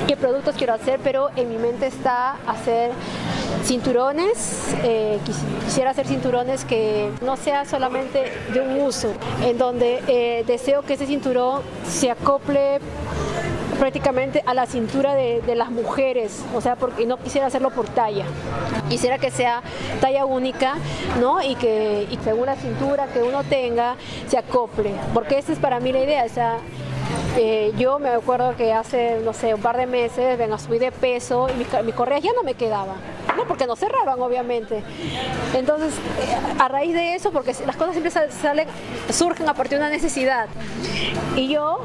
qué 0.08 0.18
productos 0.18 0.56
quiero 0.56 0.74
hacer, 0.74 1.00
pero 1.04 1.30
en 1.36 1.50
mi 1.50 1.58
mente 1.58 1.88
está 1.88 2.38
hacer 2.48 2.92
cinturones, 3.64 4.76
eh, 4.84 5.20
quisiera 5.66 5.92
hacer 5.92 6.08
cinturones 6.08 6.66
que 6.66 7.10
no 7.22 7.38
sea 7.38 7.66
solamente 7.66 8.32
de 8.54 8.62
un 8.62 8.82
uso, 8.82 9.14
en 9.44 9.58
donde 9.58 10.02
eh, 10.08 10.44
deseo 10.46 10.82
que 10.82 10.94
ese 10.94 11.06
cinturón 11.06 11.62
se 11.88 12.12
acople 12.12 12.80
prácticamente 13.80 14.44
a 14.46 14.54
la 14.54 14.66
cintura 14.66 15.14
de, 15.14 15.56
las 15.56 15.70
mujeres, 15.70 16.44
o 16.56 16.62
sea, 16.62 16.76
porque 16.76 17.06
no 17.06 17.18
quisiera 17.18 17.48
hacerlo 17.48 17.70
por 17.70 17.88
talla. 17.88 18.26
Quisiera 18.90 19.18
que 19.18 19.30
sea 19.30 19.62
talla 20.02 20.26
única, 20.26 20.76
¿no? 21.20 21.42
Y 21.42 21.56
que 21.56 22.08
y 22.10 22.18
según 22.24 22.46
la 22.48 22.56
cintura 22.56 23.08
que 23.08 23.22
uno 23.22 23.44
tenga 23.44 23.96
se 24.28 24.38
acople, 24.38 24.92
porque 25.14 25.38
esa 25.38 25.52
es 25.52 25.60
para 25.60 25.80
mí 25.80 25.92
la 25.92 26.04
idea, 26.04 26.24
o 26.24 26.30
sea, 26.30 26.58
eh, 27.38 27.74
yo 27.78 28.00
me 28.00 28.10
acuerdo 28.10 28.56
que 28.56 28.74
hace, 28.74 29.20
no 29.24 29.34
sé, 29.34 29.54
un 29.54 29.62
par 29.62 29.78
de 29.78 29.88
meses, 29.88 30.38
venga, 30.38 30.58
subí 30.58 30.80
de 30.80 30.92
peso 30.92 31.48
y 31.50 31.58
mis, 31.58 31.68
mi 31.84 31.92
correas 31.92 32.22
ya 32.22 32.32
no 32.34 32.44
me 32.44 32.54
quedaban. 32.54 32.96
No, 33.36 33.48
porque 33.48 33.66
no 33.66 33.76
cerraban, 33.76 34.22
obviamente. 34.22 34.84
Entonces, 35.54 35.94
eh, 35.94 36.60
a 36.60 36.68
raíz 36.68 36.94
de 36.94 37.16
eso, 37.16 37.32
porque 37.32 37.56
las 37.66 37.76
cosas 37.76 37.94
siempre 37.94 38.12
salen, 38.12 38.68
surgen 39.10 39.50
a 39.50 39.54
partir 39.54 39.80
de 39.80 39.86
una 39.86 39.90
necesidad. 39.90 40.48
Y 41.36 41.48
yo 41.48 41.80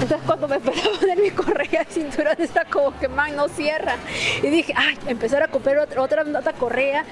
entonces 0.00 0.18
cuando 0.26 0.48
me 0.48 0.56
empezó 0.56 0.90
a 0.90 0.98
poner 0.98 1.18
mi 1.18 1.30
correa 1.30 1.84
de 1.84 1.90
cinturón, 1.90 2.34
era 2.38 2.64
como 2.64 2.98
que 2.98 3.08
man 3.08 3.34
no 3.36 3.48
cierra. 3.48 3.96
Y 4.42 4.48
dije, 4.48 4.74
ay, 4.76 4.98
empezar 5.06 5.42
a 5.42 5.48
comprar 5.48 5.78
otra, 5.78 6.02
otra, 6.02 6.22
otra 6.22 6.52
correa. 6.52 7.04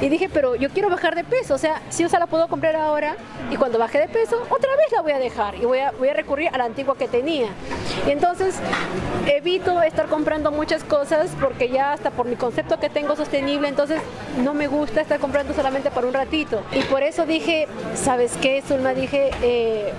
Y 0.00 0.08
dije, 0.08 0.28
pero 0.32 0.56
yo 0.56 0.70
quiero 0.70 0.90
bajar 0.90 1.14
de 1.14 1.24
peso. 1.24 1.54
O 1.54 1.58
sea, 1.58 1.80
si 1.88 2.02
yo 2.02 2.08
se 2.08 2.18
la 2.18 2.26
puedo 2.26 2.48
comprar 2.48 2.76
ahora 2.76 3.16
y 3.50 3.56
cuando 3.56 3.78
baje 3.78 3.98
de 3.98 4.08
peso, 4.08 4.42
otra 4.50 4.70
vez 4.76 4.92
la 4.92 5.02
voy 5.02 5.12
a 5.12 5.18
dejar. 5.18 5.54
Y 5.54 5.64
voy 5.64 5.78
a, 5.78 5.92
voy 5.92 6.08
a 6.08 6.14
recurrir 6.14 6.50
a 6.52 6.58
la 6.58 6.64
antigua 6.64 6.96
que 6.96 7.08
tenía. 7.08 7.48
Y 8.06 8.10
entonces 8.10 8.56
evito 9.26 9.80
estar 9.82 10.06
comprando 10.06 10.50
muchas 10.50 10.84
cosas 10.84 11.30
porque 11.40 11.68
ya 11.68 11.92
hasta 11.92 12.10
por 12.10 12.26
mi 12.26 12.36
concepto 12.36 12.78
que 12.78 12.90
tengo 12.90 13.16
sostenible, 13.16 13.68
entonces 13.68 14.00
no 14.42 14.54
me 14.54 14.66
gusta 14.66 15.00
estar 15.00 15.20
comprando 15.20 15.54
solamente 15.54 15.90
por 15.90 16.04
un 16.04 16.12
ratito. 16.12 16.62
Y 16.72 16.80
por 16.82 17.02
eso 17.02 17.24
dije, 17.24 17.68
¿sabes 17.94 18.36
qué, 18.40 18.62
Zulma? 18.66 18.94
Dije, 18.94 19.30
eh, 19.42 19.92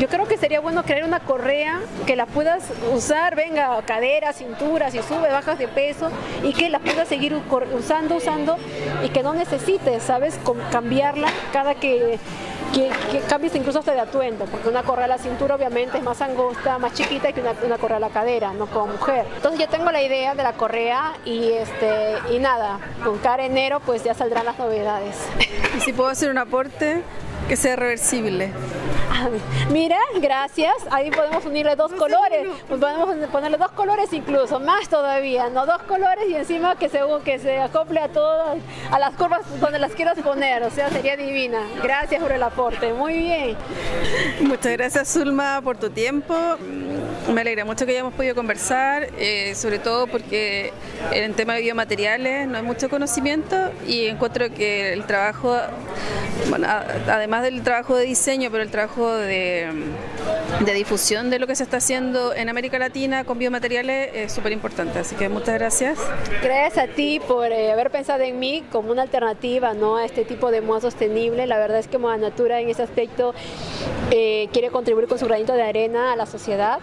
yo 0.00 0.08
creo 0.08 0.26
que 0.26 0.38
sería 0.38 0.60
bueno 0.60 0.82
crear 0.82 1.04
una 1.04 1.20
correa 1.20 1.78
que 2.06 2.16
la 2.16 2.24
puedas 2.24 2.64
usar, 2.94 3.36
venga, 3.36 3.82
cadera, 3.82 4.32
cintura, 4.32 4.90
si 4.90 5.02
sube, 5.02 5.30
bajas 5.30 5.58
de 5.58 5.68
peso 5.68 6.10
y 6.42 6.54
que 6.54 6.70
la 6.70 6.78
puedas 6.78 7.06
seguir 7.06 7.38
usando, 7.78 8.16
usando 8.16 8.56
y 9.04 9.10
que 9.10 9.22
no 9.22 9.34
necesites, 9.34 10.02
¿sabes? 10.02 10.40
cambiarla 10.72 11.28
cada 11.52 11.74
que, 11.74 12.18
que, 12.72 12.90
cambies 13.28 13.54
incluso 13.56 13.80
hasta 13.80 13.92
de 13.92 14.00
atuendo, 14.00 14.46
porque 14.46 14.70
una 14.70 14.82
correa 14.84 15.04
a 15.04 15.08
la 15.08 15.18
cintura 15.18 15.56
obviamente 15.56 15.98
es 15.98 16.02
más 16.02 16.22
angosta, 16.22 16.78
más 16.78 16.94
chiquita 16.94 17.32
que 17.32 17.42
una, 17.42 17.76
correa 17.76 17.98
a 17.98 18.00
la 18.00 18.08
cadera, 18.08 18.54
no 18.54 18.68
como 18.68 18.94
mujer. 18.94 19.26
Entonces 19.36 19.60
ya 19.60 19.66
tengo 19.66 19.90
la 19.90 20.02
idea 20.02 20.34
de 20.34 20.42
la 20.42 20.54
correa 20.54 21.12
y 21.26 21.52
este 21.52 22.14
y 22.30 22.38
nada, 22.38 22.78
con 23.04 23.18
cara 23.18 23.44
enero 23.44 23.80
pues 23.84 24.02
ya 24.02 24.14
saldrán 24.14 24.46
las 24.46 24.58
novedades. 24.58 25.16
¿Y 25.76 25.80
si 25.80 25.92
puedo 25.92 26.08
hacer 26.08 26.30
un 26.30 26.38
aporte 26.38 27.02
que 27.50 27.56
sea 27.56 27.74
reversible? 27.74 28.52
Mira, 29.72 29.98
gracias. 30.22 30.72
Ahí 30.88 31.10
podemos 31.10 31.44
unirle 31.44 31.74
dos 31.74 31.92
colores. 31.94 32.46
Podemos 32.68 33.28
ponerle 33.28 33.58
dos 33.58 33.72
colores 33.72 34.12
incluso, 34.12 34.60
más 34.60 34.88
todavía, 34.88 35.50
¿no? 35.50 35.66
Dos 35.66 35.82
colores 35.82 36.28
y 36.28 36.36
encima 36.36 36.76
que 36.76 36.88
se, 36.88 37.00
que 37.24 37.40
se 37.40 37.58
acople 37.58 37.98
a 37.98 38.08
todas, 38.08 38.58
a 38.92 39.00
las 39.00 39.16
curvas 39.16 39.40
donde 39.60 39.80
las 39.80 39.96
quieras 39.96 40.16
poner. 40.20 40.62
O 40.62 40.70
sea, 40.70 40.90
sería 40.90 41.16
divina. 41.16 41.60
Gracias 41.82 42.22
por 42.22 42.30
el 42.30 42.42
aporte. 42.44 42.92
Muy 42.92 43.18
bien. 43.18 43.56
Muchas 44.42 44.70
gracias, 44.70 45.12
Zulma, 45.12 45.60
por 45.60 45.76
tu 45.76 45.90
tiempo. 45.90 46.36
Me 47.32 47.42
alegra 47.42 47.64
mucho 47.64 47.86
que 47.86 47.92
hayamos 47.92 48.12
podido 48.14 48.34
conversar, 48.34 49.08
eh, 49.16 49.54
sobre 49.54 49.78
todo 49.78 50.08
porque 50.08 50.72
en 51.12 51.34
tema 51.34 51.54
de 51.54 51.60
biomateriales 51.60 52.48
no 52.48 52.56
hay 52.56 52.62
mucho 52.64 52.88
conocimiento 52.88 53.56
y 53.86 54.06
encuentro 54.06 54.52
que 54.52 54.92
el 54.92 55.04
trabajo, 55.04 55.56
bueno, 56.48 56.66
además 56.68 57.44
del 57.44 57.62
trabajo 57.62 57.94
de 57.94 58.04
diseño, 58.04 58.50
pero 58.50 58.64
el 58.64 58.70
trabajo 58.70 59.12
de, 59.12 59.68
difusión 60.74 61.30
de 61.30 61.38
lo 61.38 61.46
que 61.46 61.54
se 61.54 61.62
está 61.62 61.76
haciendo 61.76 62.34
en 62.34 62.48
América 62.48 62.80
Latina 62.80 63.22
con 63.22 63.38
biomateriales 63.38 64.10
es 64.12 64.32
súper 64.32 64.50
importante. 64.50 64.98
Así 64.98 65.14
que 65.14 65.28
muchas 65.28 65.54
gracias. 65.54 65.98
Gracias 66.42 66.78
a 66.78 66.92
ti 66.92 67.20
por 67.20 67.52
eh, 67.52 67.70
haber 67.70 67.90
pensado 67.90 68.24
en 68.24 68.40
mí 68.40 68.64
como 68.72 68.90
una 68.90 69.02
alternativa 69.02 69.72
¿no? 69.74 69.98
a 69.98 70.04
este 70.04 70.24
tipo 70.24 70.50
de 70.50 70.62
moda 70.62 70.80
sostenible. 70.80 71.46
La 71.46 71.58
verdad 71.58 71.78
es 71.78 71.86
que 71.86 71.98
Moda 71.98 72.16
Natura 72.16 72.60
en 72.60 72.70
ese 72.70 72.82
aspecto 72.82 73.34
eh, 74.10 74.48
quiere 74.52 74.70
contribuir 74.70 75.06
con 75.06 75.18
su 75.18 75.26
granito 75.26 75.52
de 75.52 75.62
arena 75.62 76.12
a 76.12 76.16
la 76.16 76.26
sociedad 76.26 76.80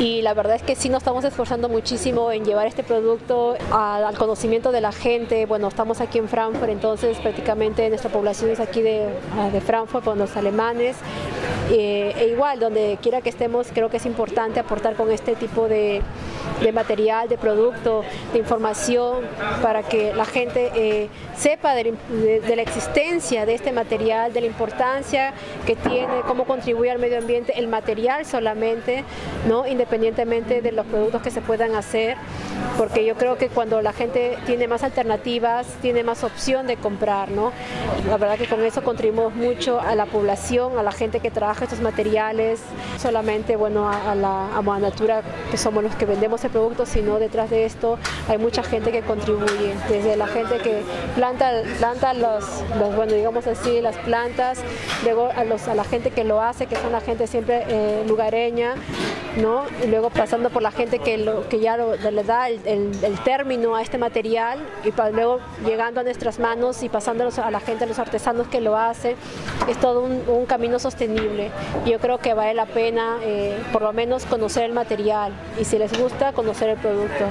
y 0.00 0.22
la 0.22 0.32
verdad 0.32 0.56
es 0.56 0.62
que 0.62 0.74
sí 0.76 0.88
nos 0.88 1.02
estamos 1.02 1.24
esforzando 1.24 1.68
muchísimo 1.68 2.32
en 2.32 2.46
llevar 2.46 2.66
este 2.66 2.82
producto 2.82 3.56
al 3.70 4.16
conocimiento 4.16 4.72
de 4.72 4.80
la 4.80 4.92
gente. 4.92 5.44
Bueno, 5.44 5.68
estamos 5.68 6.00
aquí 6.00 6.16
en 6.16 6.26
Frankfurt, 6.26 6.70
entonces 6.70 7.18
prácticamente 7.18 7.86
nuestra 7.90 8.10
población 8.10 8.50
es 8.50 8.60
aquí 8.60 8.80
de, 8.80 9.10
de 9.52 9.60
Frankfurt, 9.60 10.02
con 10.02 10.18
los 10.18 10.34
alemanes. 10.38 10.96
Eh, 11.72 12.12
e 12.18 12.26
igual, 12.28 12.58
donde 12.58 12.98
quiera 13.00 13.20
que 13.20 13.28
estemos, 13.28 13.68
creo 13.72 13.90
que 13.90 13.98
es 13.98 14.06
importante 14.06 14.58
aportar 14.58 14.96
con 14.96 15.12
este 15.12 15.36
tipo 15.36 15.68
de, 15.68 16.02
material, 16.72 17.28
de 17.28 17.38
producto, 17.38 18.02
de 18.32 18.40
información, 18.40 19.24
para 19.62 19.84
que 19.84 20.12
la 20.12 20.24
gente 20.24 20.72
eh, 20.74 21.08
sepa 21.36 21.74
de, 21.74 21.94
la 22.56 22.62
existencia 22.62 23.46
de 23.46 23.54
este 23.54 23.70
material, 23.70 24.32
de 24.32 24.40
la 24.40 24.46
importancia 24.48 25.32
que 25.64 25.76
tiene, 25.76 26.22
cómo 26.26 26.44
contribuye 26.44 26.90
al 26.90 26.98
medio 26.98 27.18
ambiente, 27.18 27.56
el 27.56 27.68
material 27.68 28.26
solamente, 28.26 29.04
¿no? 29.46 29.64
Independientemente 29.90 30.62
de 30.62 30.70
los 30.70 30.86
productos 30.86 31.20
que 31.20 31.30
se 31.32 31.40
puedan 31.40 31.74
hacer, 31.74 32.16
porque 32.78 33.04
yo 33.04 33.16
creo 33.16 33.36
que 33.36 33.48
cuando 33.48 33.82
la 33.82 33.92
gente 33.92 34.38
tiene 34.46 34.68
más 34.68 34.84
alternativas, 34.84 35.66
tiene 35.82 36.04
más 36.04 36.22
opción 36.22 36.68
de 36.68 36.76
comprar. 36.76 37.30
¿no? 37.30 37.52
La 38.08 38.16
verdad 38.16 38.38
que 38.38 38.46
con 38.46 38.64
eso 38.64 38.82
contribuimos 38.82 39.34
mucho 39.34 39.80
a 39.80 39.96
la 39.96 40.06
población, 40.06 40.78
a 40.78 40.82
la 40.82 40.92
gente 40.92 41.18
que 41.18 41.30
trabaja 41.30 41.64
estos 41.64 41.80
materiales, 41.80 42.60
solamente 42.98 43.56
bueno, 43.56 43.88
a, 43.88 44.14
la 44.14 44.56
a 44.56 44.78
Natura, 44.78 45.22
que 45.50 45.56
somos 45.56 45.82
los 45.82 45.94
que 45.96 46.06
vendemos 46.06 46.44
el 46.44 46.50
producto, 46.50 46.86
sino 46.86 47.18
detrás 47.18 47.50
de 47.50 47.64
esto 47.64 47.98
hay 48.28 48.38
mucha 48.38 48.62
gente 48.62 48.92
que 48.92 49.02
contribuye, 49.02 49.74
desde 49.88 50.16
la 50.16 50.28
gente 50.28 50.58
que 50.58 50.82
planta, 51.16 51.50
planta 51.78 52.14
los, 52.14 52.44
bueno, 52.94 53.14
digamos 53.14 53.46
así, 53.48 53.80
las 53.80 53.96
plantas, 53.96 54.60
luego 55.02 55.30
a, 55.34 55.44
los, 55.44 55.66
a 55.66 55.74
la 55.74 55.84
gente 55.84 56.10
que 56.10 56.22
lo 56.22 56.40
hace, 56.40 56.66
que 56.66 56.76
son 56.76 56.92
la 56.92 57.00
gente 57.00 57.26
siempre 57.26 57.64
eh, 57.68 58.04
lugareña, 58.06 58.76
¿no? 59.36 59.64
Y 59.82 59.86
luego 59.86 60.10
pasando 60.10 60.50
por 60.50 60.62
la 60.62 60.70
gente 60.70 60.98
que, 60.98 61.16
lo, 61.18 61.48
que 61.48 61.60
ya 61.60 61.76
le 61.76 62.24
da 62.24 62.48
el, 62.48 62.92
término 63.24 63.74
a 63.74 63.82
este 63.82 63.98
material 63.98 64.58
y 64.84 64.90
para 64.90 65.10
luego 65.10 65.40
llegando 65.64 66.00
a 66.00 66.04
nuestras 66.04 66.38
manos 66.38 66.82
y 66.82 66.88
pasándolos 66.88 67.38
a 67.38 67.50
la 67.50 67.60
gente, 67.60 67.84
a 67.84 67.86
los 67.86 67.98
artesanos 67.98 68.48
que 68.48 68.60
lo 68.60 68.76
hacen, 68.76 69.16
es 69.68 69.78
todo 69.78 70.02
un, 70.02 70.22
un 70.28 70.46
camino 70.46 70.78
sostenible. 70.78 71.50
Yo 71.86 71.98
creo 71.98 72.18
que 72.18 72.34
vale 72.34 72.54
la 72.54 72.66
pena 72.66 73.18
eh, 73.22 73.58
por 73.72 73.82
lo 73.82 73.92
menos 73.92 74.24
conocer 74.26 74.64
el 74.64 74.72
material 74.72 75.32
y 75.60 75.64
si 75.64 75.78
les 75.78 75.98
gusta, 75.98 76.32
conocer 76.32 76.70
el 76.70 76.78
producto. 76.78 77.24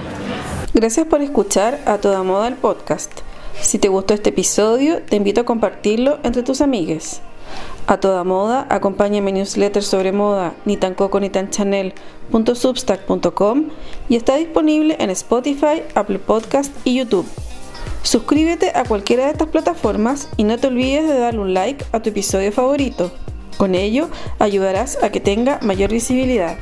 Gracias 0.73 1.05
por 1.07 1.21
escuchar 1.21 1.79
a 1.85 1.97
Toda 1.97 2.23
Moda 2.23 2.47
el 2.47 2.55
podcast. 2.55 3.11
Si 3.61 3.77
te 3.77 3.89
gustó 3.89 4.13
este 4.13 4.29
episodio, 4.29 5.01
te 5.03 5.15
invito 5.15 5.41
a 5.41 5.45
compartirlo 5.45 6.19
entre 6.23 6.43
tus 6.43 6.61
amigues. 6.61 7.21
A 7.87 7.97
toda 7.97 8.23
moda, 8.23 8.67
acompaña 8.69 9.21
mi 9.21 9.31
newsletter 9.31 9.83
sobre 9.83 10.11
moda 10.11 10.53
ni 10.65 10.77
tan 10.77 10.93
coco 10.93 11.19
ni 11.19 11.29
tan 11.29 11.49
chanel.substack.com 11.49 13.69
y 14.09 14.15
está 14.15 14.35
disponible 14.35 14.95
en 14.99 15.09
Spotify, 15.09 15.81
Apple 15.95 16.19
Podcast 16.19 16.71
y 16.83 16.95
YouTube. 16.95 17.25
Suscríbete 18.03 18.71
a 18.75 18.85
cualquiera 18.85 19.25
de 19.25 19.31
estas 19.31 19.49
plataformas 19.49 20.29
y 20.37 20.43
no 20.43 20.57
te 20.57 20.67
olvides 20.67 21.07
de 21.07 21.17
darle 21.17 21.41
un 21.41 21.53
like 21.53 21.85
a 21.91 22.01
tu 22.01 22.09
episodio 22.09 22.51
favorito. 22.51 23.11
Con 23.57 23.75
ello 23.75 24.09
ayudarás 24.39 25.01
a 25.03 25.09
que 25.09 25.19
tenga 25.19 25.59
mayor 25.61 25.91
visibilidad. 25.91 26.57